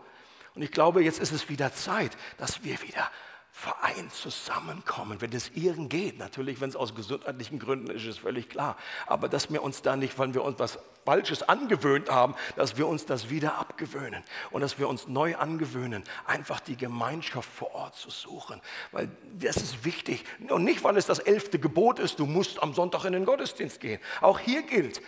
Und 0.55 0.63
ich 0.63 0.71
glaube, 0.71 1.03
jetzt 1.03 1.19
ist 1.19 1.31
es 1.31 1.47
wieder 1.47 1.71
Zeit, 1.75 2.17
dass 2.39 2.63
wir 2.63 2.81
wieder 2.81 3.11
vereint 3.57 4.13
zusammenkommen, 4.13 5.19
wenn 5.19 5.33
es 5.33 5.49
irgend 5.55 5.89
geht. 5.89 6.19
Natürlich, 6.19 6.61
wenn 6.61 6.69
es 6.69 6.75
aus 6.75 6.93
gesundheitlichen 6.93 7.57
Gründen 7.57 7.89
ist, 7.89 8.05
ist 8.05 8.19
völlig 8.19 8.49
klar. 8.49 8.77
Aber 9.07 9.27
dass 9.27 9.51
wir 9.51 9.63
uns 9.63 9.81
da 9.81 9.95
nicht, 9.95 10.19
weil 10.19 10.35
wir 10.35 10.43
uns 10.43 10.59
was 10.59 10.77
Falsches 11.05 11.41
angewöhnt 11.41 12.11
haben, 12.11 12.35
dass 12.55 12.77
wir 12.77 12.87
uns 12.87 13.07
das 13.07 13.31
wieder 13.31 13.57
abgewöhnen 13.57 14.23
und 14.51 14.61
dass 14.61 14.77
wir 14.77 14.87
uns 14.87 15.07
neu 15.07 15.35
angewöhnen, 15.37 16.03
einfach 16.27 16.59
die 16.59 16.77
Gemeinschaft 16.77 17.49
vor 17.51 17.73
Ort 17.73 17.95
zu 17.95 18.11
suchen. 18.11 18.61
Weil 18.91 19.09
das 19.39 19.57
ist 19.57 19.83
wichtig. 19.83 20.23
Und 20.49 20.63
nicht, 20.63 20.83
weil 20.83 20.95
es 20.95 21.07
das 21.07 21.17
elfte 21.17 21.57
Gebot 21.57 21.97
ist, 21.97 22.19
du 22.19 22.27
musst 22.27 22.61
am 22.61 22.75
Sonntag 22.75 23.05
in 23.05 23.13
den 23.13 23.25
Gottesdienst 23.25 23.79
gehen. 23.79 23.99
Auch 24.21 24.37
hier 24.37 24.61
gilt, 24.61 25.01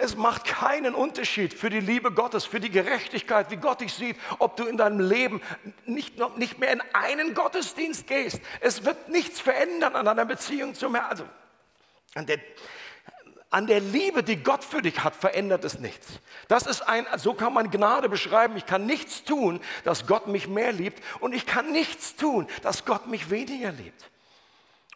es 0.00 0.16
macht 0.16 0.44
keinen 0.44 0.94
Unterschied 0.94 1.54
für 1.54 1.70
die 1.70 1.80
Liebe 1.80 2.12
Gottes, 2.12 2.44
für 2.44 2.60
die 2.60 2.70
Gerechtigkeit, 2.70 3.50
wie 3.50 3.56
Gott 3.56 3.80
dich 3.80 3.92
sieht, 3.92 4.16
ob 4.38 4.56
du 4.56 4.64
in 4.64 4.76
deinem 4.76 5.00
Leben 5.00 5.40
nicht, 5.84 6.18
noch, 6.18 6.36
nicht 6.36 6.58
mehr 6.58 6.72
in 6.72 6.82
einen 6.92 7.34
Gottesdienst 7.34 8.06
gehst. 8.06 8.40
Es 8.60 8.84
wird 8.84 9.08
nichts 9.08 9.40
verändern 9.40 9.96
an 9.96 10.06
deiner 10.06 10.24
Beziehung 10.24 10.74
zum 10.74 10.94
Herrn. 10.94 11.10
Also 11.10 11.24
an 12.14 12.26
der, 12.26 12.38
an 13.50 13.66
der 13.66 13.80
Liebe, 13.80 14.22
die 14.22 14.36
Gott 14.36 14.64
für 14.64 14.82
dich 14.82 15.04
hat, 15.04 15.14
verändert 15.14 15.64
es 15.64 15.78
nichts. 15.78 16.08
Das 16.48 16.66
ist 16.66 16.82
ein, 16.82 17.06
so 17.16 17.34
kann 17.34 17.52
man 17.52 17.70
Gnade 17.70 18.08
beschreiben. 18.08 18.56
Ich 18.56 18.66
kann 18.66 18.86
nichts 18.86 19.24
tun, 19.24 19.60
dass 19.84 20.06
Gott 20.06 20.26
mich 20.26 20.48
mehr 20.48 20.72
liebt 20.72 21.02
und 21.20 21.34
ich 21.34 21.46
kann 21.46 21.72
nichts 21.72 22.16
tun, 22.16 22.48
dass 22.62 22.84
Gott 22.84 23.06
mich 23.06 23.30
weniger 23.30 23.72
liebt. 23.72 24.09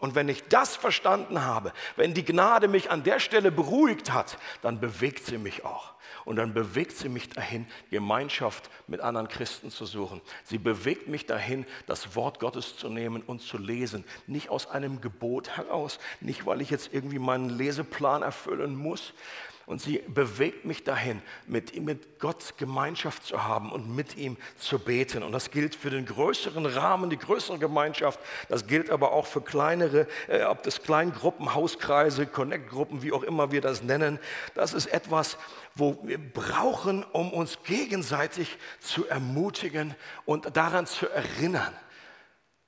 Und 0.00 0.14
wenn 0.14 0.28
ich 0.28 0.42
das 0.44 0.74
verstanden 0.74 1.44
habe, 1.44 1.72
wenn 1.96 2.14
die 2.14 2.24
Gnade 2.24 2.68
mich 2.68 2.90
an 2.90 3.04
der 3.04 3.20
Stelle 3.20 3.52
beruhigt 3.52 4.12
hat, 4.12 4.38
dann 4.60 4.80
bewegt 4.80 5.24
sie 5.24 5.38
mich 5.38 5.64
auch. 5.64 5.94
Und 6.24 6.36
dann 6.36 6.54
bewegt 6.54 6.96
sie 6.96 7.08
mich 7.08 7.28
dahin, 7.28 7.66
Gemeinschaft 7.90 8.70
mit 8.86 9.00
anderen 9.00 9.28
Christen 9.28 9.70
zu 9.70 9.86
suchen. 9.86 10.20
Sie 10.42 10.58
bewegt 10.58 11.06
mich 11.06 11.26
dahin, 11.26 11.66
das 11.86 12.16
Wort 12.16 12.40
Gottes 12.40 12.76
zu 12.76 12.88
nehmen 12.88 13.22
und 13.22 13.40
zu 13.40 13.58
lesen. 13.58 14.04
Nicht 14.26 14.48
aus 14.48 14.66
einem 14.66 15.00
Gebot 15.00 15.56
heraus, 15.56 15.98
nicht 16.20 16.46
weil 16.46 16.60
ich 16.60 16.70
jetzt 16.70 16.92
irgendwie 16.92 17.18
meinen 17.18 17.50
Leseplan 17.50 18.22
erfüllen 18.22 18.74
muss, 18.74 19.12
und 19.66 19.80
sie 19.80 19.98
bewegt 20.08 20.64
mich 20.64 20.84
dahin, 20.84 21.22
mit, 21.46 21.80
mit 21.82 22.18
Gott 22.18 22.54
Gemeinschaft 22.58 23.24
zu 23.24 23.44
haben 23.44 23.72
und 23.72 23.94
mit 23.94 24.16
ihm 24.16 24.36
zu 24.56 24.78
beten. 24.78 25.22
Und 25.22 25.32
das 25.32 25.50
gilt 25.50 25.74
für 25.74 25.90
den 25.90 26.04
größeren 26.04 26.66
Rahmen, 26.66 27.08
die 27.08 27.16
größere 27.16 27.58
Gemeinschaft. 27.58 28.20
Das 28.48 28.66
gilt 28.66 28.90
aber 28.90 29.12
auch 29.12 29.26
für 29.26 29.40
kleinere, 29.40 30.06
äh, 30.28 30.42
ob 30.44 30.62
das 30.62 30.82
Kleingruppen, 30.82 31.54
Hauskreise, 31.54 32.26
Connect-Gruppen, 32.26 33.02
wie 33.02 33.12
auch 33.12 33.22
immer 33.22 33.52
wir 33.52 33.62
das 33.62 33.82
nennen. 33.82 34.18
Das 34.54 34.74
ist 34.74 34.86
etwas, 34.86 35.38
wo 35.74 35.98
wir 36.02 36.18
brauchen, 36.18 37.04
um 37.12 37.32
uns 37.32 37.62
gegenseitig 37.64 38.58
zu 38.80 39.06
ermutigen 39.08 39.94
und 40.26 40.56
daran 40.56 40.86
zu 40.86 41.08
erinnern 41.08 41.72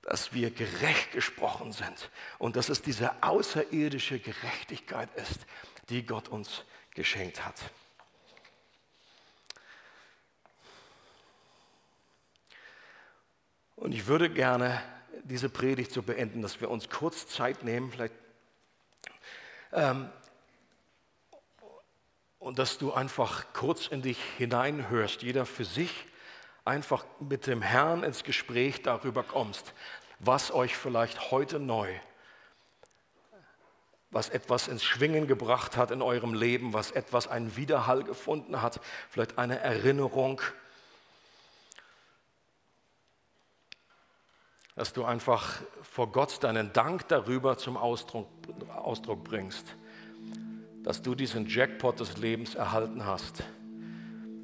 dass 0.02 0.32
wir 0.32 0.52
gerecht 0.52 1.10
gesprochen 1.10 1.72
sind 1.72 2.10
und 2.38 2.54
dass 2.54 2.68
es 2.68 2.80
diese 2.80 3.24
außerirdische 3.24 4.20
Gerechtigkeit 4.20 5.08
ist, 5.16 5.46
die 5.88 6.06
Gott 6.06 6.28
uns 6.28 6.64
geschenkt 6.96 7.44
hat. 7.44 7.54
Und 13.76 13.92
ich 13.92 14.06
würde 14.06 14.30
gerne 14.30 14.82
diese 15.22 15.48
Predigt 15.48 15.92
so 15.92 16.02
beenden, 16.02 16.42
dass 16.42 16.60
wir 16.60 16.70
uns 16.70 16.88
kurz 16.88 17.28
Zeit 17.28 17.62
nehmen, 17.62 17.92
vielleicht, 17.92 18.14
ähm, 19.72 20.10
und 22.38 22.58
dass 22.58 22.78
du 22.78 22.92
einfach 22.92 23.52
kurz 23.52 23.88
in 23.88 24.02
dich 24.02 24.18
hineinhörst, 24.38 25.22
jeder 25.22 25.46
für 25.46 25.64
sich, 25.64 26.06
einfach 26.64 27.04
mit 27.20 27.46
dem 27.46 27.62
Herrn 27.62 28.02
ins 28.02 28.24
Gespräch 28.24 28.82
darüber 28.82 29.22
kommst, 29.22 29.72
was 30.18 30.50
euch 30.50 30.76
vielleicht 30.76 31.30
heute 31.30 31.60
neu 31.60 31.92
was 34.10 34.28
etwas 34.28 34.68
ins 34.68 34.84
Schwingen 34.84 35.26
gebracht 35.26 35.76
hat 35.76 35.90
in 35.90 36.02
eurem 36.02 36.34
Leben, 36.34 36.72
was 36.72 36.90
etwas 36.90 37.28
einen 37.28 37.56
Widerhall 37.56 38.04
gefunden 38.04 38.62
hat, 38.62 38.80
vielleicht 39.10 39.38
eine 39.38 39.58
Erinnerung, 39.60 40.40
dass 44.74 44.92
du 44.92 45.04
einfach 45.04 45.60
vor 45.82 46.12
Gott 46.12 46.42
deinen 46.44 46.72
Dank 46.72 47.08
darüber 47.08 47.56
zum 47.58 47.76
Ausdruck, 47.76 48.28
Ausdruck 48.74 49.24
bringst, 49.24 49.74
dass 50.82 51.02
du 51.02 51.14
diesen 51.14 51.46
Jackpot 51.46 51.98
des 51.98 52.16
Lebens 52.18 52.54
erhalten 52.54 53.04
hast, 53.04 53.42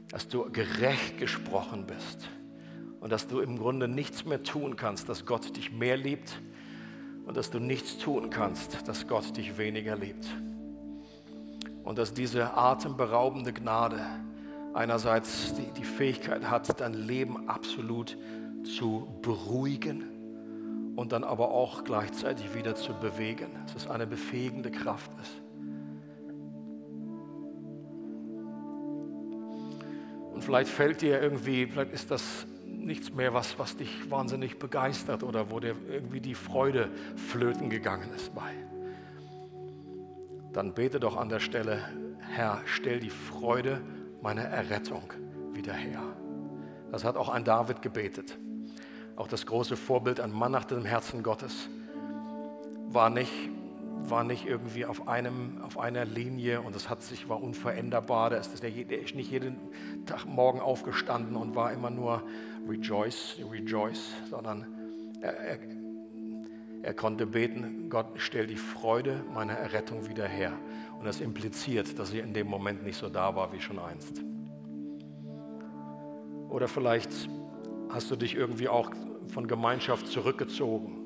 dass 0.09 0.29
du 0.29 0.51
gerecht 0.51 1.19
gesprochen 1.19 1.87
bist 1.87 2.29
und 3.01 3.11
dass 3.11 3.29
du 3.29 3.41
im 3.41 3.59
Grunde 3.59 3.89
nichts 3.89 4.25
mehr 4.25 4.43
tun 4.43 4.77
kannst, 4.77 5.09
dass 5.09 5.27
Gott 5.27 5.57
dich 5.57 5.71
mehr 5.71 5.97
liebt 5.97 6.41
und 7.25 7.37
dass 7.37 7.51
du 7.51 7.59
nichts 7.59 7.99
tun 7.99 8.31
kannst, 8.31 8.87
dass 8.89 9.07
Gott 9.07 9.37
dich 9.37 9.59
weniger 9.59 9.97
liebt. 9.97 10.27
Und 11.85 11.99
dass 11.99 12.15
diese 12.15 12.57
atemberaubende 12.57 13.53
Gnade 13.53 14.01
einerseits 14.75 15.55
die, 15.55 15.71
die 15.73 15.85
Fähigkeit 15.85 16.49
hat, 16.49 16.81
dein 16.81 16.95
Leben 16.95 17.49
absolut 17.49 18.17
zu 18.65 19.09
beruhigen 19.23 20.93
und 20.97 21.13
dann 21.13 21.25
aber 21.25 21.51
auch 21.51 21.85
gleichzeitig 21.85 22.55
wieder 22.55 22.75
zu 22.75 22.95
bewegen. 22.95 23.49
Dass 23.67 23.85
es 23.85 23.91
eine 23.91 24.07
befähigende 24.07 24.71
Kraft 24.71 25.11
ist. 25.21 25.43
Und 30.33 30.43
vielleicht 30.43 30.71
fällt 30.71 31.03
dir 31.03 31.21
irgendwie, 31.21 31.67
vielleicht 31.67 31.93
ist 31.93 32.11
das 32.11 32.47
nichts 32.85 33.13
mehr, 33.13 33.35
was, 33.35 33.59
was 33.59 33.77
dich 33.77 34.11
wahnsinnig 34.11 34.59
begeistert 34.59 35.23
oder 35.23 35.51
wo 35.51 35.61
dir 35.61 35.75
irgendwie 35.89 36.21
die 36.21 36.35
Freude 36.35 36.91
flöten 37.17 37.71
gegangen 37.71 38.11
ist 38.15 38.35
bei. 38.35 38.53
Dann 40.53 40.75
bete 40.75 41.01
doch 41.01 41.17
an 41.17 41.29
der 41.29 41.41
Stelle, 41.41 41.83
Herr, 42.21 42.63
stell 42.67 43.01
die 43.01 43.11
Freude 43.11 43.81
meiner 44.21 44.43
Errettung 44.43 45.13
wieder 45.53 45.73
her. 45.73 46.03
Das 46.91 47.05
hat 47.05 47.17
auch 47.17 47.29
ein 47.29 47.45
David 47.45 47.83
gebetet. 47.83 48.39
Auch 49.17 49.29
das 49.29 49.47
große 49.47 49.77
Vorbild, 49.77 50.21
ein 50.21 50.33
Mann 50.33 50.53
nach 50.53 50.65
dem 50.65 50.85
Herzen 50.85 51.23
Gottes, 51.23 51.69
war 52.89 53.11
nicht 53.11 53.33
war 54.09 54.25
nicht 54.25 54.47
irgendwie 54.47 54.85
auf, 54.85 55.09
einem, 55.09 55.61
auf 55.63 55.79
einer 55.79 56.05
Linie 56.05 56.61
und 56.61 56.75
es 56.75 56.89
hat 56.89 57.03
sich, 57.03 57.29
war 57.29 57.43
unveränderbar. 57.43 58.31
Der 58.31 58.41
ist, 58.41 58.63
der, 58.63 58.71
ist 58.71 59.15
nicht 59.15 59.31
jeden 59.31 59.57
Tag 60.07 60.27
morgen 60.27 60.61
aufgestanden 60.61 61.37
und 61.37 61.55
war 61.55 61.73
immer 61.73 61.91
nur 61.91 62.23
rejoice, 62.69 63.37
rejoice, 63.51 64.13
sondern 64.31 64.67
er, 65.21 65.37
er, 65.37 65.59
er 66.83 66.95
konnte 66.95 67.27
beten, 67.27 67.89
Gott, 67.91 68.07
stell 68.17 68.47
die 68.47 68.57
Freude 68.57 69.25
meiner 69.33 69.55
Errettung 69.55 70.09
wieder 70.09 70.27
her. 70.27 70.53
Und 70.99 71.05
das 71.05 71.21
impliziert, 71.21 71.99
dass 71.99 72.11
sie 72.11 72.21
in 72.21 72.33
dem 72.33 72.47
Moment 72.47 72.85
nicht 72.85 72.97
so 72.97 73.09
da 73.09 73.35
war 73.35 73.53
wie 73.53 73.61
schon 73.61 73.79
einst. 73.79 74.23
Oder 76.49 76.69
vielleicht 76.69 77.11
hast 77.89 78.11
du 78.11 78.17
dich 78.17 78.35
irgendwie 78.35 78.69
auch 78.69 78.91
von 79.29 79.47
Gemeinschaft 79.47 80.07
zurückgezogen 80.09 81.03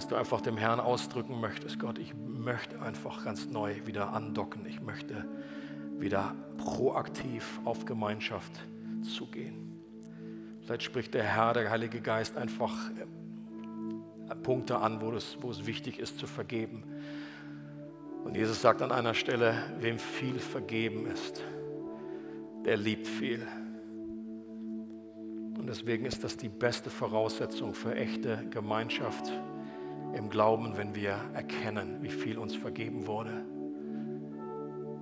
dass 0.00 0.08
du 0.08 0.16
einfach 0.16 0.40
dem 0.40 0.56
Herrn 0.56 0.80
ausdrücken 0.80 1.42
möchtest, 1.42 1.78
Gott, 1.78 1.98
ich 1.98 2.14
möchte 2.14 2.80
einfach 2.80 3.22
ganz 3.22 3.50
neu 3.50 3.84
wieder 3.84 4.14
andocken. 4.14 4.64
Ich 4.64 4.80
möchte 4.80 5.26
wieder 5.98 6.34
proaktiv 6.56 7.60
auf 7.66 7.84
Gemeinschaft 7.84 8.50
zugehen. 9.02 9.70
Vielleicht 10.62 10.82
spricht 10.82 11.14
der 11.14 11.24
Herr, 11.24 11.52
der 11.52 11.70
Heilige 11.70 12.00
Geist 12.00 12.36
einfach 12.36 12.90
äh, 12.90 14.34
Punkte 14.36 14.78
an, 14.78 15.00
wo 15.00 15.10
es, 15.12 15.36
wo 15.40 15.50
es 15.50 15.66
wichtig 15.66 15.98
ist 15.98 16.18
zu 16.18 16.26
vergeben. 16.26 16.84
Und 18.24 18.36
Jesus 18.36 18.60
sagt 18.60 18.82
an 18.82 18.92
einer 18.92 19.14
Stelle, 19.14 19.54
wem 19.80 19.98
viel 19.98 20.38
vergeben 20.38 21.06
ist, 21.06 21.42
der 22.64 22.76
liebt 22.76 23.06
viel. 23.06 23.46
Und 25.58 25.66
deswegen 25.66 26.04
ist 26.04 26.22
das 26.22 26.36
die 26.36 26.48
beste 26.48 26.90
Voraussetzung 26.90 27.74
für 27.74 27.94
echte 27.94 28.46
Gemeinschaft 28.50 29.32
im 30.14 30.28
Glauben, 30.28 30.76
wenn 30.76 30.94
wir 30.94 31.18
erkennen, 31.34 32.02
wie 32.02 32.10
viel 32.10 32.38
uns 32.38 32.54
vergeben 32.54 33.06
wurde, 33.06 33.44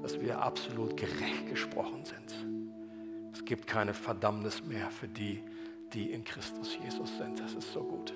dass 0.03 0.21
wir 0.21 0.41
absolut 0.43 0.97
gerecht 0.97 1.49
gesprochen 1.49 2.05
sind. 2.05 2.58
Es 3.39 3.45
gibt 3.45 3.69
keine 3.69 3.95
Verdammnis 3.95 4.65
mehr 4.65 4.91
für 4.91 5.07
die, 5.07 5.45
die 5.93 6.11
in 6.11 6.25
Christus 6.25 6.77
Jesus 6.83 7.17
sind. 7.19 7.39
Das 7.39 7.55
ist 7.55 7.73
so 7.73 7.85
gut. 7.85 8.13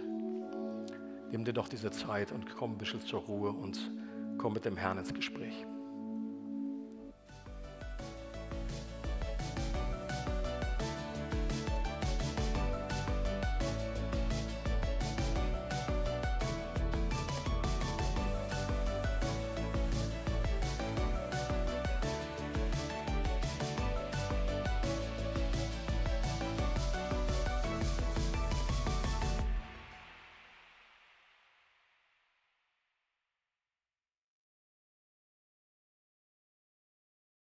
Nimm 1.30 1.44
dir 1.44 1.52
doch 1.52 1.68
diese 1.68 1.92
Zeit 1.92 2.32
und 2.32 2.52
komm 2.56 2.72
ein 2.72 2.78
bisschen 2.78 3.00
zur 3.02 3.20
Ruhe 3.20 3.52
und 3.52 3.92
komm 4.36 4.54
mit 4.54 4.64
dem 4.64 4.76
Herrn 4.76 4.98
ins 4.98 5.14
Gespräch. 5.14 5.64